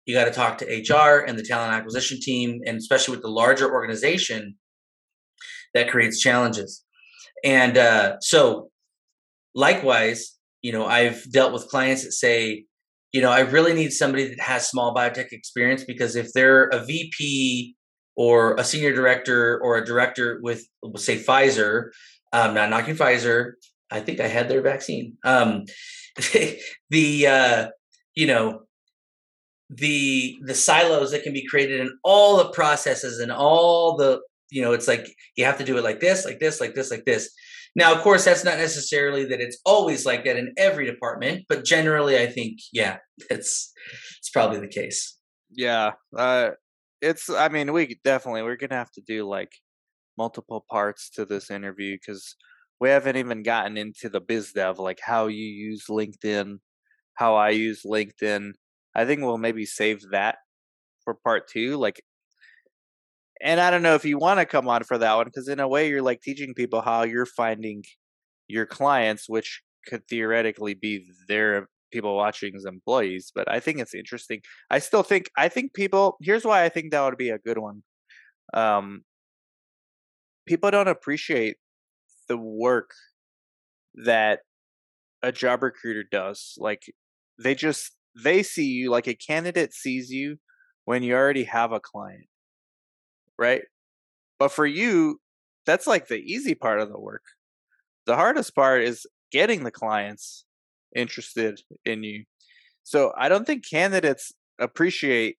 you 0.07 0.14
got 0.14 0.24
to 0.24 0.30
talk 0.30 0.57
to 0.59 0.64
HR 0.64 1.22
and 1.22 1.38
the 1.38 1.43
talent 1.43 1.74
acquisition 1.74 2.18
team, 2.18 2.62
and 2.64 2.78
especially 2.78 3.16
with 3.16 3.22
the 3.22 3.28
larger 3.28 3.70
organization, 3.70 4.55
that 5.74 5.91
creates 5.91 6.18
challenges. 6.18 6.82
And 7.45 7.76
uh, 7.76 8.16
so, 8.20 8.70
likewise, 9.55 10.38
you 10.62 10.72
know, 10.72 10.86
I've 10.86 11.30
dealt 11.30 11.53
with 11.53 11.68
clients 11.68 12.05
that 12.05 12.12
say, 12.12 12.64
you 13.13 13.21
know, 13.21 13.31
I 13.31 13.41
really 13.41 13.75
need 13.75 13.93
somebody 13.93 14.29
that 14.29 14.41
has 14.41 14.69
small 14.69 14.95
biotech 14.95 15.33
experience 15.33 15.85
because 15.85 16.17
if 16.17 16.33
they're 16.33 16.69
a 16.69 16.85
VP 16.85 17.75
or 18.15 18.55
a 18.55 18.65
senior 18.65 18.95
director 18.95 19.59
or 19.63 19.79
a 19.79 19.85
director 19.85 20.41
with, 20.43 20.65
say, 20.97 21.19
Pfizer, 21.19 21.91
um, 22.33 22.55
not 22.55 22.71
knocking 22.71 22.95
Pfizer, 22.95 23.55
I 23.91 24.01
think 24.01 24.21
I 24.21 24.29
had 24.29 24.49
their 24.49 24.63
vaccine. 24.63 25.17
Um, 25.25 25.65
the 26.91 27.27
uh, 27.27 27.69
you 28.15 28.27
know 28.27 28.63
the 29.69 30.39
the 30.45 30.55
silos 30.55 31.13
that 31.13 31.23
can 31.23 31.33
be 31.33 31.47
created 31.47 31.81
in 31.81 31.97
all 32.03 32.37
the 32.37 32.51
processes 32.51 33.21
and 33.21 33.31
all 33.31 33.97
the 33.97 34.21
you 34.51 34.63
know 34.63 34.73
it's 34.73 34.89
like 34.89 35.15
you 35.37 35.45
have 35.45 35.59
to 35.59 35.65
do 35.65 35.77
it 35.79 35.85
like 35.85 36.01
this, 36.01 36.25
like 36.25 36.41
this, 36.41 36.61
like 36.61 36.75
this, 36.75 36.91
like 36.91 37.05
this. 37.05 37.31
Now, 37.77 37.95
of 37.95 38.03
course, 38.03 38.25
that's 38.25 38.45
not 38.45 38.59
necessarily 38.59 39.25
that 39.27 39.41
it's 39.41 39.59
always 39.64 40.05
like 40.05 40.25
that 40.25 40.37
in 40.37 40.53
every 40.57 40.87
department, 40.87 41.45
but 41.49 41.64
generally, 41.64 42.18
I 42.18 42.27
think, 42.27 42.59
yeah, 42.73 42.99
it's 43.31 43.73
it's 44.18 44.31
probably 44.31 44.61
the 44.61 44.68
case. 44.68 45.16
Yeah, 45.51 45.93
uh, 46.16 46.51
it's. 47.01 47.31
I 47.31 47.49
mean, 47.49 47.73
we 47.73 47.99
definitely 48.05 48.43
we're 48.43 48.57
gonna 48.57 48.75
have 48.75 48.93
to 48.93 49.01
do 49.01 49.29
like 49.29 49.53
multiple 50.18 50.64
parts 50.71 51.11
to 51.11 51.25
this 51.25 51.51
interview 51.51 51.97
because 51.97 52.37
we 52.81 52.89
haven't 52.89 53.16
even 53.16 53.43
gotten 53.43 53.77
into 53.77 54.09
the 54.09 54.21
biz 54.21 54.53
dev, 54.53 54.79
like 54.79 55.01
how 55.03 55.27
you 55.27 55.47
use 55.47 55.85
LinkedIn, 55.89 56.59
how 57.14 57.35
I 57.37 57.51
use 57.51 57.83
LinkedIn. 57.85 58.53
I 58.95 59.05
think 59.05 59.23
we'll 59.23 59.39
maybe 59.39 59.66
save 59.66 60.03
that 60.12 60.39
for 61.05 61.14
part 61.14 61.49
two. 61.49 61.77
Like 61.77 62.03
and 63.43 63.61
I 63.61 63.70
don't 63.70 63.82
know 63.82 63.95
if 63.95 64.05
you 64.05 64.18
want 64.18 64.38
to 64.41 64.47
come 64.47 64.68
on 64.68 64.84
for 64.84 64.99
that 64.99 65.14
one 65.14 65.26
because 65.26 65.49
in 65.49 65.61
a 65.61 65.68
way 65.68 65.88
you're 65.88 66.03
like 66.03 66.20
teaching 66.20 66.55
people 66.55 66.82
how 66.82 67.05
you're 67.05 67.26
finding 67.26 67.84
your 68.49 68.66
clients, 68.66 69.28
which 69.28 69.62
could 69.86 70.07
theoretically 70.09 70.74
be 70.74 71.07
their 71.28 71.68
people 71.93 72.16
watching 72.16 72.55
as 72.55 72.64
employees. 72.64 73.32
But 73.34 73.51
I 73.51 73.61
think 73.61 73.78
it's 73.78 73.95
interesting. 73.95 74.41
I 74.70 74.78
still 74.78 75.03
think 75.03 75.30
I 75.36 75.49
think 75.49 75.74
people. 75.74 76.16
Here's 76.20 76.45
why 76.45 76.64
I 76.64 76.68
think 76.68 76.91
that 76.91 77.03
would 77.03 77.16
be 77.16 77.30
a 77.30 77.38
good 77.38 77.59
one. 77.59 77.82
Um, 78.53 79.03
people 80.47 80.70
don't 80.70 80.88
appreciate 80.88 81.57
the 82.28 82.36
work 82.36 82.91
that 83.95 84.41
a 85.22 85.32
job 85.32 85.62
recruiter 85.62 86.05
does. 86.11 86.55
Like 86.59 86.82
they 87.43 87.55
just 87.55 87.93
they 88.22 88.43
see 88.43 88.66
you 88.66 88.91
like 88.91 89.07
a 89.07 89.14
candidate 89.14 89.72
sees 89.72 90.11
you 90.11 90.36
when 90.84 91.03
you 91.03 91.14
already 91.14 91.45
have 91.45 91.72
a 91.72 91.80
client 91.80 92.26
right? 93.41 93.62
But 94.38 94.53
for 94.53 94.66
you, 94.66 95.18
that's 95.66 95.86
like 95.86 96.07
the 96.07 96.18
easy 96.18 96.55
part 96.55 96.80
of 96.80 96.91
the 96.91 97.01
work. 97.01 97.24
The 98.07 98.16
hardest 98.16 98.55
part 98.55 98.82
is 98.82 99.07
getting 99.32 99.64
the 99.64 99.70
clients 99.70 100.45
interested 100.95 101.61
in 101.84 102.05
you. 102.05 102.24
So 102.84 103.12
I 103.16 103.28
don't 103.28 103.47
think 103.47 103.68
candidates 103.68 104.32
appreciate 104.59 105.36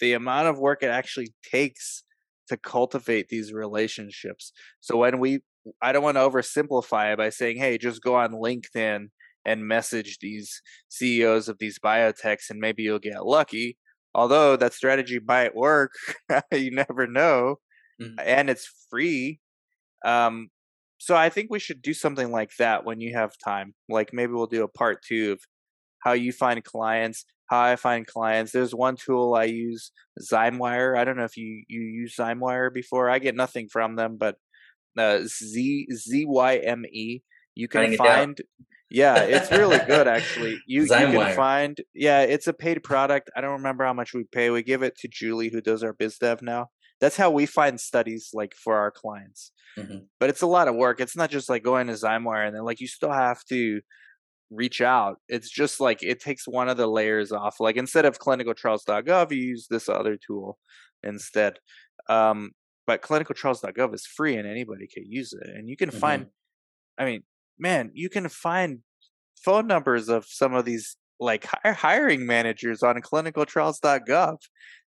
the 0.00 0.14
amount 0.14 0.48
of 0.48 0.58
work 0.58 0.82
it 0.82 0.88
actually 0.88 1.34
takes 1.50 2.02
to 2.48 2.56
cultivate 2.56 3.28
these 3.28 3.52
relationships. 3.52 4.52
So 4.80 4.96
when 4.96 5.18
we 5.18 5.40
I 5.80 5.92
don't 5.92 6.02
want 6.02 6.18
to 6.18 6.20
oversimplify 6.20 7.14
it 7.14 7.16
by 7.16 7.30
saying, 7.30 7.56
hey, 7.56 7.78
just 7.78 8.02
go 8.02 8.16
on 8.16 8.32
LinkedIn 8.32 9.06
and 9.46 9.66
message 9.66 10.18
these 10.20 10.60
CEOs 10.88 11.48
of 11.48 11.58
these 11.58 11.78
biotechs 11.78 12.50
and 12.50 12.60
maybe 12.60 12.82
you'll 12.82 12.98
get 12.98 13.24
lucky 13.24 13.78
although 14.14 14.56
that 14.56 14.72
strategy 14.72 15.20
might 15.26 15.54
work, 15.54 15.92
you 16.52 16.70
never 16.70 17.06
know, 17.06 17.56
mm-hmm. 18.00 18.14
and 18.18 18.50
it's 18.50 18.70
free. 18.90 19.40
Um, 20.04 20.50
so 20.98 21.16
I 21.16 21.28
think 21.28 21.50
we 21.50 21.58
should 21.58 21.82
do 21.82 21.92
something 21.92 22.30
like 22.30 22.52
that 22.58 22.84
when 22.84 23.00
you 23.00 23.14
have 23.14 23.32
time. 23.44 23.74
Like 23.88 24.12
maybe 24.12 24.32
we'll 24.32 24.46
do 24.46 24.62
a 24.62 24.68
part 24.68 25.02
two 25.02 25.32
of 25.32 25.40
how 26.00 26.12
you 26.12 26.32
find 26.32 26.62
clients, 26.62 27.24
how 27.50 27.60
I 27.60 27.76
find 27.76 28.06
clients. 28.06 28.52
There's 28.52 28.74
one 28.74 28.96
tool 28.96 29.34
I 29.34 29.44
use, 29.44 29.90
Zymewire. 30.22 30.96
I 30.96 31.04
don't 31.04 31.16
know 31.16 31.24
if 31.24 31.36
you 31.36 31.64
you 31.68 31.80
use 31.80 32.16
Zymewire 32.16 32.72
before. 32.72 33.10
I 33.10 33.18
get 33.18 33.34
nothing 33.34 33.68
from 33.70 33.96
them, 33.96 34.16
but 34.18 34.36
uh, 34.98 35.20
Z 35.26 35.88
Z 35.92 36.24
Y 36.26 36.56
M 36.56 36.84
E. 36.86 37.22
You 37.54 37.68
can 37.68 37.96
find 37.96 38.40
yeah, 38.94 39.16
it's 39.22 39.50
really 39.50 39.78
good 39.86 40.06
actually. 40.06 40.60
You, 40.66 40.82
you 40.82 40.86
can 40.86 41.34
find 41.34 41.80
yeah, 41.94 42.22
it's 42.22 42.46
a 42.46 42.52
paid 42.52 42.82
product. 42.82 43.30
I 43.36 43.40
don't 43.40 43.52
remember 43.52 43.84
how 43.84 43.92
much 43.92 44.14
we 44.14 44.24
pay. 44.24 44.50
We 44.50 44.62
give 44.62 44.82
it 44.82 44.96
to 44.98 45.08
Julie 45.08 45.50
who 45.50 45.60
does 45.60 45.82
our 45.82 45.92
biz 45.92 46.16
dev 46.18 46.42
now. 46.42 46.68
That's 47.00 47.16
how 47.16 47.30
we 47.30 47.44
find 47.44 47.80
studies 47.80 48.30
like 48.32 48.54
for 48.54 48.76
our 48.76 48.90
clients. 48.90 49.50
Mm-hmm. 49.76 50.04
But 50.20 50.30
it's 50.30 50.42
a 50.42 50.46
lot 50.46 50.68
of 50.68 50.76
work. 50.76 51.00
It's 51.00 51.16
not 51.16 51.30
just 51.30 51.48
like 51.48 51.64
going 51.64 51.88
to 51.88 51.94
Zymewire 51.94 52.46
and 52.46 52.54
then 52.54 52.64
like 52.64 52.80
you 52.80 52.86
still 52.86 53.10
have 53.10 53.44
to 53.46 53.80
reach 54.50 54.80
out. 54.80 55.18
It's 55.28 55.50
just 55.50 55.80
like 55.80 56.02
it 56.02 56.20
takes 56.20 56.46
one 56.46 56.68
of 56.68 56.76
the 56.76 56.86
layers 56.86 57.32
off. 57.32 57.56
Like 57.58 57.76
instead 57.76 58.04
of 58.04 58.20
clinicaltrials.gov, 58.20 59.32
you 59.32 59.38
use 59.38 59.66
this 59.68 59.88
other 59.88 60.16
tool 60.24 60.58
instead. 61.02 61.58
Um, 62.08 62.52
but 62.86 63.02
clinicaltrials.gov 63.02 63.94
is 63.94 64.06
free 64.06 64.36
and 64.36 64.46
anybody 64.46 64.86
can 64.86 65.04
use 65.04 65.32
it. 65.32 65.48
And 65.48 65.68
you 65.68 65.76
can 65.76 65.90
mm-hmm. 65.90 65.98
find 65.98 66.26
I 66.98 67.04
mean, 67.04 67.22
man, 67.58 67.90
you 67.94 68.08
can 68.08 68.28
find 68.28 68.80
phone 69.44 69.66
numbers 69.66 70.08
of 70.08 70.24
some 70.26 70.54
of 70.54 70.64
these 70.64 70.96
like 71.20 71.46
hiring 71.64 72.26
managers 72.26 72.82
on 72.82 72.96
clinicaltrials.gov. 72.96 74.36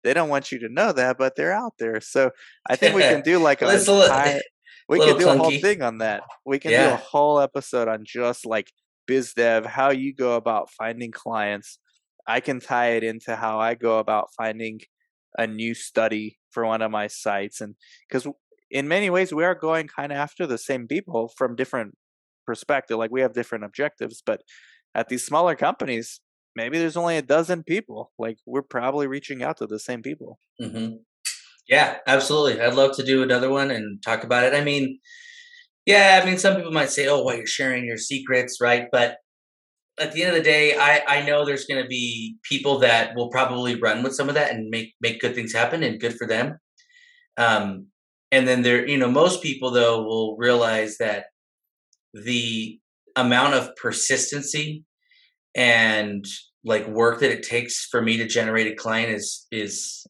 They 0.03 0.13
don't 0.13 0.29
want 0.29 0.51
you 0.51 0.59
to 0.59 0.69
know 0.69 0.91
that, 0.91 1.17
but 1.17 1.35
they're 1.35 1.53
out 1.53 1.73
there. 1.79 2.01
So 2.01 2.31
I 2.69 2.75
think 2.75 2.95
we 2.95 3.01
can 3.01 3.21
do 3.25 3.39
like 3.39 3.61
a, 3.61 3.73
entire, 3.73 4.41
we 4.89 4.99
can 4.99 5.17
do 5.17 5.25
clunky. 5.25 5.35
a 5.35 5.37
whole 5.37 5.59
thing 5.59 5.81
on 5.81 5.99
that. 5.99 6.23
We 6.45 6.59
can 6.59 6.71
yeah. 6.71 6.89
do 6.89 6.93
a 6.93 6.97
whole 6.97 7.39
episode 7.39 7.87
on 7.87 8.03
just 8.05 8.45
like 8.45 8.71
biz 9.07 9.33
dev, 9.33 9.65
how 9.65 9.91
you 9.91 10.13
go 10.13 10.35
about 10.35 10.69
finding 10.71 11.11
clients. 11.11 11.79
I 12.27 12.39
can 12.39 12.59
tie 12.59 12.91
it 12.91 13.03
into 13.03 13.35
how 13.35 13.59
I 13.59 13.75
go 13.75 13.99
about 13.99 14.29
finding 14.37 14.79
a 15.37 15.47
new 15.47 15.73
study 15.73 16.37
for 16.51 16.65
one 16.65 16.81
of 16.81 16.91
my 16.91 17.07
sites 17.07 17.59
and 17.59 17.75
because 18.07 18.27
in 18.69 18.87
many 18.87 19.09
ways 19.09 19.33
we 19.33 19.43
are 19.43 19.55
going 19.55 19.87
kind 19.87 20.11
of 20.11 20.17
after 20.17 20.45
the 20.45 20.57
same 20.57 20.87
people 20.87 21.31
from 21.35 21.55
different 21.55 21.95
perspective. 22.45 22.97
Like 22.97 23.11
we 23.11 23.21
have 23.21 23.33
different 23.33 23.63
objectives, 23.63 24.21
but 24.25 24.41
at 24.95 25.09
these 25.09 25.25
smaller 25.25 25.55
companies, 25.55 26.21
maybe 26.55 26.77
there's 26.77 26.97
only 26.97 27.17
a 27.17 27.21
dozen 27.21 27.63
people. 27.63 28.11
Like 28.17 28.37
we're 28.45 28.61
probably 28.61 29.07
reaching 29.07 29.43
out 29.43 29.57
to 29.57 29.67
the 29.67 29.79
same 29.79 30.01
people. 30.01 30.39
Mm-hmm. 30.61 30.95
Yeah, 31.67 31.97
absolutely. 32.07 32.61
I'd 32.61 32.73
love 32.73 32.95
to 32.97 33.03
do 33.03 33.23
another 33.23 33.49
one 33.49 33.71
and 33.71 34.01
talk 34.03 34.23
about 34.23 34.43
it. 34.43 34.53
I 34.53 34.63
mean, 34.63 34.99
yeah, 35.85 36.19
I 36.21 36.25
mean, 36.25 36.37
some 36.37 36.55
people 36.55 36.71
might 36.71 36.89
say, 36.89 37.07
"Oh, 37.07 37.23
well, 37.23 37.35
you're 37.35 37.47
sharing 37.47 37.85
your 37.85 37.97
secrets, 37.97 38.59
right?" 38.61 38.87
But 38.91 39.17
at 39.99 40.11
the 40.13 40.23
end 40.23 40.31
of 40.31 40.37
the 40.37 40.43
day, 40.43 40.75
I 40.77 41.01
I 41.07 41.25
know 41.25 41.45
there's 41.45 41.65
going 41.65 41.81
to 41.81 41.87
be 41.87 42.37
people 42.43 42.79
that 42.79 43.15
will 43.15 43.29
probably 43.29 43.75
run 43.79 44.03
with 44.03 44.15
some 44.15 44.29
of 44.29 44.35
that 44.35 44.51
and 44.51 44.69
make 44.69 44.93
make 45.01 45.21
good 45.21 45.35
things 45.35 45.53
happen, 45.53 45.83
and 45.83 45.99
good 45.99 46.15
for 46.15 46.27
them. 46.27 46.57
Um, 47.37 47.87
and 48.31 48.47
then 48.47 48.61
there, 48.63 48.87
you 48.87 48.97
know, 48.97 49.09
most 49.09 49.43
people 49.43 49.71
though 49.71 50.03
will 50.03 50.37
realize 50.37 50.97
that 50.97 51.25
the 52.13 52.79
amount 53.15 53.53
of 53.53 53.75
persistency 53.75 54.83
and 55.55 56.25
like 56.65 56.87
work 56.87 57.19
that 57.19 57.31
it 57.31 57.43
takes 57.43 57.85
for 57.85 58.01
me 58.01 58.17
to 58.17 58.27
generate 58.27 58.71
a 58.71 58.75
client 58.75 59.11
is 59.11 59.45
is 59.51 60.05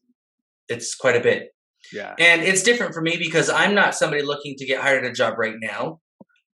it's 0.68 0.94
quite 0.94 1.16
a 1.16 1.20
bit. 1.20 1.48
Yeah. 1.92 2.14
And 2.18 2.42
it's 2.42 2.62
different 2.62 2.94
for 2.94 3.02
me 3.02 3.16
because 3.18 3.50
i'm 3.50 3.74
not 3.74 3.94
somebody 3.94 4.22
looking 4.22 4.54
to 4.56 4.64
get 4.64 4.80
hired 4.80 5.04
at 5.04 5.10
a 5.10 5.14
job 5.14 5.34
right 5.38 5.56
now 5.60 6.00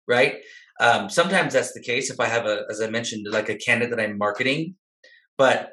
right? 0.09 0.36
Um, 0.78 1.11
sometimes 1.11 1.55
that's 1.55 1.72
the 1.72 1.82
case 1.82 2.11
if 2.11 2.20
i 2.20 2.26
have 2.26 2.47
a 2.47 2.61
as 2.70 2.80
i 2.80 2.88
mentioned 2.88 3.26
like 3.30 3.49
a 3.49 3.57
candidate 3.57 3.97
that 3.97 4.01
i'm 4.01 4.18
marketing 4.18 4.74
but 5.36 5.70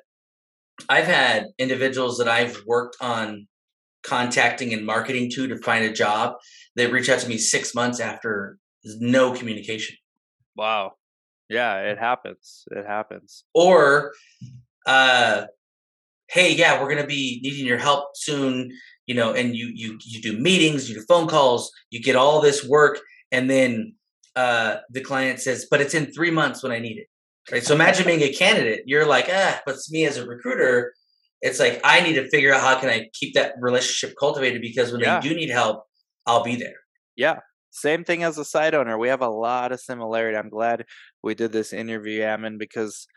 i've 0.89 1.05
had 1.05 1.47
individuals 1.59 2.17
that 2.17 2.27
i've 2.27 2.61
worked 2.65 2.95
on 3.01 3.47
contacting 4.03 4.73
and 4.73 4.85
marketing 4.85 5.29
to 5.31 5.47
to 5.47 5.57
find 5.57 5.85
a 5.85 5.91
job. 5.91 6.35
They 6.75 6.87
reach 6.87 7.09
out 7.09 7.19
to 7.19 7.27
me 7.27 7.37
six 7.37 7.73
months 7.73 7.99
after 7.99 8.57
there's 8.83 8.99
no 8.99 9.33
communication. 9.33 9.95
Wow. 10.55 10.93
Yeah, 11.49 11.79
it 11.91 11.97
happens. 11.99 12.63
It 12.71 12.85
happens. 12.85 13.43
Or, 13.53 14.13
uh, 14.85 15.45
hey, 16.29 16.53
yeah, 16.55 16.81
we're 16.81 16.89
gonna 16.89 17.07
be 17.07 17.39
needing 17.43 17.65
your 17.65 17.77
help 17.77 18.09
soon. 18.15 18.71
You 19.05 19.15
know, 19.15 19.33
and 19.33 19.55
you 19.55 19.69
you 19.73 19.97
you 20.05 20.21
do 20.21 20.37
meetings, 20.39 20.89
you 20.89 20.95
do 20.95 21.03
phone 21.07 21.27
calls, 21.27 21.71
you 21.89 22.01
get 22.01 22.15
all 22.15 22.39
this 22.41 22.63
work, 22.63 22.99
and 23.31 23.49
then 23.49 23.95
uh, 24.35 24.77
the 24.89 25.01
client 25.01 25.39
says, 25.41 25.67
"But 25.69 25.81
it's 25.81 25.93
in 25.93 26.11
three 26.13 26.31
months 26.31 26.63
when 26.63 26.71
I 26.71 26.79
need 26.79 26.97
it." 26.97 27.07
Right. 27.51 27.61
So 27.63 27.73
imagine 27.75 28.05
being 28.05 28.21
a 28.21 28.31
candidate. 28.33 28.83
You're 28.85 29.05
like, 29.05 29.27
ah, 29.29 29.61
but 29.65 29.75
it's 29.75 29.91
me 29.91 30.05
as 30.05 30.15
a 30.17 30.25
recruiter. 30.25 30.93
it's 31.41 31.59
like 31.59 31.81
I 31.83 31.99
need 31.99 32.13
to 32.13 32.29
figure 32.29 32.53
out 32.53 32.61
how 32.61 32.79
can 32.79 32.89
I 32.89 33.09
keep 33.13 33.33
that 33.33 33.55
relationship 33.59 34.15
cultivated 34.17 34.61
because 34.61 34.93
when 34.93 35.01
Yeah. 35.01 35.19
they 35.19 35.27
do 35.27 35.35
need 35.35 35.49
help, 35.49 35.83
I'll 36.25 36.41
be 36.43 36.55
there. 36.55 36.77
Yeah. 37.17 37.39
Same 37.73 38.03
thing 38.03 38.23
as 38.23 38.37
a 38.37 38.45
site 38.45 38.75
owner. 38.75 38.99
We 38.99 39.09
have 39.09 39.21
a 39.21 39.27
lot 39.27 39.71
of 39.71 39.79
similarity. 39.79 40.37
I'm 40.37 40.49
glad 40.49 40.85
we 41.23 41.33
did 41.33 41.51
this 41.51 41.73
interview, 41.73 42.21
Ammon, 42.21 42.59
because 42.59 43.07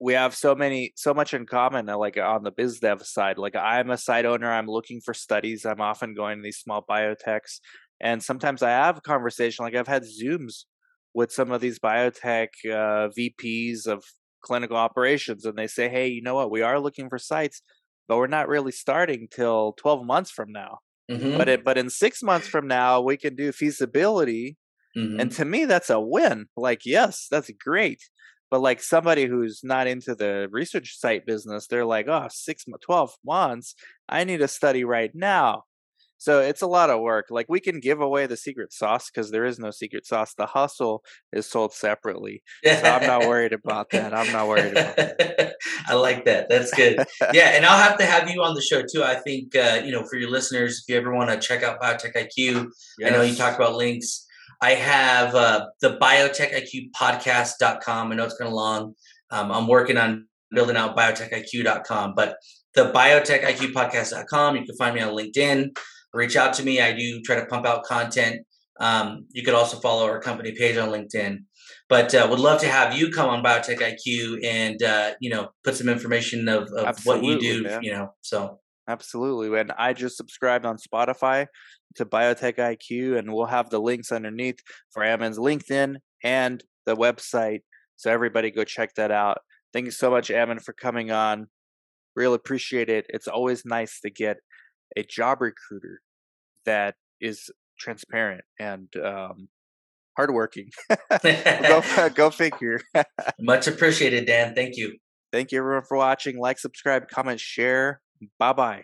we 0.00 0.14
have 0.14 0.34
so 0.34 0.54
many, 0.54 0.92
so 0.96 1.12
much 1.12 1.34
in 1.34 1.44
common. 1.44 1.88
uh, 1.88 1.98
Like 1.98 2.16
on 2.16 2.44
the 2.44 2.50
biz 2.50 2.80
dev 2.80 3.04
side, 3.06 3.36
like 3.36 3.54
I'm 3.54 3.90
a 3.90 3.98
site 3.98 4.24
owner. 4.24 4.50
I'm 4.50 4.68
looking 4.68 5.00
for 5.02 5.12
studies. 5.12 5.66
I'm 5.66 5.82
often 5.82 6.14
going 6.14 6.38
to 6.38 6.42
these 6.42 6.58
small 6.58 6.82
biotechs, 6.88 7.60
and 8.00 8.22
sometimes 8.22 8.62
I 8.62 8.70
have 8.70 8.96
a 8.98 9.02
conversation. 9.02 9.64
Like 9.66 9.74
I've 9.74 9.88
had 9.88 10.04
zooms 10.04 10.64
with 11.14 11.30
some 11.30 11.50
of 11.52 11.60
these 11.60 11.78
biotech 11.78 12.48
uh, 12.64 13.08
VPs 13.16 13.86
of 13.86 14.02
clinical 14.40 14.76
operations, 14.78 15.44
and 15.44 15.58
they 15.58 15.66
say, 15.66 15.90
"Hey, 15.90 16.08
you 16.08 16.22
know 16.22 16.36
what? 16.36 16.50
We 16.50 16.62
are 16.62 16.80
looking 16.80 17.10
for 17.10 17.18
sites, 17.18 17.60
but 18.08 18.16
we're 18.16 18.28
not 18.28 18.48
really 18.48 18.72
starting 18.72 19.28
till 19.30 19.74
12 19.74 20.06
months 20.06 20.30
from 20.30 20.52
now." 20.52 20.78
Mhm, 21.08 21.38
but 21.38 21.48
it, 21.48 21.64
but 21.64 21.78
in 21.78 21.90
six 21.90 22.22
months 22.22 22.48
from 22.48 22.66
now 22.66 23.00
we 23.00 23.16
can 23.16 23.34
do 23.36 23.52
feasibility 23.52 24.56
mhm. 24.94 25.18
and 25.18 25.32
to 25.32 25.44
me 25.44 25.64
that's 25.66 25.90
a 25.90 26.00
win. 26.00 26.46
Like 26.56 26.86
yes 26.86 27.28
that's 27.30 27.50
great. 27.64 28.02
But 28.50 28.60
like 28.60 28.82
somebody 28.82 29.26
who's 29.26 29.60
not 29.64 29.86
into 29.88 30.14
the 30.14 30.48
research 30.52 30.98
site 30.98 31.26
business 31.26 31.66
they're 31.68 31.86
like 31.86 32.08
oh 32.08 32.28
six 32.30 32.64
12 32.82 33.14
months? 33.26 33.74
I 34.08 34.24
need 34.24 34.42
a 34.42 34.48
study 34.48 34.84
right 34.84 35.12
now 35.14 35.64
so 36.18 36.40
it's 36.40 36.62
a 36.62 36.66
lot 36.66 36.90
of 36.90 37.00
work 37.00 37.26
like 37.30 37.46
we 37.48 37.60
can 37.60 37.80
give 37.80 38.00
away 38.00 38.26
the 38.26 38.36
secret 38.36 38.72
sauce 38.72 39.10
because 39.10 39.30
there 39.30 39.44
is 39.44 39.58
no 39.58 39.70
secret 39.70 40.06
sauce 40.06 40.34
the 40.34 40.46
hustle 40.46 41.02
is 41.32 41.46
sold 41.46 41.72
separately 41.72 42.42
so 42.64 42.72
i'm 42.84 43.06
not 43.06 43.20
worried 43.28 43.52
about 43.52 43.90
that 43.90 44.12
i'm 44.12 44.30
not 44.32 44.46
worried 44.46 44.72
about 44.72 44.96
that 44.96 45.54
I 45.88 45.94
like 45.94 46.24
that. 46.26 46.48
That's 46.48 46.72
good. 46.72 46.98
yeah, 47.32 47.50
and 47.56 47.64
I'll 47.66 47.82
have 47.82 47.98
to 47.98 48.06
have 48.06 48.30
you 48.30 48.42
on 48.42 48.54
the 48.54 48.60
show 48.60 48.82
too. 48.82 49.02
I 49.02 49.16
think 49.16 49.56
uh, 49.56 49.80
you 49.84 49.90
know 49.90 50.04
for 50.04 50.16
your 50.16 50.30
listeners, 50.30 50.84
if 50.86 50.92
you 50.92 50.98
ever 51.00 51.14
want 51.14 51.30
to 51.30 51.38
check 51.38 51.62
out 51.62 51.80
Biotech 51.80 52.14
IQ, 52.14 52.66
I 53.04 53.10
know 53.10 53.22
you 53.22 53.28
Yes. 53.28 53.38
talked 53.38 53.56
about 53.56 53.74
links. 53.74 54.26
I 54.60 54.72
have 54.72 55.34
uh, 55.34 55.66
the 55.80 55.96
biotechiqpodcast.com. 55.98 58.12
I 58.12 58.14
know 58.14 58.24
it's 58.24 58.36
kind 58.36 58.48
of 58.48 58.54
long. 58.54 58.94
Um, 59.30 59.50
I'm 59.52 59.66
working 59.66 59.96
on 59.96 60.26
building 60.50 60.76
out 60.76 60.96
biotechiq.com, 60.96 62.14
but 62.14 62.36
the 62.74 62.90
biotechiqpodcast.com. 62.92 64.56
You 64.56 64.64
can 64.64 64.76
find 64.76 64.94
me 64.94 65.00
on 65.00 65.14
LinkedIn. 65.14 65.76
Reach 66.18 66.34
out 66.34 66.52
to 66.54 66.64
me. 66.64 66.80
I 66.80 66.90
do 66.92 67.22
try 67.22 67.36
to 67.36 67.46
pump 67.46 67.64
out 67.64 67.84
content. 67.84 68.44
Um, 68.80 69.26
you 69.30 69.44
could 69.44 69.54
also 69.54 69.78
follow 69.78 70.04
our 70.04 70.20
company 70.20 70.50
page 70.50 70.76
on 70.76 70.88
LinkedIn. 70.88 71.38
But 71.88 72.12
uh, 72.12 72.26
would 72.28 72.40
love 72.40 72.60
to 72.62 72.68
have 72.68 72.96
you 72.98 73.12
come 73.12 73.30
on 73.30 73.40
Biotech 73.40 73.78
IQ 73.78 74.44
and 74.44 74.82
uh, 74.82 75.12
you 75.20 75.30
know 75.30 75.50
put 75.62 75.76
some 75.76 75.88
information 75.88 76.48
of, 76.48 76.68
of 76.72 76.98
what 77.06 77.22
you 77.22 77.38
do. 77.38 77.62
man. 77.62 77.84
You 77.84 77.92
know, 77.92 78.14
so 78.22 78.58
Absolutely. 78.88 79.60
And 79.60 79.70
I 79.78 79.92
just 79.92 80.16
subscribed 80.16 80.66
on 80.66 80.76
Spotify 80.76 81.46
to 81.94 82.04
Biotech 82.04 82.56
IQ, 82.56 83.16
and 83.16 83.32
we'll 83.32 83.46
have 83.46 83.70
the 83.70 83.78
links 83.78 84.10
underneath 84.10 84.58
for 84.90 85.04
Ammon's 85.04 85.38
LinkedIn 85.38 85.98
and 86.24 86.64
the 86.84 86.96
website. 86.96 87.60
So 87.94 88.10
everybody 88.10 88.50
go 88.50 88.64
check 88.64 88.94
that 88.94 89.12
out. 89.12 89.38
Thank 89.72 89.84
you 89.84 89.92
so 89.92 90.10
much, 90.10 90.32
Ammon, 90.32 90.58
for 90.58 90.72
coming 90.72 91.12
on. 91.12 91.46
Really 92.16 92.34
appreciate 92.34 92.88
it. 92.88 93.06
It's 93.08 93.28
always 93.28 93.64
nice 93.64 94.00
to 94.00 94.10
get 94.10 94.38
a 94.96 95.04
job 95.04 95.42
recruiter 95.42 96.00
that 96.64 96.94
is 97.20 97.50
transparent 97.78 98.42
and 98.58 98.88
um, 98.96 99.48
hardworking. 100.16 100.70
go, 101.22 101.82
go 102.14 102.30
figure. 102.30 102.80
much 103.40 103.66
appreciated, 103.66 104.26
Dan. 104.26 104.54
Thank 104.54 104.76
you. 104.76 104.96
Thank 105.32 105.52
you 105.52 105.58
everyone 105.58 105.84
for 105.86 105.96
watching. 105.96 106.38
Like, 106.38 106.58
subscribe, 106.58 107.08
comment, 107.08 107.40
share. 107.40 108.00
Bye 108.38 108.52
bye. 108.52 108.82